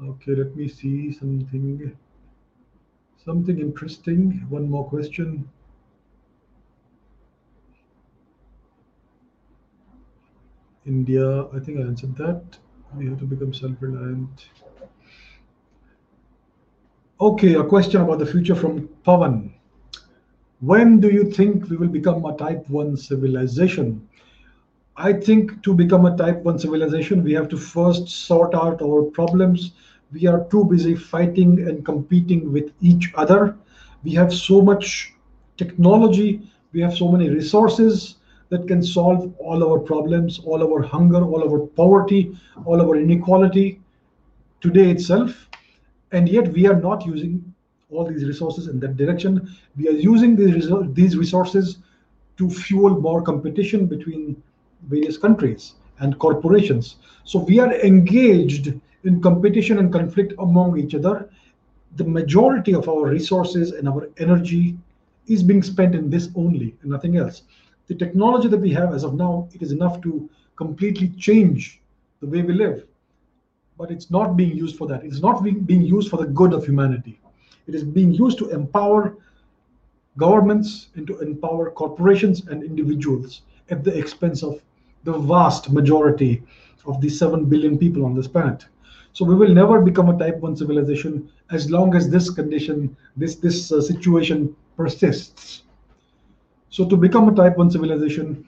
[0.02, 1.96] Okay, let me see something,
[3.24, 4.44] something interesting.
[4.50, 5.48] One more question.
[10.84, 12.42] India, I think I answered that.
[12.94, 14.48] We have to become self-reliant.
[17.20, 19.50] Okay, a question about the future from Pavan.
[20.60, 24.06] When do you think we will become a type 1 civilization?
[24.98, 29.02] I think to become a type 1 civilization, we have to first sort out our
[29.02, 29.72] problems.
[30.12, 33.56] We are too busy fighting and competing with each other.
[34.04, 35.12] We have so much
[35.58, 36.40] technology,
[36.72, 38.16] we have so many resources,
[38.48, 43.80] that can solve all our problems, all our hunger, all our poverty, all our inequality
[44.60, 45.48] today itself.
[46.12, 47.52] And yet we are not using
[47.90, 49.54] all these resources in that direction.
[49.76, 51.78] We are using these, these resources
[52.38, 54.40] to fuel more competition between
[54.88, 56.96] various countries and corporations.
[57.24, 61.30] So we are engaged in competition and conflict among each other.
[61.96, 64.76] The majority of our resources and our energy
[65.26, 67.42] is being spent in this only and nothing else
[67.86, 71.80] the technology that we have as of now, it is enough to completely change
[72.20, 72.84] the way we live.
[73.78, 75.04] But it's not being used for that.
[75.04, 77.20] It's not being, used for the good of humanity.
[77.66, 79.16] It is being used to empower
[80.16, 84.60] governments and to empower corporations and individuals at the expense of
[85.06, 86.42] the vast majority
[86.84, 88.66] of the 7 billion people on this planet.
[89.12, 93.36] So we will never become a type 1 civilization as long as this condition, this,
[93.36, 95.62] this uh, situation persists.
[96.68, 98.46] So to become a type 1 civilization,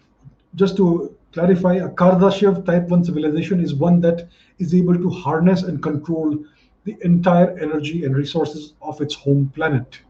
[0.56, 4.28] just to clarify, a Kardashev type 1 civilization is one that
[4.58, 6.36] is able to harness and control
[6.84, 10.00] the entire energy and resources of its home planet.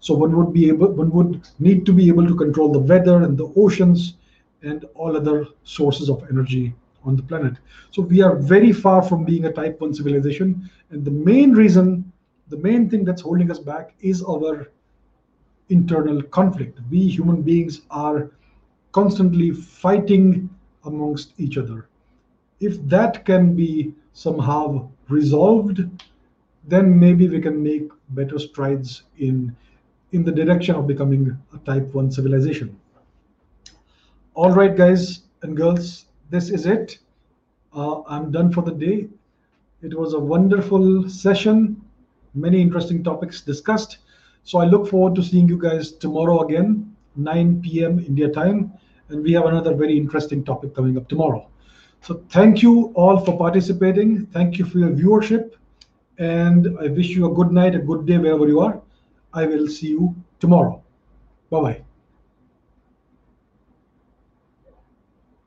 [0.00, 3.22] So one would be able, one would need to be able to control the weather
[3.22, 4.14] and the oceans
[4.64, 6.74] and all other sources of energy
[7.04, 7.54] on the planet.
[7.90, 10.70] So we are very far from being a type 1 civilization.
[10.90, 12.12] And the main reason,
[12.48, 14.70] the main thing that's holding us back is our
[15.68, 16.80] internal conflict.
[16.90, 18.30] We human beings are
[18.92, 20.48] constantly fighting
[20.84, 21.88] amongst each other.
[22.60, 25.80] If that can be somehow resolved,
[26.66, 29.54] then maybe we can make better strides in
[30.12, 32.78] in the direction of becoming a type 1 civilization.
[34.34, 36.98] All right, guys and girls, this is it.
[37.72, 39.08] Uh, I'm done for the day.
[39.82, 41.80] It was a wonderful session,
[42.34, 43.98] many interesting topics discussed.
[44.42, 48.00] So I look forward to seeing you guys tomorrow again, 9 p.m.
[48.00, 48.72] India time.
[49.08, 51.46] And we have another very interesting topic coming up tomorrow.
[52.00, 54.26] So thank you all for participating.
[54.26, 55.52] Thank you for your viewership.
[56.18, 58.80] And I wish you a good night, a good day wherever you are.
[59.32, 60.82] I will see you tomorrow.
[61.50, 61.83] Bye bye.